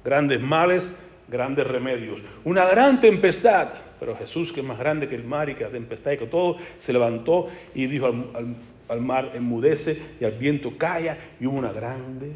Grandes 0.03 0.41
males 0.41 0.95
grandes 1.31 1.65
remedios. 1.65 2.21
Una 2.43 2.65
gran 2.65 2.99
tempestad, 2.99 3.69
pero 4.01 4.15
Jesús, 4.15 4.51
que 4.51 4.61
es 4.61 4.65
más 4.65 4.79
grande 4.79 5.07
que 5.07 5.13
el 5.13 5.23
mar 5.23 5.47
y 5.51 5.53
que 5.53 5.63
la 5.63 5.69
tempestad 5.69 6.13
y 6.13 6.17
que 6.17 6.25
todo, 6.25 6.57
se 6.79 6.91
levantó 6.91 7.49
y 7.75 7.85
dijo 7.85 8.07
al, 8.07 8.55
al 8.89 8.99
mar, 8.99 9.33
enmudece 9.35 10.01
y 10.19 10.25
al 10.25 10.31
viento 10.31 10.75
calla 10.75 11.19
y 11.39 11.45
hubo 11.45 11.59
una 11.59 11.71
grande 11.71 12.31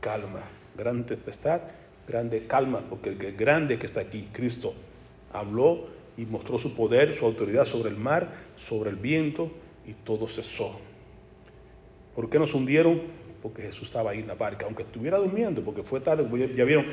calma. 0.00 0.40
Gran 0.76 1.06
tempestad, 1.06 1.60
grande 2.08 2.48
calma, 2.48 2.82
porque 2.90 3.10
el 3.10 3.36
grande 3.36 3.78
que 3.78 3.86
está 3.86 4.00
aquí, 4.00 4.28
Cristo, 4.32 4.74
habló 5.32 5.86
y 6.16 6.26
mostró 6.26 6.58
su 6.58 6.74
poder, 6.74 7.14
su 7.14 7.24
autoridad 7.24 7.66
sobre 7.66 7.90
el 7.90 7.96
mar, 7.96 8.30
sobre 8.56 8.90
el 8.90 8.96
viento 8.96 9.52
y 9.86 9.92
todo 9.92 10.26
cesó. 10.26 10.80
¿Por 12.16 12.28
qué 12.28 12.40
nos 12.40 12.52
hundieron? 12.52 13.00
Porque 13.44 13.60
Jesús 13.60 13.88
estaba 13.88 14.12
ahí 14.12 14.20
en 14.20 14.26
la 14.26 14.34
barca, 14.34 14.64
aunque 14.64 14.84
estuviera 14.84 15.18
durmiendo, 15.18 15.60
porque 15.62 15.82
fue 15.82 16.00
tarde, 16.00 16.26
ya 16.56 16.64
vieron, 16.64 16.86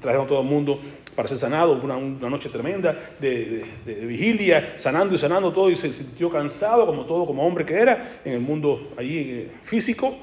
trajeron 0.00 0.24
a 0.24 0.26
todo 0.26 0.40
el 0.40 0.46
mundo 0.46 0.80
para 1.14 1.28
ser 1.28 1.36
sanado, 1.36 1.78
fue 1.78 1.94
una, 1.94 2.30
noche 2.30 2.48
tremenda 2.48 2.96
de, 3.20 3.62
vigilia, 3.84 4.78
sanando 4.78 5.14
y 5.14 5.18
sanando 5.18 5.52
todo, 5.52 5.68
y 5.68 5.76
se 5.76 5.92
sintió 5.92 6.30
cansado, 6.30 6.86
como 6.86 7.04
todo, 7.04 7.26
como 7.26 7.46
hombre 7.46 7.66
que 7.66 7.74
era, 7.74 8.22
en 8.24 8.32
el 8.32 8.40
mundo 8.40 8.94
allí 8.96 9.18
eh, 9.18 9.52
físico, 9.64 10.16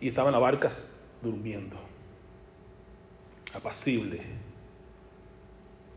y 0.00 0.06
estaba 0.06 0.28
en 0.28 0.34
la 0.34 0.38
barca 0.38 0.68
durmiendo, 1.20 1.76
apacible. 3.52 4.18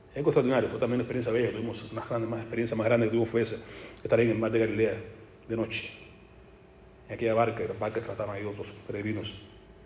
Es 0.10 0.17
algo 0.17 0.31
extraordinario, 0.31 0.69
fue 0.69 0.79
también 0.79 1.01
una 1.01 1.03
experiencia 1.03 1.31
bella, 1.31 1.51
tuvimos 1.51 1.91
una 1.91 2.03
grande, 2.03 2.27
más 2.27 2.39
experiencia 2.39 2.75
más 2.75 2.86
grande 2.88 3.05
que 3.05 3.12
tuvimos 3.12 3.29
fue 3.29 3.43
esa, 3.43 3.58
estar 4.03 4.19
en 4.19 4.31
el 4.31 4.39
mar 4.39 4.49
de 4.49 4.58
Galilea 4.58 4.95
de 5.47 5.55
noche 5.55 6.05
en 7.08 7.15
aquella 7.15 7.34
barca, 7.34 7.63
y 7.63 7.68
las 7.68 7.80
barcas 7.80 8.04
trataban 8.04 8.36
ahí 8.36 8.44
otros 8.46 8.68
peregrinos, 8.88 9.34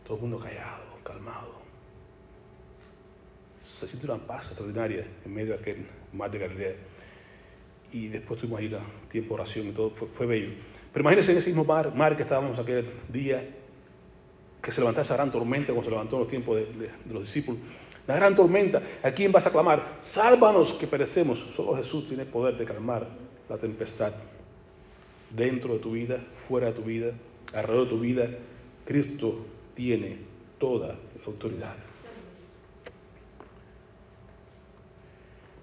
todo 0.05 0.15
el 0.15 0.21
mundo 0.21 0.39
callado, 0.39 0.83
calmado. 1.03 1.59
Se 3.57 3.87
siente 3.87 4.09
una 4.09 4.25
paz 4.25 4.47
extraordinaria 4.47 5.05
en 5.25 5.33
medio 5.33 5.53
de 5.53 5.59
aquel 5.59 5.85
mar 6.13 6.31
de 6.31 6.39
Galilea. 6.39 6.75
Y 7.91 8.07
después 8.07 8.39
tuvimos 8.39 8.59
ahí 8.59 8.77
tiempo 9.11 9.35
de 9.35 9.41
oración 9.41 9.67
y 9.67 9.71
todo, 9.71 9.89
fue, 9.89 10.07
fue, 10.07 10.25
bello. 10.25 10.51
Pero 10.93 11.01
imagínense 11.01 11.31
en 11.33 11.39
ese 11.39 11.49
mismo 11.49 11.65
mar, 11.65 11.93
mar 11.93 12.15
que 12.15 12.21
estábamos 12.21 12.57
aquel 12.57 12.89
día, 13.09 13.47
que 14.61 14.71
se 14.71 14.79
levantaba 14.79 15.01
esa 15.01 15.15
gran 15.15 15.31
tormenta, 15.31 15.73
como 15.73 15.83
se 15.83 15.89
levantó 15.89 16.15
en 16.15 16.19
los 16.21 16.29
tiempos 16.29 16.55
de, 16.55 16.65
de, 16.65 16.89
de 17.03 17.13
los 17.13 17.23
discípulos. 17.23 17.59
La 18.07 18.15
gran 18.15 18.33
tormenta, 18.33 18.81
¿a 19.03 19.11
quién 19.11 19.31
vas 19.31 19.45
a 19.45 19.51
clamar? 19.51 19.97
Sálvanos 19.99 20.73
que 20.73 20.87
perecemos. 20.87 21.39
Solo 21.51 21.75
Jesús 21.75 22.07
tiene 22.07 22.25
poder 22.25 22.57
de 22.57 22.65
calmar 22.65 23.07
la 23.49 23.57
tempestad 23.57 24.13
dentro 25.29 25.73
de 25.73 25.79
tu 25.79 25.91
vida, 25.91 26.23
fuera 26.33 26.67
de 26.67 26.73
tu 26.73 26.83
vida, 26.83 27.11
alrededor 27.53 27.85
de 27.85 27.89
tu 27.89 27.99
vida, 27.99 28.29
Cristo 28.85 29.45
tiene 29.75 30.17
toda 30.57 30.87
la 30.89 31.25
autoridad. 31.25 31.75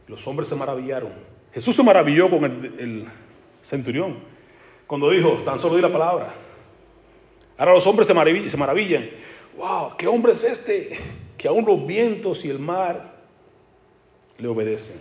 Los 0.07 0.27
hombres 0.27 0.49
se 0.49 0.55
maravillaron. 0.55 1.13
Jesús 1.53 1.75
se 1.75 1.83
maravilló 1.83 2.31
con 2.31 2.45
el, 2.45 3.09
centurión 3.63 4.19
cuando 4.87 5.11
dijo, 5.11 5.43
tan 5.45 5.59
solo 5.59 5.75
di 5.75 5.83
la 5.83 5.93
palabra. 5.93 6.33
Ahora 7.59 7.73
los 7.73 7.87
hombres 7.87 8.07
se 8.07 8.15
maravillan, 8.15 8.51
se 8.51 8.57
maravillan. 8.57 9.11
¡Wow! 9.57 9.97
¿Qué 9.97 10.07
hombre 10.07 10.33
es 10.33 10.45
este? 10.45 10.99
Que 11.37 11.49
aún 11.49 11.65
los 11.65 11.85
vientos 11.85 12.45
y 12.45 12.51
el 12.51 12.61
mar 12.61 13.17
le 14.39 14.47
obedecen. 14.47 15.01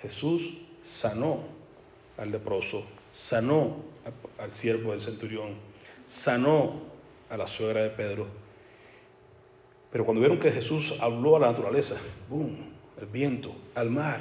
Jesús 0.00 0.58
sanó 0.84 1.57
al 2.18 2.30
leproso, 2.30 2.84
sanó 3.12 3.76
al 4.38 4.52
siervo 4.52 4.92
del 4.92 5.00
centurión, 5.00 5.54
sanó 6.06 6.82
a 7.30 7.36
la 7.36 7.46
suegra 7.46 7.82
de 7.82 7.90
Pedro. 7.90 8.26
Pero 9.90 10.04
cuando 10.04 10.20
vieron 10.20 10.38
que 10.38 10.52
Jesús 10.52 10.94
habló 11.00 11.36
a 11.36 11.40
la 11.40 11.46
naturaleza, 11.48 11.96
¡boom! 12.28 12.76
El 13.00 13.06
viento, 13.06 13.54
al 13.74 13.90
mar, 13.90 14.20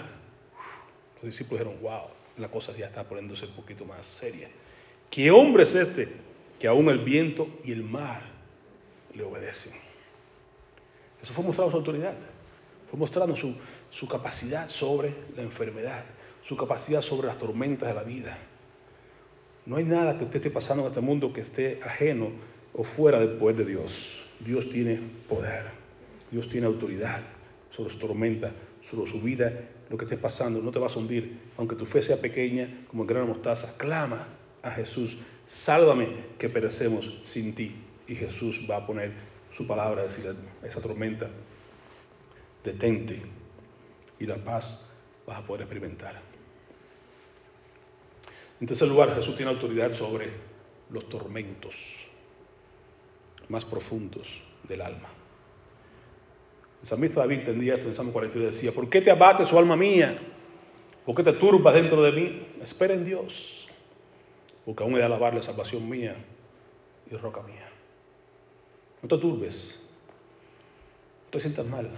los 1.15 1.23
discípulos 1.23 1.65
dijeron, 1.65 1.81
wow, 1.81 2.07
la 2.37 2.47
cosa 2.49 2.71
ya 2.77 2.85
está 2.85 3.03
poniéndose 3.03 3.45
un 3.45 3.53
poquito 3.53 3.83
más 3.85 4.05
seria. 4.05 4.49
¿Qué 5.09 5.31
hombre 5.31 5.63
es 5.63 5.73
este 5.73 6.13
que 6.59 6.67
aún 6.67 6.89
el 6.89 6.99
viento 6.99 7.47
y 7.63 7.71
el 7.71 7.83
mar 7.83 8.21
le 9.13 9.23
obedecen. 9.23 9.73
Eso 11.21 11.33
fue 11.33 11.43
mostrando 11.43 11.71
su 11.71 11.77
autoridad, 11.77 12.13
fue 12.89 12.99
mostrando 12.99 13.35
su, 13.35 13.55
su 13.89 14.07
capacidad 14.07 14.69
sobre 14.69 15.13
la 15.35 15.41
enfermedad, 15.41 16.03
su 16.47 16.55
capacidad 16.55 17.01
sobre 17.01 17.27
las 17.27 17.37
tormentas 17.37 17.89
de 17.89 17.93
la 17.93 18.03
vida. 18.03 18.37
No 19.65 19.75
hay 19.75 19.83
nada 19.83 20.17
que 20.17 20.23
usted 20.23 20.37
esté 20.37 20.49
pasando 20.49 20.83
en 20.83 20.87
este 20.87 21.01
mundo 21.01 21.33
que 21.33 21.41
esté 21.41 21.81
ajeno 21.83 22.29
o 22.73 22.85
fuera 22.85 23.19
del 23.19 23.31
poder 23.31 23.57
de 23.57 23.65
Dios. 23.65 24.25
Dios 24.39 24.69
tiene 24.69 24.97
poder, 25.27 25.65
Dios 26.31 26.47
tiene 26.47 26.67
autoridad 26.67 27.19
sobre 27.69 27.89
su 27.89 27.99
tormenta, 27.99 28.53
sobre 28.81 29.11
su 29.11 29.19
vida, 29.19 29.51
lo 29.89 29.97
que 29.97 30.05
esté 30.05 30.15
pasando, 30.15 30.61
no 30.61 30.71
te 30.71 30.79
vas 30.79 30.95
a 30.95 30.99
hundir. 30.99 31.37
Aunque 31.57 31.75
tu 31.75 31.85
fe 31.85 32.01
sea 32.01 32.15
pequeña, 32.15 32.85
como 32.87 33.03
el 33.03 33.09
gran 33.09 33.27
mostaza, 33.27 33.77
clama 33.77 34.25
a 34.63 34.71
Jesús, 34.71 35.17
sálvame 35.47 36.07
que 36.39 36.47
perecemos 36.47 37.19
sin 37.25 37.55
ti. 37.55 37.75
Y 38.07 38.15
Jesús 38.15 38.65
va 38.71 38.77
a 38.77 38.87
poner 38.87 39.11
su 39.51 39.67
palabra, 39.67 40.03
a 40.03 40.03
decir 40.05 40.25
a 40.63 40.65
esa 40.65 40.79
tormenta, 40.79 41.27
detente 42.63 43.21
y 44.17 44.25
la 44.25 44.37
paz 44.37 44.93
vas 45.25 45.39
a 45.39 45.45
poder 45.45 45.63
experimentar. 45.63 46.36
En 48.59 48.67
tercer 48.67 48.87
lugar, 48.87 49.13
Jesús 49.15 49.35
tiene 49.35 49.51
autoridad 49.51 49.93
sobre 49.93 50.31
los 50.89 51.07
tormentos 51.09 51.75
más 53.49 53.63
profundos 53.65 54.27
del 54.67 54.81
alma. 54.81 55.09
El 56.81 56.87
salmista 56.87 57.21
David 57.21 57.39
entendía 57.39 57.75
esto 57.75 57.87
en 57.87 57.95
Salmo 57.95 58.13
42 58.13 58.55
decía, 58.55 58.71
¿por 58.71 58.89
qué 58.89 59.01
te 59.01 59.11
abates, 59.11 59.47
su 59.47 59.57
alma 59.57 59.75
mía? 59.75 60.19
¿Por 61.05 61.15
qué 61.15 61.23
te 61.23 61.33
turbas 61.33 61.73
dentro 61.73 62.01
de 62.01 62.11
mí? 62.11 62.47
Espera 62.61 62.93
en 62.93 63.05
Dios, 63.05 63.67
porque 64.65 64.83
aún 64.83 64.95
he 64.95 64.97
de 64.97 65.05
alabar 65.05 65.33
la 65.33 65.41
salvación 65.41 65.87
mía 65.89 66.15
y 67.09 67.15
roca 67.15 67.41
mía. 67.43 67.67
No 69.01 69.07
te 69.07 69.17
turbes, 69.17 69.87
no 71.25 71.31
te 71.31 71.39
sientas 71.39 71.65
mal. 71.65 71.89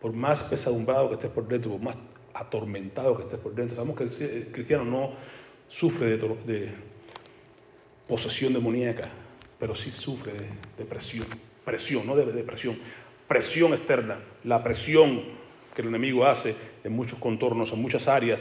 Por 0.00 0.12
más 0.12 0.42
pesadumbrado 0.44 1.08
que 1.08 1.14
estés 1.14 1.30
por 1.30 1.46
dentro, 1.46 1.72
por 1.72 1.80
más 1.80 1.96
atormentado 2.38 3.16
que 3.16 3.24
estés 3.24 3.40
por 3.40 3.54
dentro. 3.54 3.76
Sabemos 3.76 3.96
que 3.96 4.04
el 4.04 4.52
cristiano 4.52 4.84
no 4.84 5.12
sufre 5.68 6.16
de, 6.16 6.72
posesión 8.06 8.52
demoníaca, 8.54 9.10
pero 9.58 9.74
sí 9.74 9.90
sufre 9.90 10.32
de 10.32 10.48
depresión. 10.78 11.26
Presión, 11.64 12.06
no 12.06 12.16
de 12.16 12.24
depresión, 12.32 12.78
presión 13.26 13.72
externa. 13.74 14.18
La 14.44 14.62
presión 14.62 15.22
que 15.74 15.82
el 15.82 15.88
enemigo 15.88 16.24
hace 16.24 16.56
en 16.82 16.92
muchos 16.92 17.18
contornos, 17.18 17.72
en 17.72 17.82
muchas 17.82 18.08
áreas, 18.08 18.40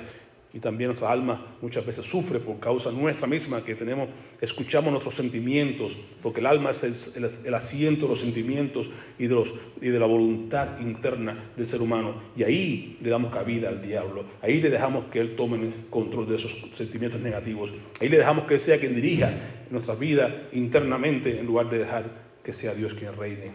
y 0.53 0.59
también 0.59 0.87
nuestra 0.87 1.11
alma 1.11 1.57
muchas 1.61 1.85
veces 1.85 2.05
sufre 2.05 2.39
por 2.39 2.59
causa 2.59 2.91
nuestra 2.91 3.27
misma 3.27 3.63
que 3.63 3.75
tenemos, 3.75 4.09
escuchamos 4.39 4.91
nuestros 4.91 5.15
sentimientos, 5.15 5.97
porque 6.21 6.39
el 6.39 6.45
alma 6.45 6.71
es 6.71 7.17
el, 7.17 7.53
asiento 7.53 8.03
de 8.03 8.09
los 8.09 8.19
sentimientos 8.19 8.89
y 9.19 9.27
de, 9.27 9.35
los, 9.35 9.53
y 9.81 9.89
de 9.89 9.99
la 9.99 10.05
voluntad 10.05 10.79
interna 10.79 11.51
del 11.55 11.67
ser 11.67 11.81
humano. 11.81 12.15
Y 12.35 12.43
ahí 12.43 12.97
le 13.01 13.09
damos 13.09 13.33
cabida 13.33 13.69
al 13.69 13.81
diablo, 13.81 14.23
ahí 14.41 14.61
le 14.61 14.69
dejamos 14.69 15.05
que 15.05 15.19
él 15.19 15.35
tome 15.35 15.73
control 15.89 16.27
de 16.27 16.35
esos 16.35 16.55
sentimientos 16.73 17.19
negativos, 17.21 17.73
ahí 17.99 18.07
le 18.07 18.17
dejamos 18.17 18.45
que 18.45 18.57
sea 18.57 18.79
quien 18.79 18.95
dirija 18.95 19.31
nuestra 19.69 19.95
vida 19.95 20.47
internamente 20.53 21.39
en 21.39 21.45
lugar 21.45 21.69
de 21.69 21.79
dejar 21.79 22.09
que 22.43 22.53
sea 22.53 22.73
Dios 22.73 22.93
quien 22.93 23.15
reine. 23.17 23.51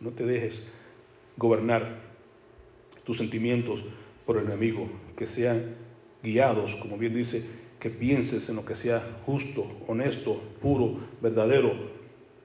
No 0.00 0.10
te 0.10 0.24
dejes 0.24 0.70
gobernar 1.36 1.98
tus 3.04 3.16
sentimientos 3.16 3.82
por 4.24 4.36
el 4.36 4.44
enemigo, 4.44 4.88
que 5.16 5.26
sean 5.26 5.87
guiados, 6.22 6.74
como 6.76 6.96
bien 6.98 7.14
dice, 7.14 7.44
que 7.80 7.90
pienses 7.90 8.48
en 8.48 8.56
lo 8.56 8.64
que 8.64 8.74
sea 8.74 9.02
justo, 9.24 9.66
honesto, 9.86 10.40
puro, 10.60 10.98
verdadero, 11.20 11.72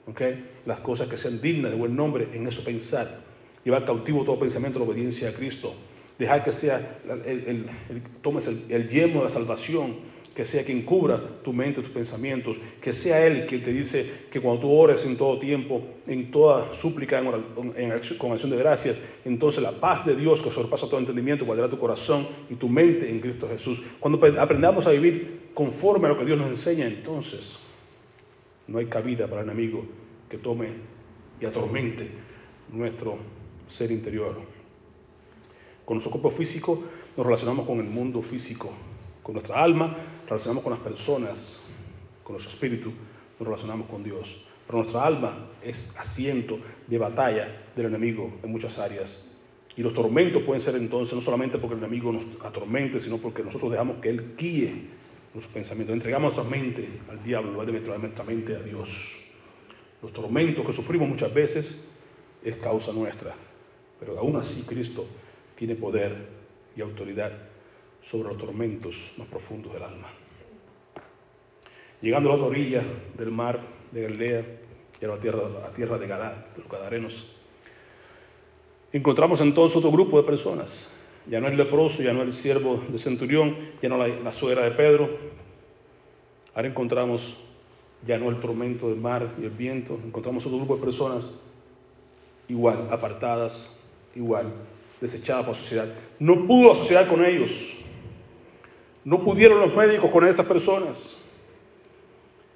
¿okay? 0.07 0.45
las 0.65 0.79
cosas 0.79 1.07
que 1.07 1.17
sean 1.17 1.41
dignas 1.41 1.71
de 1.71 1.77
buen 1.77 1.95
nombre, 1.95 2.27
en 2.33 2.47
eso 2.47 2.63
pensar. 2.63 3.21
Llevar 3.63 3.85
cautivo 3.85 4.23
todo 4.23 4.39
pensamiento 4.39 4.79
a 4.79 4.83
la 4.83 4.89
obediencia 4.89 5.29
a 5.29 5.33
Cristo. 5.33 5.73
Dejar 6.19 6.43
que 6.43 6.51
sea, 6.51 6.99
el, 7.25 7.67
tomes 8.21 8.47
el, 8.47 8.65
el 8.69 8.87
de 8.87 9.07
la 9.07 9.29
salvación 9.29 9.95
que 10.35 10.43
sea 10.43 10.65
quien 10.65 10.81
cubra 10.81 11.21
tu 11.43 11.53
mente, 11.53 11.81
tus 11.81 11.91
pensamientos, 11.91 12.57
que 12.81 12.91
sea 12.91 13.25
Él 13.25 13.45
quien 13.45 13.61
te 13.61 13.71
dice 13.71 14.25
que 14.31 14.41
cuando 14.41 14.61
tú 14.61 14.71
ores 14.71 15.05
en 15.05 15.15
todo 15.15 15.37
tiempo, 15.37 15.83
en 16.07 16.31
toda 16.31 16.73
súplica, 16.73 17.21
con 17.23 18.31
acción 18.31 18.49
de 18.49 18.57
gracias, 18.57 18.97
entonces 19.25 19.61
la 19.61 19.71
paz 19.71 20.03
de 20.05 20.15
Dios 20.15 20.41
que 20.41 20.49
sobrepasa 20.49 20.87
todo 20.87 20.99
entendimiento 20.99 21.45
guardará 21.45 21.69
tu 21.69 21.77
corazón 21.77 22.27
y 22.49 22.55
tu 22.55 22.67
mente 22.67 23.07
en 23.09 23.19
Cristo 23.19 23.47
Jesús. 23.47 23.81
Cuando 23.99 24.19
aprendamos 24.39 24.87
a 24.87 24.91
vivir 24.91 25.51
conforme 25.53 26.07
a 26.07 26.09
lo 26.09 26.17
que 26.17 26.25
Dios 26.25 26.39
nos 26.39 26.49
enseña, 26.49 26.87
entonces 26.87 27.59
no 28.67 28.79
hay 28.79 28.87
cabida 28.87 29.27
para 29.27 29.43
el 29.43 29.49
enemigo 29.49 29.85
que 30.29 30.39
tome 30.39 30.69
y 31.39 31.45
atormente 31.45 32.07
nuestro 32.71 33.17
ser 33.67 33.91
interior. 33.91 34.41
Con 35.85 35.97
nuestro 35.97 36.11
cuerpo 36.11 36.31
físico 36.31 36.81
nos 37.15 37.23
relacionamos 37.23 37.67
con 37.67 37.77
el 37.79 37.85
mundo 37.85 38.23
físico, 38.23 38.71
con 39.21 39.33
nuestra 39.33 39.61
alma 39.61 39.95
relacionamos 40.27 40.63
con 40.63 40.73
las 40.73 40.81
personas, 40.81 41.65
con 42.23 42.33
nuestro 42.33 42.53
espíritu, 42.53 42.91
nos 43.39 43.47
relacionamos 43.47 43.87
con 43.87 44.03
Dios. 44.03 44.45
Pero 44.65 44.79
nuestra 44.79 45.05
alma 45.05 45.49
es 45.61 45.95
asiento 45.97 46.59
de 46.87 46.97
batalla 46.97 47.63
del 47.75 47.87
enemigo 47.87 48.31
en 48.43 48.51
muchas 48.51 48.79
áreas. 48.79 49.25
Y 49.75 49.81
los 49.81 49.93
tormentos 49.93 50.43
pueden 50.43 50.61
ser 50.61 50.75
entonces 50.75 51.15
no 51.15 51.21
solamente 51.21 51.57
porque 51.57 51.75
el 51.75 51.83
enemigo 51.83 52.11
nos 52.11 52.23
atormente, 52.43 52.99
sino 52.99 53.17
porque 53.17 53.43
nosotros 53.43 53.71
dejamos 53.71 53.97
que 53.97 54.09
Él 54.09 54.35
guíe 54.37 54.87
nuestros 55.33 55.53
pensamientos. 55.53 55.93
Entregamos 55.93 56.35
nuestra 56.35 56.57
mente 56.57 56.87
al 57.09 57.23
diablo 57.23 57.49
en 57.49 57.53
lugar 57.53 57.71
de 57.71 57.77
entregar 57.77 57.99
nuestra 57.99 58.23
mente 58.23 58.55
a 58.55 58.59
Dios. 58.59 59.17
Los 60.01 60.13
tormentos 60.13 60.65
que 60.65 60.73
sufrimos 60.73 61.09
muchas 61.09 61.33
veces 61.33 61.87
es 62.43 62.55
causa 62.57 62.93
nuestra. 62.93 63.33
Pero 63.99 64.17
aún 64.19 64.35
así 64.35 64.63
Cristo 64.63 65.05
tiene 65.55 65.75
poder 65.75 66.43
y 66.75 66.81
autoridad 66.81 67.31
sobre 68.03 68.29
los 68.29 68.37
tormentos 68.37 69.11
más 69.17 69.27
profundos 69.27 69.73
del 69.73 69.83
alma. 69.83 70.07
Llegando 72.01 72.33
a 72.33 72.37
la 72.37 72.43
orilla 72.43 72.83
del 73.17 73.31
mar 73.31 73.61
de 73.91 74.01
Galilea 74.01 74.45
y 75.01 75.05
a 75.05 75.07
la 75.07 75.17
tierra, 75.17 75.49
la 75.49 75.69
tierra 75.69 75.97
de 75.97 76.07
Gadá, 76.07 76.47
de 76.55 76.61
los 76.61 76.69
Gadarenos, 76.69 77.35
encontramos 78.91 79.39
entonces 79.41 79.77
otro 79.77 79.91
grupo 79.91 80.17
de 80.17 80.23
personas. 80.23 80.95
Ya 81.27 81.39
no 81.39 81.47
el 81.47 81.55
leproso, 81.55 82.03
ya 82.03 82.11
no 82.11 82.21
el 82.21 82.33
siervo 82.33 82.83
de 82.89 82.97
centurión, 82.97 83.55
ya 83.81 83.87
no 83.87 83.97
la, 83.97 84.07
la 84.07 84.31
suegra 84.33 84.63
de 84.63 84.71
Pedro. 84.71 85.09
Ahora 86.53 86.67
encontramos 86.67 87.37
ya 88.05 88.17
no 88.17 88.29
el 88.29 88.39
tormento 88.41 88.89
del 88.89 88.99
mar 88.99 89.33
y 89.39 89.45
el 89.45 89.49
viento, 89.49 89.97
encontramos 90.03 90.45
otro 90.45 90.57
grupo 90.57 90.75
de 90.75 90.81
personas 90.81 91.39
igual, 92.49 92.89
apartadas, 92.91 93.79
igual, 94.15 94.51
desechadas 94.99 95.45
por 95.45 95.55
la 95.55 95.61
sociedad. 95.61 95.87
No 96.19 96.45
pudo 96.45 96.73
asociar 96.73 97.07
con 97.07 97.23
ellos. 97.23 97.82
No 99.05 99.23
pudieron 99.23 99.59
los 99.59 99.75
médicos 99.75 100.09
con 100.11 100.27
estas 100.27 100.45
personas. 100.45 101.19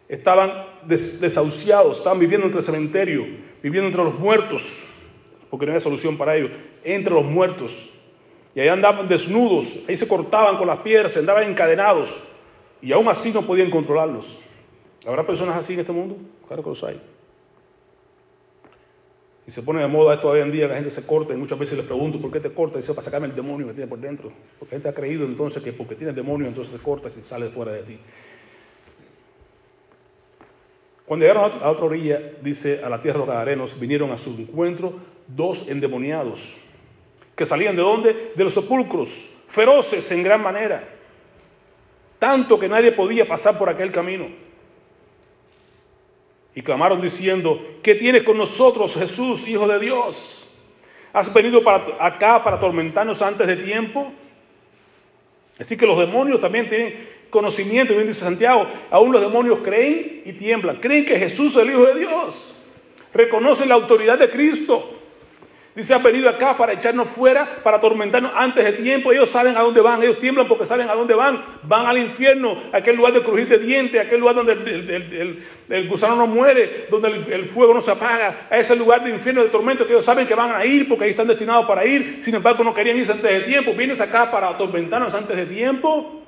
Estaban 0.08 0.66
desahuciados, 0.86 1.98
estaban 1.98 2.20
viviendo 2.20 2.46
entre 2.46 2.60
el 2.60 2.66
cementerio, 2.66 3.26
viviendo 3.62 3.88
entre 3.88 4.04
los 4.04 4.18
muertos, 4.18 4.84
porque 5.50 5.66
no 5.66 5.74
había 5.74 5.82
solución 5.82 6.18
para 6.18 6.36
ellos, 6.38 6.52
entre 6.84 7.14
los 7.14 7.26
muertos. 7.26 7.90
Y 8.56 8.62
ahí 8.62 8.70
andaban 8.70 9.08
desnudos, 9.08 9.84
ahí 9.88 9.98
se 9.98 10.08
cortaban 10.08 10.58
con 10.58 10.68
las 10.68 10.80
piedras, 10.80 11.18
andaban 11.18 11.44
encadenados, 11.44 12.24
y 12.82 12.92
aún 12.94 13.10
así 13.10 13.34
no 13.34 13.42
podían 13.42 13.70
controlarlos. 13.70 14.40
¿Habrá 15.06 15.26
personas 15.26 15.58
así 15.58 15.74
en 15.74 15.82
este 15.82 15.92
mundo? 15.92 16.16
Claro 16.48 16.64
que 16.64 16.70
los 16.70 16.84
hay. 16.84 17.02
Y 19.48 19.52
se 19.52 19.64
pone 19.64 19.80
de 19.80 19.88
moda 19.88 20.16
esto 20.16 20.28
hoy 20.28 20.42
en 20.42 20.52
día, 20.52 20.68
la 20.68 20.76
gente 20.76 20.92
se 20.92 21.08
corta 21.08 21.34
y 21.34 21.38
muchas 21.38 21.58
veces 21.58 21.78
les 21.78 21.88
pregunto, 21.88 22.20
¿por 22.20 22.30
qué 22.32 22.42
te 22.42 22.52
cortas? 22.52 22.76
Y 22.76 22.82
dice, 22.82 22.94
para 22.94 23.06
sacarme 23.06 23.28
el 23.28 23.36
demonio 23.36 23.68
que 23.68 23.74
tiene 23.74 23.88
por 23.88 23.98
dentro. 23.98 24.30
Porque 24.60 24.76
la 24.76 24.82
gente 24.82 24.90
ha 24.90 24.94
creído 24.94 25.26
entonces 25.26 25.64
que 25.64 25.72
porque 25.72 25.96
tiene 25.96 26.12
demonio 26.12 26.50
entonces 26.50 26.74
te 26.74 26.80
cortas 26.80 27.14
y 27.18 27.24
sale 27.24 27.48
fuera 27.48 27.72
de 27.72 27.84
ti. 27.84 27.98
Cuando 31.06 31.26
llegaron 31.26 31.64
a 31.64 31.70
otra 31.70 31.86
orilla, 31.86 32.20
dice, 32.42 32.84
a 32.84 32.90
la 32.90 33.02
tierra 33.02 33.22
de 33.22 33.26
los 33.26 33.34
Gadarenos, 33.34 33.80
vinieron 33.80 34.12
a 34.12 34.18
su 34.18 34.32
encuentro 34.32 34.96
dos 35.28 35.70
endemoniados, 35.70 36.58
que 37.34 37.46
salían 37.46 37.78
de 37.78 37.82
dónde? 37.82 38.34
De 38.36 38.44
los 38.44 38.54
sepulcros, 38.54 39.30
feroces 39.48 40.12
en 40.12 40.24
gran 40.24 40.44
manera, 40.44 40.84
tanto 42.20 42.60
que 42.60 42.68
nadie 42.68 42.92
podía 42.92 43.26
pasar 43.26 43.58
por 43.58 43.70
aquel 43.70 43.94
camino. 43.94 44.28
Y 46.58 46.64
clamaron 46.64 47.00
diciendo, 47.00 47.64
¿qué 47.84 47.94
tienes 47.94 48.24
con 48.24 48.36
nosotros, 48.36 48.96
Jesús, 48.96 49.48
Hijo 49.48 49.68
de 49.68 49.78
Dios? 49.78 50.50
¿Has 51.14 51.32
venido 51.32 51.64
para, 51.64 51.86
acá 52.00 52.44
para 52.44 52.58
atormentarnos 52.58 53.22
antes 53.22 53.46
de 53.46 53.58
tiempo? 53.58 54.12
Así 55.60 55.78
que 55.78 55.86
los 55.86 56.00
demonios 56.00 56.42
también 56.42 56.68
tienen 56.68 56.96
conocimiento, 57.30 57.94
bien 57.94 58.08
dice 58.08 58.22
Santiago, 58.22 58.66
aún 58.90 59.12
los 59.12 59.22
demonios 59.22 59.60
creen 59.60 60.24
y 60.26 60.34
tiemblan. 60.34 60.78
Creen 60.78 61.06
que 61.06 61.20
Jesús 61.20 61.56
es 61.56 61.62
el 61.62 61.70
Hijo 61.70 61.86
de 61.86 62.00
Dios. 62.00 62.56
Reconocen 63.14 63.70
la 63.70 63.76
autoridad 63.76 64.18
de 64.18 64.32
Cristo. 64.32 64.97
Dice, 65.78 65.94
han 65.94 66.02
venido 66.02 66.28
acá 66.28 66.58
para 66.58 66.74
echarnos 66.74 67.08
fuera, 67.08 67.60
para 67.62 67.78
atormentarnos 67.78 68.32
antes 68.34 68.66
de 68.66 68.72
tiempo. 68.72 69.12
Ellos 69.12 69.30
saben 69.30 69.56
a 69.56 69.62
dónde 69.62 69.80
van, 69.80 70.02
ellos 70.02 70.18
tiemblan 70.18 70.48
porque 70.48 70.66
saben 70.66 70.90
a 70.90 70.96
dónde 70.96 71.14
van. 71.14 71.40
Van 71.62 71.86
al 71.86 72.00
infierno, 72.00 72.58
aquel 72.74 72.96
lugar 72.96 73.14
de 73.14 73.22
crujir 73.22 73.48
de 73.48 73.60
dientes, 73.60 74.02
aquel 74.02 74.20
lugar 74.20 74.34
donde 74.34 74.54
el, 74.54 75.88
gusano 75.88 76.16
no 76.16 76.26
muere, 76.26 76.88
donde 76.90 77.10
el, 77.10 77.50
fuego 77.50 77.76
no 77.76 77.82
se 77.82 77.92
apaga, 77.92 78.48
a 78.50 78.58
ese 78.58 78.76
lugar 78.76 79.04
de 79.04 79.12
infierno, 79.12 79.44
de 79.44 79.50
tormento 79.50 79.86
que 79.86 79.94
ellos 79.94 80.04
saben 80.04 80.26
que 80.26 80.34
van 80.34 80.50
a 80.52 80.66
ir 80.66 80.90
porque 80.90 81.04
ahí 81.04 81.12
están 81.12 81.28
destinados 81.28 81.68
para 81.68 81.86
ir. 81.86 82.24
Sin 82.24 82.34
embargo, 82.34 82.64
no 82.64 82.74
querían 82.74 82.98
irse 82.98 83.12
antes 83.12 83.32
de 83.32 83.42
tiempo. 83.42 83.76
Vienes 83.76 84.02
acá 84.02 84.32
para 84.32 84.50
atormentarnos 84.50 85.14
antes 85.14 85.38
de 85.38 85.46
tiempo. 85.46 86.24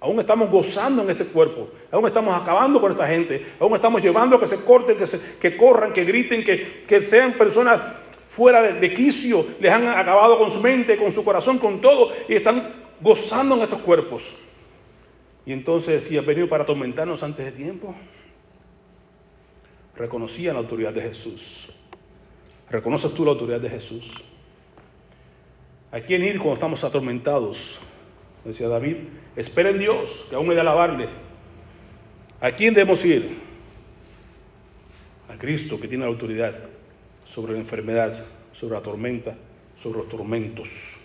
Aún 0.00 0.18
estamos 0.20 0.50
gozando 0.50 1.02
en 1.02 1.10
este 1.10 1.26
cuerpo, 1.26 1.68
aún 1.90 2.06
estamos 2.06 2.40
acabando 2.40 2.78
con 2.78 2.92
esta 2.92 3.06
gente, 3.06 3.44
aún 3.58 3.74
estamos 3.74 4.02
llevando 4.02 4.36
a 4.36 4.40
que 4.40 4.46
se 4.46 4.62
corten, 4.62 4.98
que, 5.40 5.56
corran, 5.56 5.94
que 5.94 6.04
griten, 6.04 6.44
que 6.44 7.00
sean 7.00 7.32
personas 7.32 7.80
fuera 8.34 8.62
de, 8.62 8.92
quicio, 8.92 9.46
les 9.60 9.72
han 9.72 9.86
acabado 9.86 10.38
con 10.38 10.50
su 10.50 10.60
mente, 10.60 10.96
con 10.96 11.12
su 11.12 11.24
corazón, 11.24 11.58
con 11.58 11.80
todo, 11.80 12.10
y 12.28 12.34
están 12.34 12.74
gozando 13.00 13.54
en 13.54 13.62
estos 13.62 13.80
cuerpos. 13.82 14.34
Y 15.46 15.52
entonces 15.52 16.02
decía, 16.02 16.20
venido 16.20 16.48
para 16.48 16.64
atormentarnos 16.64 17.22
antes 17.22 17.44
de 17.44 17.52
tiempo. 17.52 17.94
Reconocían 19.94 20.54
la 20.54 20.60
autoridad 20.62 20.92
de 20.92 21.02
Jesús. 21.02 21.72
¿Reconoces 22.68 23.14
tú 23.14 23.24
la 23.24 23.30
autoridad 23.30 23.60
de 23.60 23.70
Jesús? 23.70 24.12
¿A 25.92 26.00
quién 26.00 26.24
ir 26.24 26.38
cuando 26.38 26.54
estamos 26.54 26.82
atormentados? 26.82 27.78
Decía 28.44 28.66
David, 28.66 28.96
espera 29.36 29.70
en 29.70 29.78
Dios, 29.78 30.26
que 30.28 30.34
aún 30.34 30.50
he 30.50 30.54
de 30.54 30.60
alabarle. 30.60 31.08
¿A 32.40 32.50
quién 32.50 32.74
debemos 32.74 33.04
ir? 33.04 33.38
A 35.28 35.38
Cristo, 35.38 35.80
que 35.80 35.86
tiene 35.86 36.02
la 36.02 36.10
autoridad 36.10 36.73
sobre 37.24 37.54
la 37.54 37.58
enfermedad, 37.58 38.24
sobre 38.52 38.74
la 38.74 38.82
tormenta, 38.82 39.34
sobre 39.76 39.98
los 39.98 40.08
tormentos. 40.08 40.98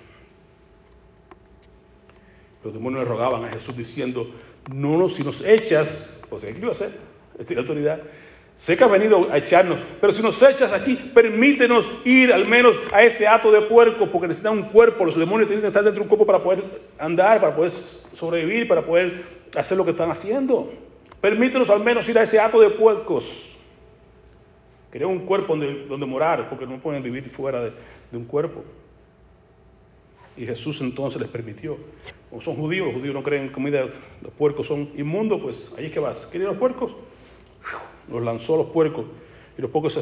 Los 2.63 2.73
demonios 2.73 3.03
le 3.03 3.09
rogaban 3.09 3.45
a 3.45 3.49
Jesús 3.49 3.75
diciendo, 3.75 4.29
no, 4.73 4.97
no, 4.97 5.09
si 5.09 5.23
nos 5.23 5.43
echas, 5.45 6.21
pues 6.29 6.43
¿qué 6.43 6.51
iba 6.51 6.67
a 6.67 6.71
hacer? 6.71 6.91
Esta 7.37 7.57
autoridad. 7.57 8.01
Sé 8.57 8.75
que 8.75 8.83
has 8.83 8.91
venido 8.91 9.31
a 9.31 9.37
echarnos, 9.37 9.79
pero 10.01 10.11
si 10.11 10.21
nos 10.21 10.43
echas 10.43 10.73
aquí, 10.73 10.95
permítenos 10.95 11.89
ir 12.03 12.33
al 12.33 12.45
menos 12.45 12.77
a 12.91 13.03
ese 13.03 13.25
hato 13.25 13.53
de 13.53 13.61
puerco, 13.61 14.11
porque 14.11 14.27
necesitan 14.27 14.57
un 14.57 14.63
cuerpo. 14.63 15.05
Los 15.05 15.17
demonios 15.17 15.47
tienen 15.47 15.61
que 15.61 15.67
estar 15.67 15.81
dentro 15.81 16.01
de 16.01 16.03
un 16.03 16.09
cuerpo 16.09 16.25
para 16.25 16.43
poder 16.43 16.65
andar, 16.97 17.39
para 17.39 17.55
poder 17.55 17.71
sobrevivir, 17.71 18.67
para 18.67 18.85
poder 18.85 19.23
hacer 19.55 19.77
lo 19.77 19.85
que 19.85 19.91
están 19.91 20.11
haciendo. 20.11 20.73
Permítenos 21.21 21.69
al 21.69 21.79
menos 21.79 22.09
ir 22.09 22.19
a 22.19 22.23
ese 22.23 22.37
hato 22.37 22.59
de 22.59 22.71
puercos. 22.71 23.48
Querían 24.91 25.11
un 25.11 25.19
cuerpo 25.19 25.55
donde, 25.55 26.05
morar, 26.05 26.49
porque 26.49 26.65
no 26.65 26.79
pueden 26.79 27.03
vivir 27.03 27.29
fuera 27.29 27.61
de, 27.61 27.71
un 28.11 28.25
cuerpo. 28.25 28.63
Y 30.35 30.45
Jesús 30.45 30.81
entonces 30.81 31.21
les 31.21 31.29
permitió. 31.29 31.77
Como 32.29 32.41
son 32.41 32.55
judíos, 32.55 32.87
los 32.87 32.95
judíos 32.95 33.13
no 33.13 33.21
creen 33.21 33.43
en 33.43 33.51
comida, 33.51 33.87
los 34.21 34.33
puercos 34.33 34.67
son 34.67 34.89
inmundos, 34.97 35.41
pues 35.41 35.75
ahí 35.77 35.85
es 35.85 35.91
que 35.91 35.99
vas. 35.99 36.25
¿Quieren 36.27 36.47
los 36.47 36.57
puercos? 36.57 36.93
Los 38.09 38.23
lanzó 38.23 38.57
los 38.57 38.67
puercos 38.67 39.05
y 39.57 39.61
los 39.61 39.69
puercos 39.69 39.99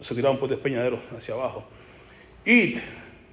se, 0.00 0.14
tiraron 0.14 0.38
por 0.38 0.48
despeñaderos 0.48 1.00
hacia 1.16 1.34
abajo. 1.34 1.64
Y 2.44 2.74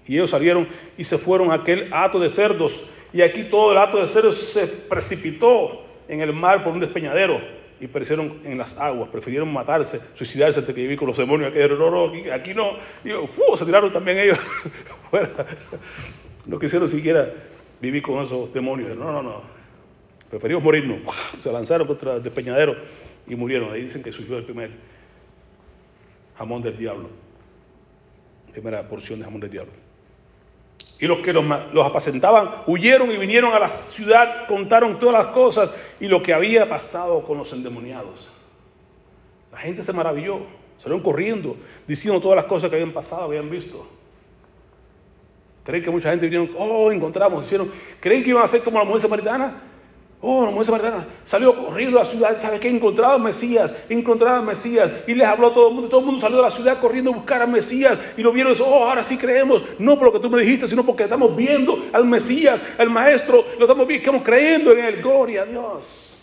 ellos 0.08 0.30
salieron 0.30 0.68
y 0.98 1.04
se 1.04 1.18
fueron 1.18 1.52
a 1.52 1.56
aquel 1.56 1.92
hato 1.92 2.20
de 2.20 2.30
cerdos. 2.30 2.88
Y 3.14 3.22
aquí 3.22 3.46
todo 3.46 3.72
el 3.72 3.78
hato 3.80 4.00
de 4.00 4.08
cerdos 4.08 4.38
se 4.38 4.68
precipitó 4.68 5.86
en 6.08 6.22
el 6.22 6.34
mar 6.34 6.64
por 6.64 6.74
un 6.74 6.82
despeñadero 6.82 7.57
y 7.80 7.88
perecieron 7.88 8.40
en 8.44 8.58
las 8.58 8.78
aguas, 8.80 9.10
prefirieron 9.10 9.52
matarse, 9.52 10.00
suicidarse 10.16 10.60
antes 10.60 10.74
que 10.74 10.82
vivir 10.82 10.98
con 10.98 11.08
los 11.08 11.18
demonios. 11.18 11.52
Aquí, 11.52 11.68
no, 11.70 11.92
no, 11.92 12.34
aquí, 12.34 12.54
no. 12.54 13.58
se 13.58 13.66
tiraron 13.66 13.92
también 13.94 14.18
ellos. 14.20 14.40
No 16.48 16.58
quisieron 16.58 16.88
siquiera 16.88 17.30
vivir 17.82 18.02
con 18.02 18.24
esos 18.24 18.54
demonios. 18.54 18.98
No, 18.98 19.12
no, 19.12 19.22
no. 19.22 19.42
Preferimos 20.30 20.64
morirnos. 20.64 21.00
Se 21.40 21.52
lanzaron 21.52 21.86
contra 21.86 22.16
el 22.16 22.24
despeñadero 22.24 22.76
y 23.28 23.36
murieron. 23.36 23.74
Ahí 23.74 23.84
dicen 23.84 24.02
que 24.02 24.14
surgió 24.14 24.38
el 24.38 24.46
primer 24.46 24.72
jamón 26.38 26.62
del 26.62 26.78
diablo. 26.78 27.10
Primera 28.54 28.88
porción 28.88 29.20
de 29.20 29.26
jamón 29.26 29.42
del 29.42 29.52
diablo. 29.52 29.74
Y 31.00 31.06
los 31.06 31.20
que 31.20 31.32
los, 31.32 31.46
apacentaban 31.86 32.64
huyeron 32.66 33.12
y 33.12 33.18
vinieron 33.18 33.54
a 33.54 33.60
la 33.60 33.70
ciudad, 33.70 34.48
contaron 34.48 34.98
todas 34.98 35.26
las 35.26 35.34
cosas 35.34 35.72
y 36.00 36.08
lo 36.08 36.24
que 36.24 36.34
había 36.34 36.68
pasado 36.68 37.22
con 37.24 37.38
los 37.38 37.54
endemoniados. 37.54 38.32
La 39.52 39.60
gente 39.60 39.84
se 39.84 39.94
maravilló, 39.94 40.40
salieron 40.80 41.04
corriendo, 41.04 41.56
diciendo 41.88 42.20
todas 42.20 42.36
las 42.36 42.46
cosas 42.46 42.70
que 42.70 42.78
habían 42.78 42.94
pasado, 42.94 43.24
habían 43.24 43.50
visto. 43.50 43.88
¿Creen 45.64 45.84
que 45.84 45.92
mucha 45.92 46.10
gente 46.10 46.28
vinieron, 46.28 46.56
oh, 46.58 46.92
encontramos, 46.92 47.46
hicieron, 47.46 47.72
¿creen 48.00 48.24
que 48.24 48.30
iban 48.30 48.44
a 48.44 48.48
ser 48.48 48.64
como 48.64 48.80
la 48.80 48.86
mujer 48.86 49.02
samaritana? 49.02 49.62
Oh, 50.20 50.50
mujer 50.50 50.66
samaritana 50.66 51.06
salió 51.24 51.56
corriendo 51.56 51.98
a 51.98 52.02
la 52.02 52.06
ciudad, 52.06 52.38
¿sabe 52.40 52.60
qué? 52.60 52.70
Encontraba 52.70 53.14
al 53.14 53.22
Mesías, 53.22 53.76
encontraba 53.88 54.40
al 54.40 54.46
Mesías, 54.46 54.92
y 55.06 55.14
les 55.14 55.28
habló 55.28 55.48
a 55.48 55.54
todo 55.54 55.68
el 55.68 55.76
mundo, 55.76 55.90
todo 55.90 56.00
el 56.00 56.06
mundo 56.08 56.20
salió 56.20 56.40
a 56.40 56.44
la 56.44 56.50
ciudad 56.50 56.80
corriendo 56.80 57.12
a 57.12 57.16
buscar 57.16 57.44
al 57.44 57.50
Mesías, 57.50 58.00
y 58.18 58.24
lo 58.24 58.32
vieron 58.32 58.54
oh, 58.60 58.90
ahora 58.90 59.04
sí 59.04 59.16
creemos, 59.16 59.64
no 59.78 59.96
por 59.96 60.06
lo 60.06 60.14
que 60.14 60.20
tú 60.20 60.30
me 60.30 60.42
dijiste, 60.42 60.68
sino 60.68 60.84
porque 60.84 61.04
estamos 61.04 61.36
viendo 61.36 61.86
al 61.94 62.06
Mesías, 62.06 62.66
al 62.80 62.90
Maestro, 62.90 63.46
lo 63.60 63.66
estamos 63.66 63.88
viendo, 63.88 64.06
estamos 64.06 64.24
creyendo 64.24 64.72
en 64.72 64.86
él, 64.86 65.02
gloria 65.04 65.44
a 65.44 65.46
Dios. 65.46 66.20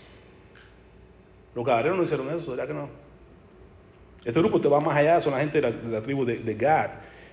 Los 1.55 1.65
gadarenos 1.65 1.99
no 1.99 2.03
hicieron 2.03 2.29
eso, 2.37 2.51
¿verdad 2.51 2.67
que 2.67 2.75
no? 2.75 2.89
Este 4.25 4.41
grupo 4.41 4.61
te 4.61 4.69
va 4.69 4.81
más 4.81 4.97
allá, 4.97 5.21
son 5.21 5.35
la 5.35 5.39
gente 5.39 5.61
de 5.61 5.71
la, 5.71 6.01
tribu 6.01 6.25
de, 6.25 6.39
de 6.39 6.55
Gad, 6.55 6.91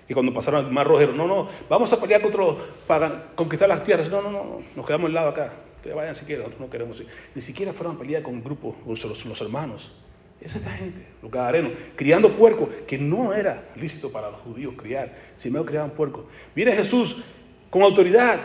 y 0.07 0.13
cuando 0.13 0.31
pasaron 0.31 0.63
al 0.63 0.71
mar 0.71 0.85
rojero, 0.85 1.13
no, 1.13 1.25
no, 1.25 1.49
vamos 1.67 1.91
a 1.91 1.99
pelear 1.99 2.21
contra 2.21 2.45
los, 2.45 2.57
para 2.85 3.31
conquistar 3.33 3.67
las 3.67 3.83
tierras, 3.83 4.09
no, 4.11 4.21
no, 4.21 4.29
no, 4.29 4.61
nos 4.75 4.85
quedamos 4.85 5.07
al 5.07 5.13
lado 5.15 5.29
acá. 5.29 5.53
Ustedes 5.81 5.95
vayan 5.95 6.15
si 6.15 6.31
nosotros 6.31 6.59
no 6.59 6.69
queremos 6.69 6.99
ir. 6.99 7.07
Ni 7.33 7.41
siquiera 7.41 7.73
fueron 7.73 7.95
a 7.95 7.99
pelear 7.99 8.21
con 8.21 8.35
un 8.35 8.43
grupo, 8.43 8.75
con 8.85 8.93
los, 8.93 9.41
hermanos. 9.41 9.91
Esa 10.39 10.59
es 10.59 10.63
la 10.63 10.73
gente, 10.73 11.07
los 11.23 11.31
gadarenos, 11.31 11.71
criando 11.95 12.37
puercos, 12.37 12.69
que 12.85 12.99
no 12.99 13.33
era 13.33 13.67
lícito 13.75 14.11
para 14.11 14.29
los 14.29 14.41
judíos 14.41 14.75
criar, 14.77 15.11
si 15.35 15.49
no 15.49 15.65
criaban 15.65 15.89
puercos. 15.89 16.25
Viene 16.55 16.73
Jesús 16.73 17.23
con 17.71 17.81
autoridad 17.81 18.39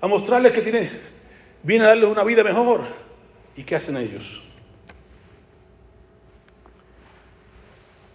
a 0.00 0.08
mostrarles 0.08 0.52
que 0.52 0.62
tiene, 0.62 0.90
viene 1.62 1.84
a 1.84 1.88
darles 1.88 2.08
una 2.08 2.24
vida 2.24 2.42
mejor. 2.42 2.80
¿Y 3.56 3.62
qué 3.62 3.76
hacen 3.76 3.96
ellos? 3.96 4.42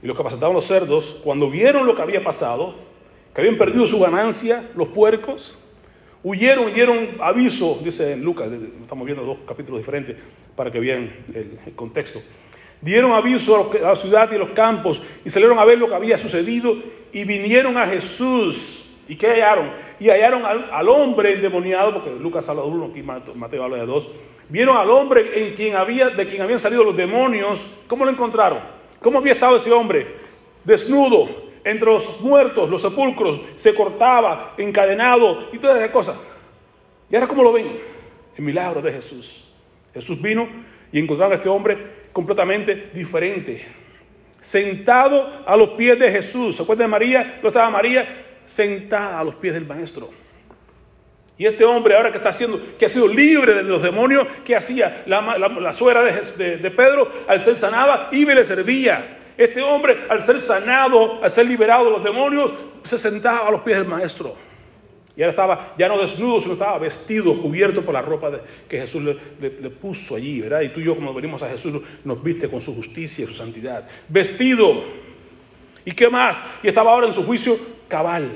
Y 0.03 0.07
los 0.07 0.17
que 0.17 0.21
apacentaban 0.21 0.53
los 0.53 0.67
cerdos, 0.67 1.21
cuando 1.23 1.49
vieron 1.49 1.88
lo 1.88 1.95
que 1.95 2.01
había 2.01 2.26
pasado, 2.26 2.76
que 3.34 3.39
habían 3.39 3.57
perdido 3.57 3.88
su 3.88 4.01
ganancia, 4.01 4.69
los 4.76 4.89
puercos, 4.89 5.57
Huyeron 6.28 6.69
y 6.69 6.71
dieron 6.71 7.17
aviso, 7.19 7.80
dice 7.84 8.17
Lucas, 8.17 8.49
estamos 8.82 9.05
viendo 9.05 9.23
dos 9.23 9.38
capítulos 9.47 9.82
diferentes 9.82 10.15
para 10.55 10.71
que 10.71 10.80
vean 10.80 11.13
el, 11.32 11.76
contexto. 11.76 12.19
Dieron 12.82 13.11
aviso 13.11 13.71
a, 13.71 13.80
la 13.80 13.95
ciudad 13.95 14.32
y 14.32 14.36
a 14.36 14.39
los 14.39 14.49
campos 14.49 15.03
y 15.23 15.30
salieron 15.30 15.59
a 15.59 15.65
ver 15.65 15.78
lo 15.78 15.88
que 15.88 15.93
había 15.93 16.17
sucedido 16.17 16.78
y 17.13 17.26
vinieron 17.26 17.78
a 17.78 17.86
Jesús. 17.86 18.91
¿Y 19.07 19.17
qué 19.17 19.28
hallaron? 19.28 19.69
Y 19.99 20.09
hallaron 20.09 20.47
al, 20.47 20.89
hombre 20.89 21.34
endemoniado, 21.34 21.93
porque 21.93 22.09
Lucas 22.09 22.49
habla 22.49 22.63
de 22.63 22.69
uno, 22.69 22.86
aquí 22.86 23.03
Mateo 23.03 23.63
habla 23.63 23.78
de 23.78 23.86
dos. 23.86 24.09
Vieron 24.49 24.78
al 24.78 24.89
hombre 24.89 25.47
en 25.47 25.53
quien 25.53 25.76
había, 25.76 26.09
de 26.09 26.28
quien 26.28 26.41
habían 26.41 26.59
salido 26.59 26.84
los 26.84 26.97
demonios. 26.97 27.67
¿Cómo 27.86 28.03
lo 28.03 28.09
encontraron? 28.09 28.61
¿Cómo 28.99 29.19
había 29.19 29.34
estado 29.34 29.57
ese 29.57 29.71
hombre? 29.71 30.07
Desnudo, 30.63 31.30
entre 31.66 31.88
los 31.88 32.22
muertos, 32.22 32.70
los 32.70 32.82
sepulcros, 32.82 33.41
se 33.55 33.74
cortaba, 33.74 34.53
encadenado 34.57 35.49
y 35.51 35.57
todas 35.57 35.78
esas 35.78 35.89
cosas. 35.89 36.16
Y 37.09 37.16
ahora, 37.16 37.28
¿cómo 37.28 37.43
lo 37.43 37.51
ven? 37.51 37.80
El 38.38 38.43
milagro 38.43 38.82
de 38.82 38.93
Jesús. 38.93 39.43
Jesús 39.93 40.22
vino 40.22 40.47
y 40.91 40.99
encontraron 40.99 41.34
a 41.34 41.36
este 41.36 41.49
hombre 41.49 42.05
completamente 42.13 42.91
diferente. 42.93 43.66
Sentado 44.39 45.43
a 45.45 45.57
los 45.57 45.70
pies 45.72 45.97
de 45.97 46.11
Jesús. 46.11 46.55
¿Se 46.55 46.63
acuerdan 46.63 46.86
de 46.86 46.91
María? 46.91 47.39
¿No 47.41 47.47
estaba 47.47 47.70
María? 47.70 48.26
Sentada 48.45 49.20
a 49.20 49.24
los 49.24 49.36
pies 49.36 49.55
del 49.55 49.66
Maestro. 49.66 50.11
Y 51.38 51.47
este 51.47 51.66
hombre 51.66 51.95
ahora 51.95 52.11
que 52.11 52.18
está 52.18 52.30
haciendo, 52.30 52.61
que 52.78 52.86
ha 52.86 52.89
sido 52.89 53.07
libre 53.07 53.55
de 53.55 53.63
los 53.63 53.82
demonios, 53.82 54.28
¿qué 54.45 54.55
hacía? 54.55 55.03
La, 55.07 55.74
suegra 55.74 56.03
de, 56.03 56.57
de, 56.57 56.72
Pedro, 56.72 57.11
al 57.28 57.41
ser 57.41 57.57
sanada, 57.57 58.09
iba 58.11 58.32
y 58.32 58.36
le 58.36 58.45
servía. 58.45 59.18
Este 59.38 59.62
hombre, 59.62 60.06
al 60.10 60.24
ser 60.24 60.40
sanado, 60.42 61.24
al 61.24 61.30
ser 61.30 61.46
liberado 61.46 61.86
de 61.86 61.92
los 61.92 62.04
demonios, 62.04 62.54
se 62.84 62.98
sentaba 62.98 63.48
a 63.48 63.52
los 63.52 63.62
pies 63.62 63.78
del 63.78 63.88
maestro. 63.88 64.36
Y 65.18 65.22
ahora 65.22 65.32
estaba 65.32 65.74
ya 65.78 65.88
no 65.88 65.98
desnudo, 65.98 66.42
sino 66.42 66.54
estaba 66.54 66.78
vestido, 66.78 67.42
cubierto 67.42 67.84
por 67.84 67.94
la 67.94 68.02
ropa 68.02 68.32
que 68.68 68.82
Jesús 68.82 69.02
le, 69.04 69.70
puso 69.70 70.16
allí, 70.16 70.42
¿verdad? 70.42 70.62
Y 70.62 70.70
tú 70.70 70.82
y 70.82 70.86
yo, 70.86 70.96
como 70.96 71.14
venimos 71.14 71.42
a 71.42 71.50
Jesús, 71.50 71.82
nos 72.04 72.22
viste 72.22 72.50
con 72.50 72.60
su 72.60 72.76
justicia 72.76 73.24
y 73.24 73.28
su 73.28 73.34
santidad. 73.34 73.88
Vestido. 74.10 74.84
¿Y 75.86 75.92
qué 75.92 76.10
más? 76.10 76.44
Y 76.64 76.68
estaba 76.68 76.92
ahora 76.92 77.08
en 77.08 77.14
su 77.14 77.24
juicio 77.24 77.58
cabal. 77.88 78.30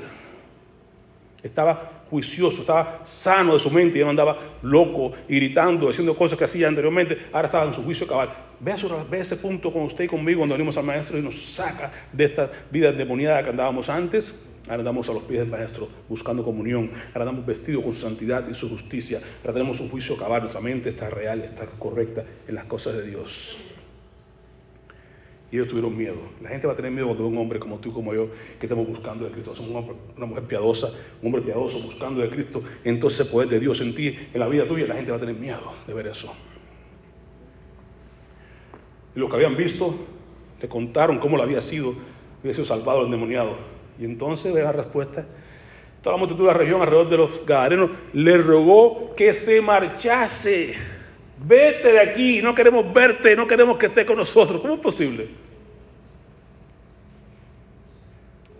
Estaba 1.42 1.99
juicioso, 2.10 2.62
estaba 2.62 3.00
sano 3.04 3.54
de 3.54 3.60
su 3.60 3.70
mente 3.70 3.98
y 3.98 4.02
no 4.02 4.10
andaba 4.10 4.36
loco, 4.62 5.12
gritando, 5.28 5.88
haciendo 5.88 6.14
cosas 6.14 6.38
que 6.38 6.44
hacía 6.44 6.68
anteriormente. 6.68 7.16
Ahora 7.32 7.46
estaba 7.46 7.64
en 7.64 7.74
su 7.74 7.82
juicio 7.82 8.06
cabal. 8.06 8.30
Ve 8.60 9.20
ese 9.20 9.36
punto 9.36 9.72
con 9.72 9.82
usted 9.82 10.04
y 10.04 10.08
conmigo 10.08 10.40
cuando 10.40 10.54
venimos 10.54 10.76
al 10.76 10.84
maestro 10.84 11.16
y 11.16 11.22
nos 11.22 11.54
saca 11.54 11.90
de 12.12 12.24
esta 12.24 12.50
vida 12.70 12.92
demoniada 12.92 13.42
que 13.42 13.50
andábamos 13.50 13.88
antes. 13.88 14.46
Ahora 14.64 14.80
andamos 14.80 15.08
a 15.08 15.14
los 15.14 15.22
pies 15.22 15.40
del 15.40 15.48
maestro 15.48 15.88
buscando 16.08 16.44
comunión. 16.44 16.90
Ahora 17.14 17.22
andamos 17.22 17.46
vestidos 17.46 17.82
con 17.82 17.94
su 17.94 18.00
santidad 18.00 18.46
y 18.48 18.54
su 18.54 18.68
justicia. 18.68 19.20
Ahora 19.40 19.54
tenemos 19.54 19.80
un 19.80 19.88
juicio 19.88 20.16
cabal. 20.16 20.42
Nuestra 20.42 20.60
mente 20.60 20.90
está 20.90 21.08
real, 21.08 21.40
está 21.40 21.66
correcta 21.66 22.24
en 22.46 22.54
las 22.54 22.66
cosas 22.66 22.96
de 22.96 23.06
Dios. 23.06 23.56
Y 25.50 25.56
ellos 25.56 25.68
tuvieron 25.68 25.96
miedo. 25.96 26.16
La 26.40 26.48
gente 26.48 26.66
va 26.66 26.74
a 26.74 26.76
tener 26.76 26.92
miedo 26.92 27.06
cuando 27.06 27.26
un 27.26 27.36
hombre 27.38 27.58
como 27.58 27.78
tú 27.78 27.92
como 27.92 28.14
yo 28.14 28.28
que 28.60 28.66
estamos 28.66 28.86
buscando 28.86 29.24
de 29.24 29.32
Cristo. 29.32 29.54
Somos 29.54 29.84
una, 30.16 30.26
mujer 30.26 30.44
piadosa, 30.44 30.92
un 31.20 31.26
hombre 31.26 31.42
piadoso 31.42 31.80
buscando 31.80 32.20
de 32.20 32.30
Cristo. 32.30 32.62
Entonces 32.84 33.20
el 33.26 33.32
poder 33.32 33.48
de 33.48 33.58
Dios 33.58 33.80
en 33.80 33.94
ti, 33.94 34.16
en 34.32 34.40
la 34.40 34.46
vida 34.46 34.64
tuya, 34.66 34.86
la 34.86 34.94
gente 34.94 35.10
va 35.10 35.16
a 35.16 35.20
tener 35.20 35.34
miedo 35.34 35.72
de 35.86 35.94
ver 35.94 36.06
eso. 36.06 36.32
Y 39.16 39.18
los 39.18 39.28
que 39.28 39.36
habían 39.36 39.56
visto 39.56 39.94
le 40.60 40.68
contaron 40.68 41.18
cómo 41.18 41.36
lo 41.36 41.42
había 41.42 41.60
sido, 41.60 41.94
había 42.40 42.54
sido 42.54 42.66
salvado 42.66 43.00
el 43.00 43.06
endemoniado. 43.06 43.56
Y 43.98 44.04
entonces 44.04 44.54
ve 44.54 44.62
la 44.62 44.72
respuesta. 44.72 45.26
Toda 46.00 46.14
la 46.14 46.20
multitud 46.20 46.46
de 46.46 46.52
la 46.52 46.58
región 46.58 46.80
alrededor 46.80 47.10
de 47.10 47.16
los 47.16 47.44
gadarenos 47.44 47.90
le 48.12 48.38
rogó 48.38 49.14
que 49.16 49.34
se 49.34 49.60
marchase. 49.60 50.74
Vete 51.42 51.92
de 51.92 52.00
aquí, 52.00 52.42
no 52.42 52.54
queremos 52.54 52.92
verte, 52.92 53.34
no 53.34 53.46
queremos 53.46 53.78
que 53.78 53.86
estés 53.86 54.04
con 54.04 54.16
nosotros. 54.16 54.60
¿Cómo 54.60 54.74
es 54.74 54.80
posible? 54.80 55.28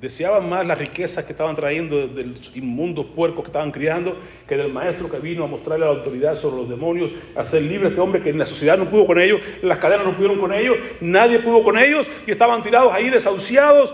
Deseaban 0.01 0.49
más 0.49 0.67
las 0.67 0.79
riquezas 0.79 1.25
que 1.27 1.33
estaban 1.33 1.55
trayendo 1.55 2.09
de 2.09 2.25
los 2.25 2.57
inmundos 2.57 3.05
puercos 3.15 3.45
que 3.45 3.49
estaban 3.49 3.71
criando 3.71 4.17
que 4.49 4.57
del 4.57 4.73
maestro 4.73 5.11
que 5.11 5.19
vino 5.19 5.45
a 5.45 5.47
mostrarle 5.47 5.85
la 5.85 5.93
autoridad 5.93 6.37
sobre 6.37 6.57
los 6.57 6.71
demonios, 6.71 7.11
a 7.37 7.45
ser 7.45 7.63
libre 7.63 7.89
a 7.89 7.91
este 7.91 8.01
hombre 8.01 8.23
que 8.23 8.31
en 8.31 8.39
la 8.39 8.47
sociedad 8.47 8.79
no 8.79 8.89
pudo 8.89 9.07
con 9.07 9.21
ellos, 9.21 9.43
las 9.61 9.77
cadenas 9.77 10.07
no 10.07 10.15
pudieron 10.15 10.41
con 10.41 10.55
ellos, 10.55 10.79
nadie 11.03 11.39
pudo 11.41 11.63
con 11.63 11.77
ellos 11.77 12.11
y 12.27 12.31
estaban 12.31 12.63
tirados 12.63 12.95
ahí 12.95 13.11
desahuciados. 13.11 13.93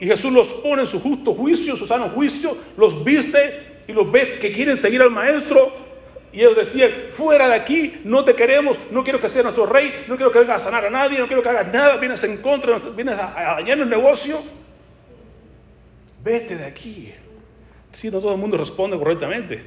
Y 0.00 0.06
Jesús 0.06 0.32
los 0.32 0.52
pone 0.54 0.82
en 0.82 0.88
su 0.88 0.98
justo 0.98 1.34
juicio, 1.34 1.76
su 1.76 1.86
sano 1.86 2.08
juicio, 2.08 2.56
los 2.76 3.04
viste 3.04 3.82
y 3.86 3.92
los 3.92 4.10
ve 4.10 4.40
que 4.40 4.52
quieren 4.52 4.76
seguir 4.76 5.02
al 5.02 5.10
maestro 5.12 5.81
y 6.32 6.40
ellos 6.40 6.56
decían, 6.56 6.90
fuera 7.10 7.48
de 7.48 7.54
aquí, 7.54 8.00
no 8.04 8.24
te 8.24 8.34
queremos, 8.34 8.78
no 8.90 9.04
quiero 9.04 9.20
que 9.20 9.28
seas 9.28 9.44
nuestro 9.44 9.66
rey, 9.66 10.04
no 10.08 10.16
quiero 10.16 10.32
que 10.32 10.38
vengas 10.38 10.62
a 10.62 10.64
sanar 10.64 10.86
a 10.86 10.90
nadie, 10.90 11.18
no 11.18 11.26
quiero 11.26 11.42
que 11.42 11.50
hagas 11.50 11.70
nada, 11.70 11.98
vienes 11.98 12.24
en 12.24 12.38
contra, 12.38 12.78
vienes 12.78 13.18
a, 13.18 13.56
dañar 13.56 13.78
el 13.78 13.88
negocio. 13.88 14.38
Vete 16.24 16.56
de 16.56 16.64
aquí. 16.64 17.12
Si 17.92 18.10
no 18.10 18.20
todo 18.20 18.32
el 18.32 18.38
mundo 18.38 18.56
responde 18.56 18.96
correctamente 18.96 19.62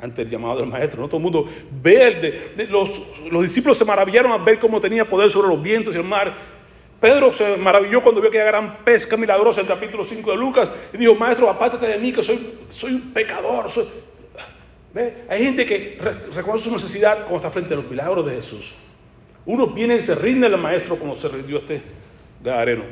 ante 0.00 0.22
el 0.22 0.30
llamado 0.30 0.58
del 0.58 0.66
maestro, 0.66 1.02
no 1.02 1.06
todo 1.06 1.18
el 1.18 1.22
mundo 1.22 1.48
ve, 1.70 2.52
de, 2.56 2.66
los, 2.66 3.00
los 3.30 3.42
discípulos 3.44 3.78
se 3.78 3.84
maravillaron 3.84 4.32
a 4.32 4.38
ver 4.38 4.58
cómo 4.58 4.80
tenía 4.80 5.04
poder 5.04 5.30
sobre 5.30 5.48
los 5.48 5.62
vientos 5.62 5.94
y 5.94 5.98
el 5.98 6.04
mar. 6.04 6.34
Pedro 7.00 7.32
se 7.32 7.56
maravilló 7.56 8.02
cuando 8.02 8.20
vio 8.20 8.30
aquella 8.30 8.46
gran 8.46 8.78
pesca 8.78 9.16
milagrosa 9.16 9.60
en 9.60 9.68
el 9.68 9.72
capítulo 9.72 10.04
5 10.04 10.32
de 10.32 10.36
Lucas 10.36 10.72
y 10.92 10.96
dijo, 10.96 11.14
maestro, 11.14 11.48
apártate 11.48 11.86
de 11.86 11.98
mí 11.98 12.12
que 12.12 12.24
soy, 12.24 12.58
soy 12.70 12.94
un 12.94 13.12
pecador, 13.12 13.70
soy, 13.70 13.86
hay 15.28 15.44
gente 15.44 15.66
que 15.66 15.98
reconoce 16.32 16.64
su 16.64 16.72
necesidad 16.72 17.18
cuando 17.20 17.36
está 17.36 17.50
frente 17.50 17.74
a 17.74 17.76
los 17.76 17.88
milagros 17.88 18.26
de 18.26 18.36
Jesús. 18.36 18.74
Uno 19.46 19.68
viene 19.68 19.96
y 19.96 20.02
se 20.02 20.14
rinde 20.14 20.46
al 20.46 20.58
maestro 20.58 20.98
como 20.98 21.16
se 21.16 21.28
rindió 21.28 21.58
este 21.58 21.82
gadareno. 22.42 22.84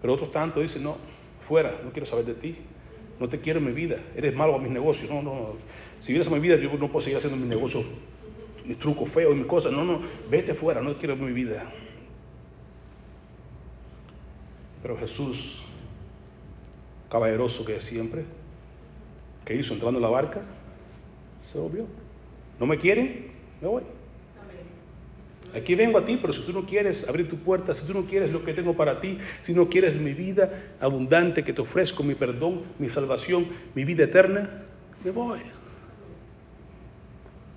Pero 0.00 0.14
otros 0.14 0.32
tanto 0.32 0.60
dicen, 0.60 0.82
no, 0.82 0.96
fuera, 1.40 1.80
no 1.84 1.90
quiero 1.92 2.06
saber 2.06 2.24
de 2.24 2.34
ti. 2.34 2.56
No 3.20 3.28
te 3.28 3.38
quiero 3.38 3.60
en 3.60 3.66
mi 3.66 3.72
vida. 3.72 3.98
Eres 4.16 4.34
malo 4.34 4.56
a 4.56 4.58
mis 4.58 4.72
negocios. 4.72 5.10
No, 5.10 5.22
no, 5.22 5.34
no. 5.34 5.56
Si 6.00 6.12
vienes 6.12 6.26
a 6.26 6.30
mi 6.30 6.40
vida, 6.40 6.56
yo 6.56 6.72
no 6.72 6.88
puedo 6.88 7.00
seguir 7.00 7.18
haciendo 7.18 7.36
mis 7.36 7.46
negocios, 7.46 7.84
mis 8.64 8.78
trucos 8.78 9.08
feos 9.08 9.32
y 9.32 9.36
mis 9.36 9.46
cosas. 9.46 9.70
No, 9.70 9.84
no, 9.84 10.00
vete 10.28 10.54
fuera, 10.54 10.80
no 10.80 10.96
quiero 10.98 11.14
en 11.14 11.24
mi 11.24 11.32
vida. 11.32 11.64
Pero 14.82 14.98
Jesús, 14.98 15.62
caballeroso 17.08 17.64
que 17.64 17.76
es 17.76 17.84
siempre, 17.84 18.24
¿qué 19.44 19.54
hizo 19.54 19.74
entrando 19.74 19.98
en 19.98 20.02
la 20.02 20.10
barca? 20.10 20.40
Se 21.52 21.58
volvió. 21.58 21.84
¿No 22.58 22.66
me 22.66 22.78
quieren? 22.78 23.26
Me 23.60 23.68
voy. 23.68 23.82
Aquí 25.54 25.74
vengo 25.74 25.98
a 25.98 26.06
ti, 26.06 26.16
pero 26.18 26.32
si 26.32 26.40
tú 26.42 26.52
no 26.52 26.64
quieres 26.64 27.06
abrir 27.06 27.28
tu 27.28 27.36
puerta, 27.36 27.74
si 27.74 27.86
tú 27.86 27.92
no 27.92 28.06
quieres 28.06 28.32
lo 28.32 28.42
que 28.42 28.54
tengo 28.54 28.74
para 28.74 29.02
ti, 29.02 29.18
si 29.42 29.52
no 29.52 29.68
quieres 29.68 29.94
mi 29.94 30.14
vida 30.14 30.50
abundante 30.80 31.44
que 31.44 31.52
te 31.52 31.60
ofrezco, 31.60 32.02
mi 32.02 32.14
perdón, 32.14 32.62
mi 32.78 32.88
salvación, 32.88 33.46
mi 33.74 33.84
vida 33.84 34.04
eterna, 34.04 34.64
me 35.04 35.10
voy. 35.10 35.40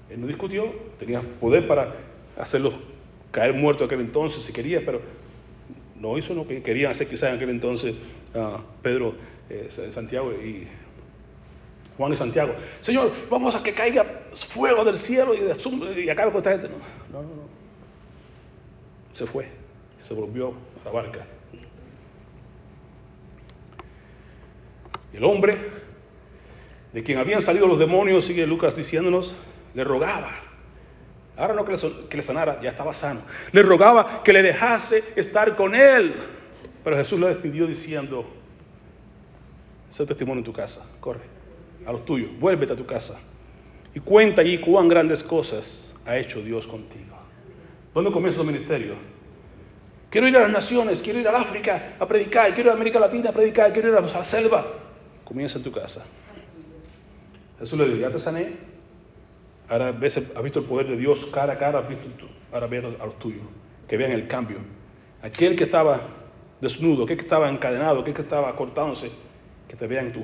Él 0.09 0.19
no 0.19 0.27
discutió, 0.27 0.73
tenía 0.99 1.21
poder 1.39 1.65
para 1.67 1.95
hacerlos 2.37 2.73
caer 3.31 3.53
muertos 3.53 3.85
aquel 3.85 4.01
entonces 4.01 4.43
si 4.43 4.51
quería, 4.51 4.83
pero 4.85 4.99
no 5.95 6.17
hizo 6.17 6.33
lo 6.33 6.45
que 6.45 6.61
querían 6.61 6.91
hacer 6.91 7.07
quizás 7.07 7.29
en 7.29 7.35
aquel 7.35 7.49
entonces 7.49 7.95
uh, 8.33 8.59
Pedro, 8.81 9.15
eh, 9.49 9.69
Santiago 9.69 10.33
y 10.33 10.67
Juan 11.97 12.11
y 12.11 12.15
Santiago, 12.15 12.53
Señor, 12.81 13.11
vamos 13.29 13.55
a 13.55 13.63
que 13.63 13.73
caiga 13.73 14.05
fuego 14.33 14.83
del 14.83 14.97
cielo 14.97 15.33
y, 15.33 16.09
acabe 16.09 16.31
con 16.31 16.39
esta 16.39 16.51
gente. 16.51 16.67
No, 16.67 17.21
no, 17.21 17.21
no. 17.21 17.45
Se 19.13 19.25
fue, 19.25 19.47
se 19.99 20.13
volvió 20.13 20.53
a 20.81 20.85
la 20.85 20.91
barca. 20.91 21.25
El 25.13 25.23
hombre 25.23 25.57
de 26.91 27.03
quien 27.03 27.17
habían 27.17 27.41
salido 27.41 27.65
los 27.65 27.79
demonios, 27.79 28.25
sigue 28.25 28.45
Lucas 28.45 28.75
diciéndonos, 28.75 29.33
le 29.73 29.83
rogaba. 29.85 30.31
Ahora 31.37 31.53
no 31.53 31.63
que 31.63 31.73
le, 31.73 32.07
que 32.09 32.17
le 32.17 32.23
sanara, 32.23 32.61
ya 32.61 32.71
estaba 32.71 32.93
sano. 32.93 33.21
Le 33.53 33.61
rogaba 33.61 34.21
que 34.23 34.33
le 34.33 34.41
dejase 34.41 35.01
estar 35.15 35.55
con 35.55 35.75
él. 35.75 36.15
Pero 36.83 36.97
Jesús 36.97 37.19
le 37.19 37.27
despidió 37.27 37.67
diciendo, 37.67 38.25
ese 39.89 40.05
testimonio 40.05 40.39
en 40.39 40.45
tu 40.45 40.53
casa, 40.53 40.89
corre 40.99 41.35
a 41.86 41.91
los 41.91 42.05
tuyos, 42.05 42.31
vuélvete 42.39 42.73
a 42.73 42.75
tu 42.75 42.86
casa 42.86 43.19
y 43.93 43.99
cuenta 43.99 44.41
allí 44.41 44.59
cuán 44.59 44.88
grandes 44.88 45.23
cosas 45.23 45.95
ha 46.05 46.17
hecho 46.17 46.41
Dios 46.41 46.67
contigo. 46.67 47.15
¿Dónde 47.93 48.11
comienza 48.11 48.41
tu 48.41 48.45
ministerio? 48.45 48.95
Quiero 50.09 50.27
ir 50.27 50.38
a 50.38 50.41
las 50.41 50.51
naciones, 50.51 51.01
quiero 51.01 51.19
ir 51.19 51.27
al 51.27 51.36
África 51.36 51.95
a 51.99 52.07
predicar, 52.07 52.53
quiero 52.53 52.69
ir 52.69 52.71
a 52.71 52.75
América 52.75 52.99
Latina 52.99 53.29
a 53.29 53.33
predicar, 53.33 53.73
quiero 53.73 53.89
ir 53.89 53.95
a 53.95 54.01
la 54.01 54.23
selva. 54.23 54.65
Comienza 55.23 55.57
en 55.57 55.63
tu 55.63 55.71
casa. 55.71 56.05
Jesús 57.59 57.79
le 57.79 57.86
dijo, 57.86 57.99
ya 57.99 58.09
te 58.09 58.19
sané. 58.19 58.53
Ahora 59.67 59.89
has 59.89 59.99
visto 59.99 60.59
el 60.59 60.65
poder 60.65 60.88
de 60.88 60.97
Dios 60.97 61.25
cara 61.33 61.53
a 61.53 61.57
cara, 61.57 61.79
has 61.79 61.89
visto, 61.89 62.05
ahora 62.51 62.67
ve 62.67 62.77
a 62.77 63.05
los 63.05 63.19
tuyos, 63.19 63.41
que 63.88 63.97
vean 63.97 64.11
el 64.11 64.27
cambio. 64.27 64.57
Aquel 65.21 65.55
que 65.55 65.63
estaba 65.63 66.01
desnudo, 66.61 67.05
aquel 67.05 67.17
que 67.17 67.23
estaba 67.23 67.49
encadenado, 67.49 68.01
aquel 68.01 68.13
que 68.13 68.21
estaba 68.21 68.55
cortándose, 68.55 69.11
que 69.67 69.75
te 69.75 69.88
vean 69.88 70.11
tu 70.11 70.23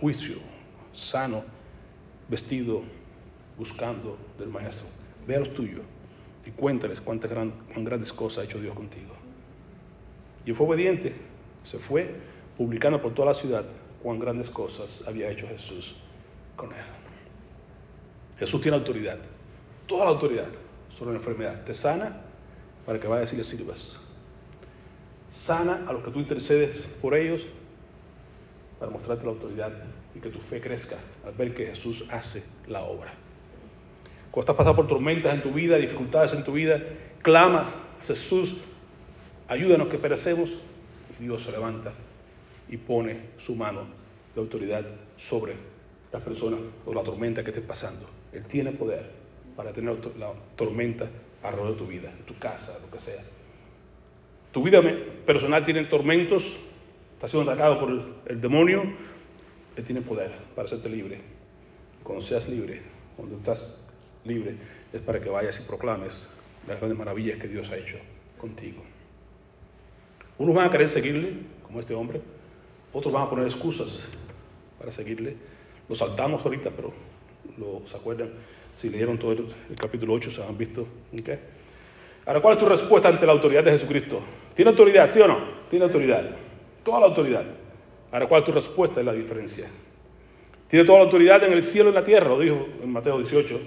juicio, 0.00 0.36
sano, 0.96 1.44
vestido, 2.28 2.82
buscando 3.58 4.16
del 4.38 4.48
Maestro. 4.48 4.86
Ve 5.26 5.36
a 5.36 5.40
los 5.40 5.54
tuyos 5.54 5.82
y 6.44 6.50
cuéntales 6.50 7.00
cuántas 7.00 7.30
grandes 7.30 8.12
cosas 8.12 8.38
ha 8.38 8.44
hecho 8.44 8.60
Dios 8.60 8.74
contigo. 8.74 9.14
Y 10.44 10.52
fue 10.52 10.66
obediente, 10.66 11.14
se 11.64 11.78
fue 11.78 12.14
publicando 12.56 13.00
por 13.00 13.14
toda 13.14 13.28
la 13.28 13.34
ciudad 13.34 13.64
cuán 14.02 14.18
grandes 14.18 14.48
cosas 14.48 15.04
había 15.06 15.30
hecho 15.30 15.48
Jesús 15.48 15.96
con 16.54 16.70
él. 16.70 16.84
Jesús 18.38 18.60
tiene 18.60 18.76
autoridad, 18.76 19.18
toda 19.86 20.04
la 20.04 20.10
autoridad 20.10 20.48
sobre 20.90 21.12
la 21.12 21.18
enfermedad. 21.18 21.64
Te 21.64 21.74
sana 21.74 22.22
para 22.84 23.00
que 23.00 23.08
vayas 23.08 23.32
y 23.32 23.36
le 23.36 23.44
sirvas. 23.44 24.00
Sana 25.30 25.84
a 25.88 25.92
los 25.92 26.04
que 26.04 26.10
tú 26.10 26.20
intercedes 26.20 26.86
por 27.02 27.14
ellos 27.14 27.42
para 28.78 28.90
mostrarte 28.90 29.24
la 29.24 29.30
autoridad 29.30 29.72
y 30.14 30.20
que 30.20 30.28
tu 30.28 30.38
fe 30.40 30.60
crezca 30.60 30.96
al 31.24 31.34
ver 31.34 31.54
que 31.54 31.66
Jesús 31.66 32.04
hace 32.10 32.44
la 32.68 32.82
obra. 32.82 33.12
Cuando 34.30 34.52
estás 34.52 34.56
pasando 34.56 34.76
por 34.76 34.86
tormentas 34.86 35.34
en 35.34 35.42
tu 35.42 35.50
vida, 35.50 35.76
dificultades 35.76 36.32
en 36.34 36.44
tu 36.44 36.52
vida, 36.52 36.82
clama, 37.22 37.70
Jesús, 38.00 38.56
ayúdanos 39.48 39.88
que 39.88 39.98
perecemos, 39.98 40.58
y 41.18 41.24
Dios 41.24 41.42
se 41.42 41.52
levanta 41.52 41.92
y 42.68 42.76
pone 42.76 43.30
su 43.38 43.54
mano 43.54 43.86
de 44.34 44.40
autoridad 44.40 44.84
sobre 45.16 45.54
las 46.12 46.22
personas 46.22 46.60
o 46.84 46.92
la 46.92 47.02
tormenta 47.02 47.42
que 47.42 47.50
estés 47.50 47.64
pasando. 47.64 48.06
Él 48.32 48.44
tiene 48.44 48.72
poder 48.72 49.10
para 49.56 49.72
tener 49.72 49.96
la 50.18 50.32
tormenta 50.54 51.08
alrededor 51.42 51.72
de 51.72 51.78
tu 51.78 51.86
vida, 51.86 52.12
tu 52.26 52.38
casa, 52.38 52.78
lo 52.84 52.90
que 52.90 52.98
sea. 52.98 53.22
Tu 54.52 54.62
vida 54.62 54.82
personal 55.24 55.64
tiene 55.64 55.84
tormentos, 55.84 56.56
está 57.26 57.38
siendo 57.38 57.50
atacado 57.50 57.80
por 57.80 57.90
el 58.26 58.40
demonio, 58.40 58.84
él 59.76 59.84
tiene 59.84 60.00
poder 60.00 60.30
para 60.54 60.66
hacerte 60.66 60.88
libre. 60.88 61.18
Cuando 62.04 62.24
seas 62.24 62.48
libre, 62.48 62.82
cuando 63.16 63.36
estás 63.36 63.92
libre, 64.24 64.54
es 64.92 65.00
para 65.00 65.20
que 65.20 65.28
vayas 65.28 65.60
y 65.60 65.66
proclames 65.66 66.28
las 66.68 66.78
grandes 66.78 66.96
maravillas 66.96 67.40
que 67.40 67.48
Dios 67.48 67.68
ha 67.70 67.76
hecho 67.76 67.96
contigo. 68.38 68.80
Unos 70.38 70.54
van 70.54 70.68
a 70.68 70.70
querer 70.70 70.88
seguirle, 70.88 71.32
como 71.64 71.80
este 71.80 71.94
hombre, 71.94 72.20
otros 72.92 73.12
van 73.12 73.24
a 73.24 73.30
poner 73.30 73.46
excusas 73.46 74.04
para 74.78 74.92
seguirle. 74.92 75.34
Lo 75.88 75.96
saltamos 75.96 76.44
ahorita, 76.44 76.70
pero 76.70 76.92
lo, 77.58 77.82
¿se 77.88 77.96
acuerdan? 77.96 78.30
Si 78.76 78.88
leyeron 78.88 79.18
todo 79.18 79.32
el, 79.32 79.52
capítulo 79.80 80.14
8, 80.14 80.30
se 80.30 80.44
han 80.44 80.56
visto. 80.56 80.86
¿okay? 81.12 81.40
Ahora, 82.24 82.40
¿cuál 82.40 82.54
es 82.54 82.60
tu 82.60 82.66
respuesta 82.66 83.08
ante 83.08 83.26
la 83.26 83.32
autoridad 83.32 83.64
de 83.64 83.72
Jesucristo? 83.72 84.20
¿Tiene 84.54 84.70
autoridad, 84.70 85.10
sí 85.10 85.20
o 85.20 85.26
no? 85.26 85.38
Tiene 85.68 85.86
autoridad. 85.86 86.45
Toda 86.86 87.00
la 87.00 87.06
autoridad. 87.06 87.44
Ahora, 88.12 88.28
¿cuál 88.28 88.42
es 88.42 88.46
tu 88.46 88.52
respuesta? 88.52 89.00
Es 89.00 89.06
la 89.06 89.12
diferencia. 89.12 89.68
Tiene 90.68 90.84
toda 90.84 90.98
la 90.98 91.04
autoridad 91.06 91.42
en 91.42 91.52
el 91.52 91.64
cielo 91.64 91.86
y 91.86 91.88
en 91.88 91.94
la 91.96 92.04
tierra, 92.04 92.28
lo 92.28 92.38
dijo 92.38 92.64
en 92.80 92.92
Mateo 92.92 93.18
18, 93.18 93.60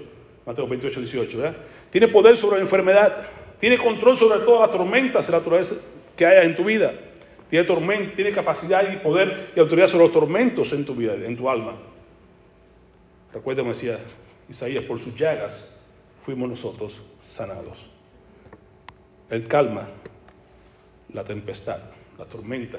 Mateo 0.46 0.66
28, 0.66 1.00
18. 1.00 1.38
¿verdad? 1.38 1.56
Tiene 1.90 2.08
poder 2.08 2.38
sobre 2.38 2.56
la 2.56 2.62
enfermedad. 2.62 3.26
Tiene 3.60 3.76
control 3.76 4.16
sobre 4.16 4.38
todas 4.38 4.62
las 4.62 4.70
tormentas 4.70 5.28
y 5.28 5.32
la 5.32 5.38
naturaleza 5.38 5.74
que 6.16 6.24
haya 6.24 6.44
en 6.44 6.56
tu 6.56 6.64
vida. 6.64 6.94
Tiene, 7.50 7.66
tormenta, 7.66 8.16
tiene 8.16 8.32
capacidad 8.32 8.90
y 8.90 8.96
poder 8.96 9.50
y 9.54 9.60
autoridad 9.60 9.88
sobre 9.88 10.04
los 10.04 10.12
tormentos 10.14 10.72
en 10.72 10.86
tu 10.86 10.94
vida, 10.94 11.14
en 11.14 11.36
tu 11.36 11.50
alma. 11.50 11.74
Recuerda, 13.34 13.60
como 13.60 13.74
decía 13.74 13.98
Isaías, 14.48 14.84
por 14.84 14.98
sus 14.98 15.14
llagas 15.14 15.84
fuimos 16.20 16.48
nosotros 16.48 17.02
sanados. 17.26 17.84
Él 19.28 19.46
calma 19.46 19.88
la 21.12 21.22
tempestad, 21.22 21.80
la 22.18 22.24
tormenta, 22.24 22.78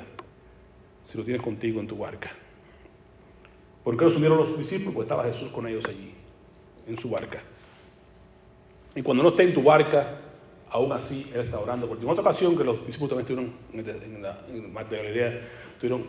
si 1.03 1.17
lo 1.17 1.23
tienes 1.23 1.41
contigo 1.41 1.79
en 1.79 1.87
tu 1.87 1.97
barca. 1.97 2.31
¿Por 3.83 3.97
qué 3.97 4.05
los 4.05 4.15
unieron 4.15 4.37
los 4.37 4.57
discípulos? 4.57 4.93
Porque 4.93 5.05
estaba 5.05 5.23
Jesús 5.23 5.49
con 5.49 5.67
ellos 5.67 5.85
allí, 5.87 6.13
en 6.87 6.97
su 6.97 7.09
barca. 7.09 7.41
Y 8.95 9.01
cuando 9.01 9.23
no 9.23 9.29
esté 9.29 9.43
en 9.43 9.53
tu 9.53 9.63
barca, 9.63 10.19
aún 10.69 10.91
así 10.91 11.31
Él 11.33 11.41
está 11.41 11.59
orando 11.59 11.87
por. 11.87 11.97
En 11.97 12.09
otra 12.09 12.21
ocasión 12.21 12.57
que 12.57 12.63
los 12.63 12.85
discípulos 12.85 13.09
también 13.09 13.51
estuvieron 13.73 14.13
en, 14.13 14.21
la, 14.21 14.45
en 14.47 14.89
de 14.89 14.97
Galilea, 14.97 15.49
tuvieron 15.79 16.05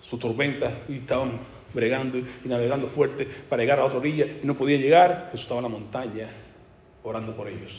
su 0.00 0.18
tormenta 0.18 0.82
y 0.88 0.98
estaban 0.98 1.40
bregando 1.72 2.18
y 2.18 2.26
navegando 2.44 2.86
fuerte 2.86 3.26
para 3.48 3.62
llegar 3.62 3.78
a 3.78 3.82
la 3.82 3.86
otra 3.86 3.98
orilla 3.98 4.26
y 4.42 4.46
no 4.46 4.54
podían 4.54 4.80
llegar, 4.80 5.28
Jesús 5.32 5.42
estaba 5.42 5.58
en 5.58 5.64
la 5.64 5.68
montaña 5.68 6.28
orando 7.02 7.34
por 7.34 7.48
ellos. 7.48 7.72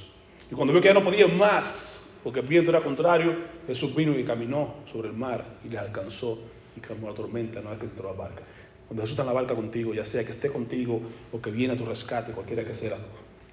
Y 0.51 0.55
cuando 0.55 0.73
vio 0.73 0.81
que 0.81 0.89
ya 0.89 0.93
no 0.93 1.03
podían 1.03 1.37
más, 1.37 1.94
porque 2.25 2.39
el 2.39 2.47
viento 2.47 2.71
era 2.71 2.81
contrario, 2.81 3.35
Jesús 3.67 3.95
vino 3.95 4.17
y 4.17 4.23
caminó 4.23 4.77
sobre 4.91 5.09
el 5.09 5.13
mar 5.13 5.45
y 5.63 5.69
les 5.69 5.79
alcanzó 5.79 6.39
y 6.75 6.79
calmó 6.79 7.07
la 7.07 7.13
tormenta, 7.13 7.61
no 7.61 7.71
es 7.71 7.77
que 7.77 7.85
entró 7.85 8.09
la 8.09 8.17
barca. 8.17 8.41
Cuando 8.87 9.03
Jesús 9.03 9.11
está 9.11 9.21
en 9.21 9.27
la 9.27 9.33
barca 9.33 9.53
contigo, 9.53 9.93
ya 9.93 10.03
sea 10.03 10.25
que 10.25 10.31
esté 10.31 10.51
contigo 10.51 11.03
o 11.31 11.39
que 11.39 11.51
viene 11.51 11.75
a 11.75 11.77
tu 11.77 11.85
rescate, 11.85 12.31
cualquiera 12.31 12.65
que 12.65 12.73
sea, 12.73 12.97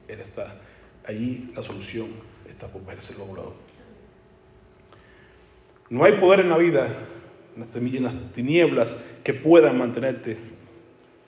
Él 0.09 0.21
está. 0.21 0.55
Allí 1.05 1.53
la 1.55 1.63
solución 1.63 2.09
está 2.49 2.67
por 2.67 2.83
verse 2.87 3.15
luego. 3.19 3.53
No 5.91 6.05
hay 6.05 6.13
poder 6.13 6.41
en 6.41 6.49
la 6.49 6.57
vida, 6.57 6.97
en 7.55 8.03
las 8.05 8.33
tinieblas, 8.33 9.05
que 9.23 9.35
puedan 9.35 9.77
mantenerte 9.77 10.39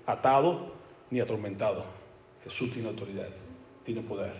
atado 0.07 0.73
ni 1.11 1.21
atormentado. 1.21 1.85
Jesús 2.43 2.73
tiene 2.73 2.89
autoridad, 2.89 3.29
tiene 3.85 4.01
poder. 4.01 4.33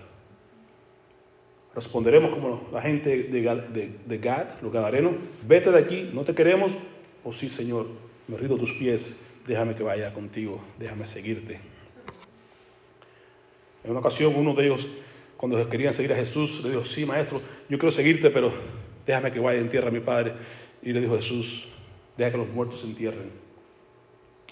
Responderemos 1.75 2.31
como 2.31 2.69
la 2.73 2.81
gente 2.81 3.25
de, 3.25 4.19
Gad, 4.19 4.61
los 4.63 4.73
gadarenos, 4.73 5.15
vete 5.47 5.71
de 5.71 5.79
aquí, 5.79 6.11
no 6.13 6.23
te 6.23 6.35
queremos, 6.35 6.73
o 7.25 7.33
sí, 7.33 7.49
Señor, 7.49 7.89
me 8.29 8.37
rindo 8.37 8.57
tus 8.57 8.73
pies, 8.73 9.17
déjame 9.47 9.75
que 9.75 9.83
vaya 9.83 10.13
contigo, 10.13 10.61
déjame 10.79 11.07
seguirte. 11.07 11.59
En 13.83 13.91
una 13.91 14.01
ocasión 14.01 14.35
uno 14.37 14.55
de 14.55 14.67
ellos, 14.67 14.89
cuando 15.37 15.69
querían 15.69 15.93
seguir 15.93 16.13
a 16.13 16.17
Jesús, 16.17 16.63
le 16.65 16.71
dijo, 16.71 16.85
sí, 16.85 17.05
maestro, 17.05 17.41
yo 17.69 17.79
quiero 17.79 17.91
seguirte, 17.91 18.31
pero 18.31 18.53
déjame 19.07 19.33
que 19.33 19.41
vaya 19.41 19.59
en 19.61 19.69
tierra 19.69 19.89
a 19.89 19.91
mi 19.91 20.01
padre. 20.01 20.33
Y 20.83 20.93
le 20.93 21.01
dijo 21.01 21.17
Jesús, 21.17 21.69
deja 22.17 22.31
que 22.31 22.39
los 22.39 22.49
muertos 22.49 22.85
entierren 22.85 23.31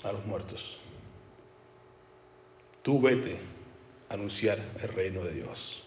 a 0.02 0.12
los 0.12 0.24
muertos. 0.26 0.78
Tú 2.82 3.00
vete 3.00 3.36
a 4.08 4.14
anunciar 4.14 4.58
el 4.82 4.88
reino 4.88 5.24
de 5.24 5.32
Dios. 5.34 5.81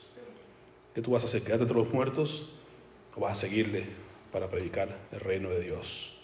¿Qué 0.95 1.01
tú 1.01 1.11
vas 1.11 1.23
a 1.23 1.25
hacer? 1.25 1.43
¿Quedarte 1.43 1.63
entre 1.63 1.77
los 1.77 1.93
muertos 1.93 2.49
o 3.17 3.19
vas 3.19 3.37
a 3.37 3.41
seguirle 3.41 3.83
para 4.31 4.49
predicar 4.49 4.97
el 5.11 5.19
reino 5.19 5.49
de 5.49 5.59
Dios? 5.59 6.15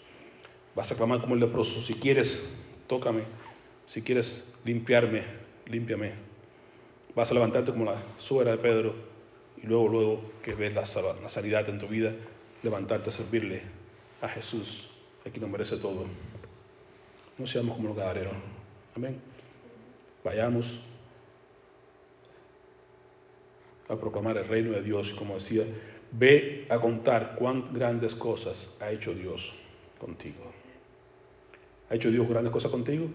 Vas 0.74 0.90
a 0.90 0.96
clamar 0.96 1.20
como 1.20 1.34
el 1.34 1.40
leproso, 1.40 1.82
si 1.82 1.92
quieres, 1.92 2.50
tócame. 2.86 3.24
Si 3.84 4.02
quieres 4.02 4.54
limpiarme, 4.64 5.24
límpiame. 5.66 6.12
Vas 7.14 7.30
a 7.30 7.34
levantarte 7.34 7.70
como 7.70 7.84
la 7.84 8.02
suegra 8.16 8.52
de 8.52 8.58
Pedro 8.58 8.94
y 9.62 9.66
luego, 9.66 9.88
luego 9.88 10.22
que 10.42 10.54
ves 10.54 10.72
la, 10.72 10.84
la 11.20 11.28
sanidad 11.28 11.68
en 11.68 11.78
tu 11.78 11.86
vida, 11.86 12.14
levantarte 12.62 13.10
a 13.10 13.12
servirle 13.12 13.60
a 14.22 14.28
Jesús, 14.28 14.88
a 15.26 15.28
quien 15.28 15.42
nos 15.42 15.50
merece 15.50 15.76
todo. 15.76 16.06
No 17.36 17.46
seamos 17.46 17.76
como 17.76 17.88
los 17.88 17.96
gadareros. 17.98 18.32
Amén. 18.96 19.20
Vayamos 20.24 20.80
a 23.92 24.00
proclamar 24.00 24.38
el 24.38 24.48
reino 24.48 24.72
de 24.72 24.82
Dios 24.82 25.12
como 25.12 25.34
decía, 25.34 25.64
ve 26.12 26.66
a 26.70 26.78
contar 26.78 27.36
cuán 27.36 27.72
grandes 27.72 28.14
cosas 28.14 28.78
ha 28.80 28.90
hecho 28.90 29.14
Dios 29.14 29.52
contigo. 29.98 30.50
¿Ha 31.90 31.94
hecho 31.94 32.10
Dios 32.10 32.26
grandes 32.28 32.52
cosas 32.52 32.70
contigo? 32.70 33.06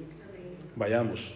Vayamos 0.75 1.33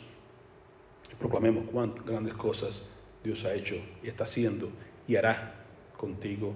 y 1.11 1.15
proclamemos 1.15 1.65
cuántas 1.71 2.05
grandes 2.05 2.35
cosas 2.35 2.95
Dios 3.23 3.43
ha 3.45 3.53
hecho 3.53 3.75
y 4.03 4.09
está 4.09 4.25
haciendo 4.25 4.69
y 5.07 5.15
hará 5.15 5.55
contigo, 5.97 6.53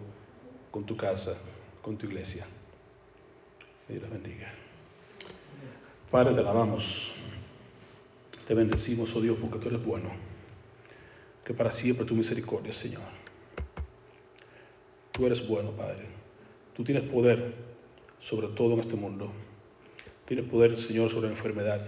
con 0.69 0.85
tu 0.85 0.95
casa, 0.95 1.39
con 1.81 1.97
tu 1.97 2.05
iglesia. 2.05 2.45
Dios 3.87 4.01
los 4.01 4.11
bendiga. 4.11 4.51
Padre, 6.11 6.33
te 6.33 6.39
alabamos. 6.39 7.13
Te 8.47 8.53
bendecimos, 8.53 9.15
oh 9.15 9.21
Dios, 9.21 9.37
porque 9.41 9.57
tú 9.57 9.69
eres 9.69 9.83
bueno. 9.83 10.09
Que 11.45 11.53
para 11.53 11.71
siempre 11.71 12.05
tu 12.05 12.15
misericordia, 12.15 12.73
Señor. 12.73 13.03
Tú 15.11 15.25
eres 15.25 15.47
bueno, 15.47 15.71
Padre. 15.71 16.05
Tú 16.75 16.83
tienes 16.83 17.03
poder 17.03 17.53
sobre 18.19 18.47
todo 18.47 18.73
en 18.73 18.79
este 18.79 18.95
mundo. 18.95 19.31
Tienes 20.25 20.45
poder, 20.45 20.79
Señor, 20.79 21.11
sobre 21.11 21.27
la 21.27 21.33
enfermedad. 21.33 21.81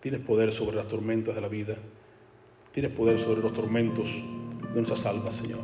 Tienes 0.00 0.20
poder 0.20 0.52
sobre 0.52 0.76
las 0.76 0.88
tormentas 0.88 1.34
de 1.34 1.40
la 1.40 1.48
vida. 1.48 1.76
Tienes 2.72 2.92
poder 2.92 3.18
sobre 3.18 3.40
los 3.40 3.52
tormentos 3.52 4.10
de 4.10 4.74
nuestras 4.74 5.06
almas, 5.06 5.36
Señor. 5.36 5.60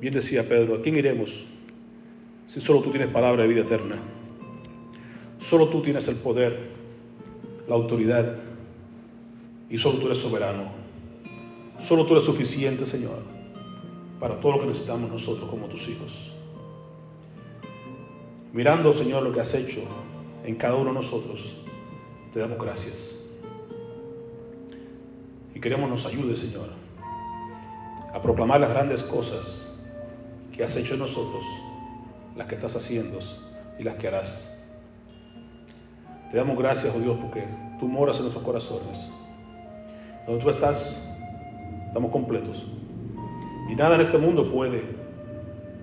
Bien 0.00 0.12
decía 0.12 0.46
Pedro, 0.48 0.76
¿a 0.76 0.82
quién 0.82 0.96
iremos 0.96 1.46
si 2.46 2.60
solo 2.60 2.82
tú 2.82 2.90
tienes 2.90 3.08
palabra 3.08 3.42
de 3.42 3.48
vida 3.48 3.62
eterna? 3.62 3.96
Solo 5.40 5.68
tú 5.68 5.82
tienes 5.82 6.06
el 6.08 6.16
poder, 6.16 6.58
la 7.66 7.74
autoridad 7.74 8.36
y 9.70 9.78
solo 9.78 9.98
tú 9.98 10.06
eres 10.06 10.18
soberano. 10.18 10.70
Solo 11.86 12.06
tú 12.06 12.14
eres 12.14 12.24
suficiente, 12.24 12.86
Señor, 12.86 13.18
para 14.18 14.40
todo 14.40 14.52
lo 14.52 14.60
que 14.60 14.66
necesitamos 14.68 15.10
nosotros 15.10 15.50
como 15.50 15.66
tus 15.66 15.86
hijos. 15.86 16.32
Mirando, 18.54 18.90
Señor, 18.90 19.22
lo 19.22 19.32
que 19.34 19.42
has 19.42 19.52
hecho 19.54 19.82
en 20.44 20.54
cada 20.54 20.76
uno 20.76 20.90
de 20.90 20.94
nosotros, 20.94 21.54
te 22.32 22.40
damos 22.40 22.58
gracias. 22.58 23.22
Y 25.54 25.60
queremos 25.60 25.90
nos 25.90 26.06
ayude, 26.06 26.34
Señor, 26.34 26.70
a 28.14 28.22
proclamar 28.22 28.60
las 28.60 28.70
grandes 28.70 29.02
cosas 29.02 29.78
que 30.56 30.64
has 30.64 30.74
hecho 30.76 30.94
en 30.94 31.00
nosotros, 31.00 31.44
las 32.34 32.46
que 32.48 32.54
estás 32.54 32.76
haciendo 32.76 33.18
y 33.78 33.82
las 33.82 33.96
que 33.96 34.08
harás. 34.08 34.58
Te 36.30 36.38
damos 36.38 36.56
gracias, 36.56 36.94
oh 36.96 36.98
Dios, 36.98 37.18
porque 37.20 37.46
tú 37.78 37.88
moras 37.88 38.16
en 38.16 38.22
nuestros 38.22 38.42
corazones. 38.42 39.10
Donde 40.26 40.42
tú 40.42 40.48
estás, 40.48 41.13
estamos 41.94 42.10
completos. 42.10 42.60
Y 43.70 43.76
nada 43.76 43.94
en 43.94 44.00
este 44.00 44.18
mundo 44.18 44.50
puede 44.50 44.82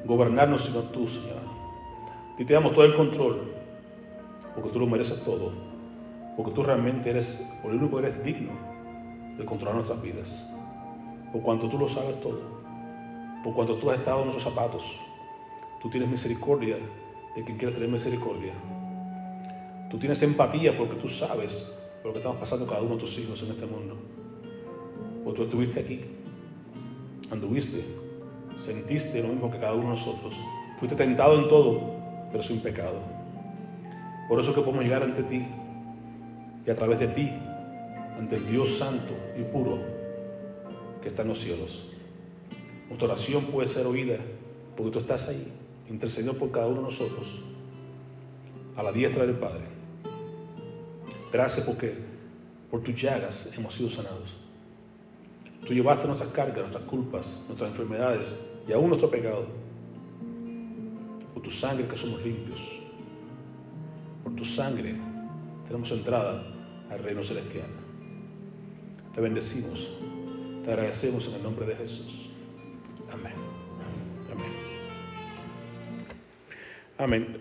gobernarnos 0.04 0.66
sino 0.66 0.82
tú, 0.92 1.08
Señor. 1.08 1.40
Y 2.38 2.44
te 2.44 2.54
damos 2.54 2.74
todo 2.74 2.84
el 2.84 2.98
control, 2.98 3.44
porque 4.54 4.72
tú 4.72 4.80
lo 4.82 4.88
mereces 4.88 5.24
todo, 5.24 5.54
porque 6.36 6.52
tú 6.52 6.64
realmente 6.64 7.12
eres 7.12 7.50
el 7.64 7.76
único 7.76 7.98
eres 8.00 8.22
digno 8.26 8.52
de 9.38 9.46
controlar 9.46 9.76
nuestras 9.76 10.02
vidas, 10.02 10.54
por 11.32 11.44
cuanto 11.44 11.70
tú 11.70 11.78
lo 11.78 11.88
sabes 11.88 12.20
todo, 12.20 12.42
por 13.42 13.54
cuanto 13.54 13.76
tú 13.76 13.90
has 13.90 14.00
estado 14.00 14.20
en 14.20 14.26
nuestros 14.26 14.54
zapatos, 14.54 14.84
tú 15.82 15.90
tienes 15.90 16.10
misericordia 16.10 16.76
de 17.38 17.44
quien 17.46 17.58
quiere 17.58 17.74
tener 17.74 17.88
misericordia. 17.88 18.52
Tú 19.90 19.98
tienes 19.98 20.22
empatía 20.24 20.78
porque 20.78 20.96
tú 20.96 21.08
sabes 21.08 21.74
lo 22.04 22.12
que 22.12 22.18
estamos 22.18 22.38
pasando 22.38 22.68
cada 22.68 22.82
uno 22.82 22.96
de 22.96 23.02
tus 23.02 23.18
hijos 23.18 23.42
en 23.44 23.52
este 23.52 23.66
mundo. 23.66 23.96
Porque 25.24 25.38
tú 25.38 25.44
estuviste 25.44 25.80
aquí, 25.80 26.02
anduviste, 27.30 27.84
sentiste 28.58 29.22
lo 29.22 29.30
mismo 29.30 29.52
que 29.52 29.60
cada 29.60 29.74
uno 29.74 29.84
de 29.84 29.90
nosotros. 29.90 30.36
Fuiste 30.78 30.96
tentado 30.96 31.40
en 31.40 31.48
todo, 31.48 31.80
pero 32.32 32.44
sin 32.44 32.60
pecado. 32.60 33.00
Por 34.28 34.40
eso 34.40 34.54
que 34.54 34.62
podemos 34.62 34.84
llegar 34.84 35.04
ante 35.04 35.24
ti 35.24 35.46
y 36.66 36.70
a 36.70 36.76
través 36.76 37.00
de 37.00 37.08
ti, 37.08 37.30
ante 38.18 38.38
el 38.38 38.48
Dios 38.50 38.78
santo 38.78 39.14
y 39.38 39.44
puro 39.44 39.80
que 41.02 41.10
está 41.10 41.24
en 41.24 41.30
los 41.30 41.40
cielos. 41.40 41.88
Nuestra 42.88 43.08
oración 43.10 43.46
puede 43.46 43.68
ser 43.68 43.86
oída 43.86 44.18
porque 44.76 44.92
tú 44.92 45.00
estás 45.00 45.28
ahí, 45.28 45.52
intercediendo 45.90 46.38
por 46.38 46.52
cada 46.52 46.68
uno 46.68 46.78
de 46.78 46.84
nosotros, 46.84 47.42
a 48.76 48.84
la 48.84 48.92
diestra 48.92 49.26
del 49.26 49.36
Padre. 49.36 49.64
Gracias 51.32 51.66
porque 51.66 51.94
por 52.70 52.82
tus 52.82 53.02
llagas 53.02 53.52
hemos 53.58 53.76
sido 53.76 53.90
sanados. 53.90 54.41
Tú 55.66 55.74
llevaste 55.74 56.08
nuestras 56.08 56.32
cargas, 56.32 56.58
nuestras 56.58 56.84
culpas, 56.86 57.44
nuestras 57.48 57.70
enfermedades 57.72 58.48
y 58.68 58.74
aún 58.74 58.90
nuestro 58.90 59.10
pecado. 59.10 59.46
Por 61.34 61.44
tu 61.44 61.52
sangre 61.52 61.88
que 61.88 61.98
somos 61.98 62.22
limpios. 62.24 62.60
Por 64.24 64.36
tu 64.36 64.46
sangre 64.46 64.96
tenemos 65.68 65.92
entrada 65.92 66.44
al 66.90 67.04
reino 67.04 67.24
celestial. 67.24 67.68
Te 69.14 69.22
bendecimos. 69.22 69.88
Te 70.64 70.72
agradecemos 70.72 71.28
en 71.28 71.36
el 71.36 71.44
nombre 71.44 71.66
de 71.66 71.76
Jesús. 71.76 72.30
Amén. 73.12 73.34
Amén. 74.32 74.52
Amén. 76.98 77.38